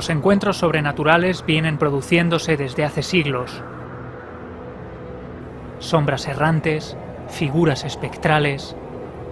Los 0.00 0.08
encuentros 0.08 0.56
sobrenaturales 0.56 1.44
vienen 1.44 1.76
produciéndose 1.76 2.56
desde 2.56 2.86
hace 2.86 3.02
siglos. 3.02 3.62
Sombras 5.78 6.26
errantes, 6.26 6.96
figuras 7.28 7.84
espectrales, 7.84 8.74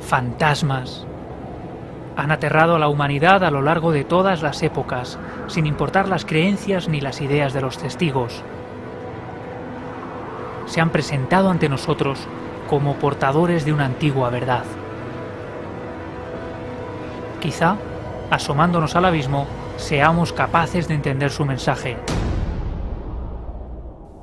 fantasmas. 0.01 1.07
Han 2.19 2.31
aterrado 2.33 2.77
a 2.77 2.79
la 2.79 2.89
humanidad 2.89 3.45
a 3.45 3.51
lo 3.51 3.63
largo 3.63 3.93
de 3.93 4.05
todas 4.05 4.43
las 4.43 4.63
épocas, 4.63 5.19
sin 5.47 5.65
importar 5.65 6.07
las 6.07 6.27
creencias 6.27 6.87
ni 6.87 7.01
las 7.01 7.23
ideas 7.23 7.55
de 7.55 7.63
los 7.63 7.79
testigos. 7.79 8.43
Se 10.67 10.83
han 10.83 10.91
presentado 10.91 11.49
ante 11.49 11.71
nosotros 11.71 12.29
como 12.69 12.97
portadores 12.97 13.65
de 13.65 13.73
una 13.73 13.87
antigua 13.87 14.29
verdad. 14.29 14.65
Quizá, 17.41 17.77
asomándonos 18.31 18.97
al 18.97 19.07
abismo, 19.07 19.47
seamos 19.79 20.33
capaces 20.33 20.89
de 20.89 20.95
entender 20.95 21.31
su 21.31 21.45
mensaje. 21.47 21.97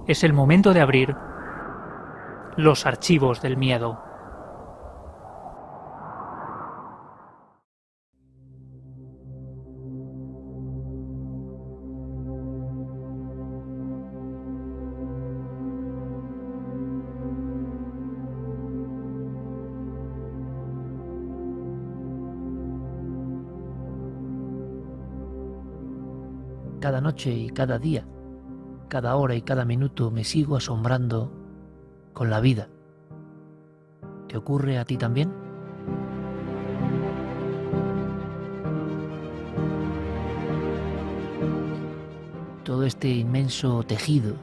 Es 0.05 0.23
el 0.23 0.33
momento 0.33 0.73
de 0.73 0.81
abrir 0.81 1.15
los 2.57 2.85
archivos 2.85 3.41
del 3.41 3.57
miedo. 3.57 4.03
Cada 26.85 27.01
noche 27.01 27.33
y 27.33 27.49
cada 27.49 27.79
día, 27.79 28.05
cada 28.89 29.15
hora 29.15 29.33
y 29.33 29.41
cada 29.41 29.65
minuto 29.65 30.11
me 30.11 30.23
sigo 30.23 30.55
asombrando 30.55 31.31
con 32.13 32.29
la 32.29 32.39
vida. 32.39 32.69
¿Te 34.27 34.37
ocurre 34.37 34.77
a 34.77 34.85
ti 34.85 34.95
también? 34.95 35.33
Todo 42.63 42.83
este 42.83 43.09
inmenso 43.09 43.81
tejido 43.81 44.35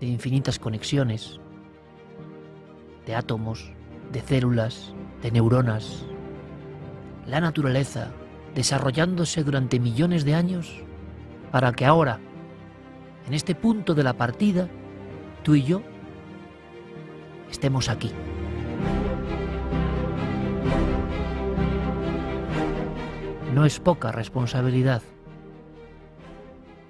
de 0.00 0.08
infinitas 0.08 0.58
conexiones, 0.58 1.40
de 3.06 3.14
átomos, 3.14 3.72
de 4.12 4.20
células, 4.20 4.92
de 5.22 5.30
neuronas, 5.30 6.04
la 7.26 7.40
naturaleza 7.40 8.10
desarrollándose 8.54 9.42
durante 9.44 9.80
millones 9.80 10.26
de 10.26 10.34
años 10.34 10.85
para 11.50 11.72
que 11.72 11.86
ahora, 11.86 12.18
en 13.26 13.34
este 13.34 13.54
punto 13.54 13.94
de 13.94 14.02
la 14.02 14.14
partida, 14.14 14.68
tú 15.42 15.54
y 15.54 15.62
yo 15.62 15.82
estemos 17.50 17.88
aquí. 17.88 18.12
No 23.54 23.64
es 23.64 23.80
poca 23.80 24.12
responsabilidad. 24.12 25.02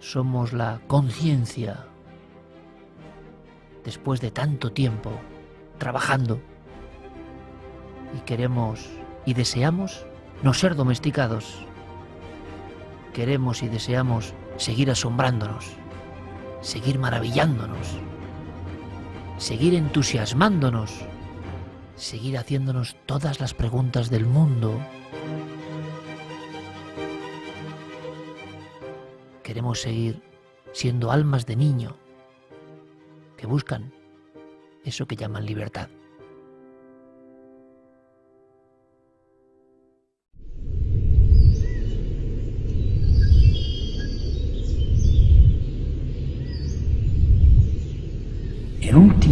somos 0.01 0.53
la 0.53 0.81
conciencia. 0.87 1.87
Después 3.85 4.21
de 4.21 4.31
tanto 4.31 4.73
tiempo 4.73 5.13
trabajando 5.79 6.41
y 8.17 8.21
queremos 8.21 8.89
y 9.25 9.35
deseamos 9.35 10.07
no 10.43 10.55
ser 10.55 10.75
domesticados. 10.75 11.65
Queremos 13.13 13.63
y 13.63 13.69
deseamos 13.69 14.35
seguir 14.57 14.91
asombrándonos, 14.91 15.67
seguir 16.61 16.99
maravillándonos, 16.99 17.99
seguir 19.39 19.75
entusiasmándonos, 19.75 20.93
seguir 21.97 22.39
haciéndonos 22.39 22.97
todas 23.07 23.41
las 23.41 23.55
preguntas 23.55 24.11
del 24.11 24.27
mundo. 24.27 24.79
Queremos 29.43 29.81
seguir 29.81 30.23
siendo 30.73 31.11
almas 31.11 31.47
de 31.47 31.57
niño 31.57 31.97
que 33.37 33.47
buscan 33.47 33.93
eso 34.85 35.07
que 35.07 35.17
llaman 35.17 35.47
libertad. 35.47 35.89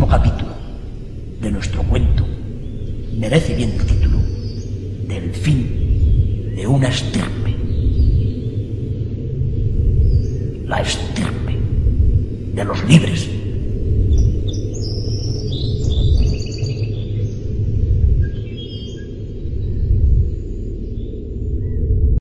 Capítulo 0.08 0.52
de 1.40 1.50
nuestro 1.50 1.82
cuento 1.84 2.26
merece 3.16 3.54
bien 3.54 3.70
el 3.72 3.86
título 3.86 4.18
del 5.08 5.32
fin 5.32 6.54
de 6.56 6.66
una 6.66 6.88
estirpe. 6.88 7.54
La 10.66 10.80
estirpe 10.80 11.58
de 12.54 12.64
los 12.64 12.84
libres. 12.84 13.33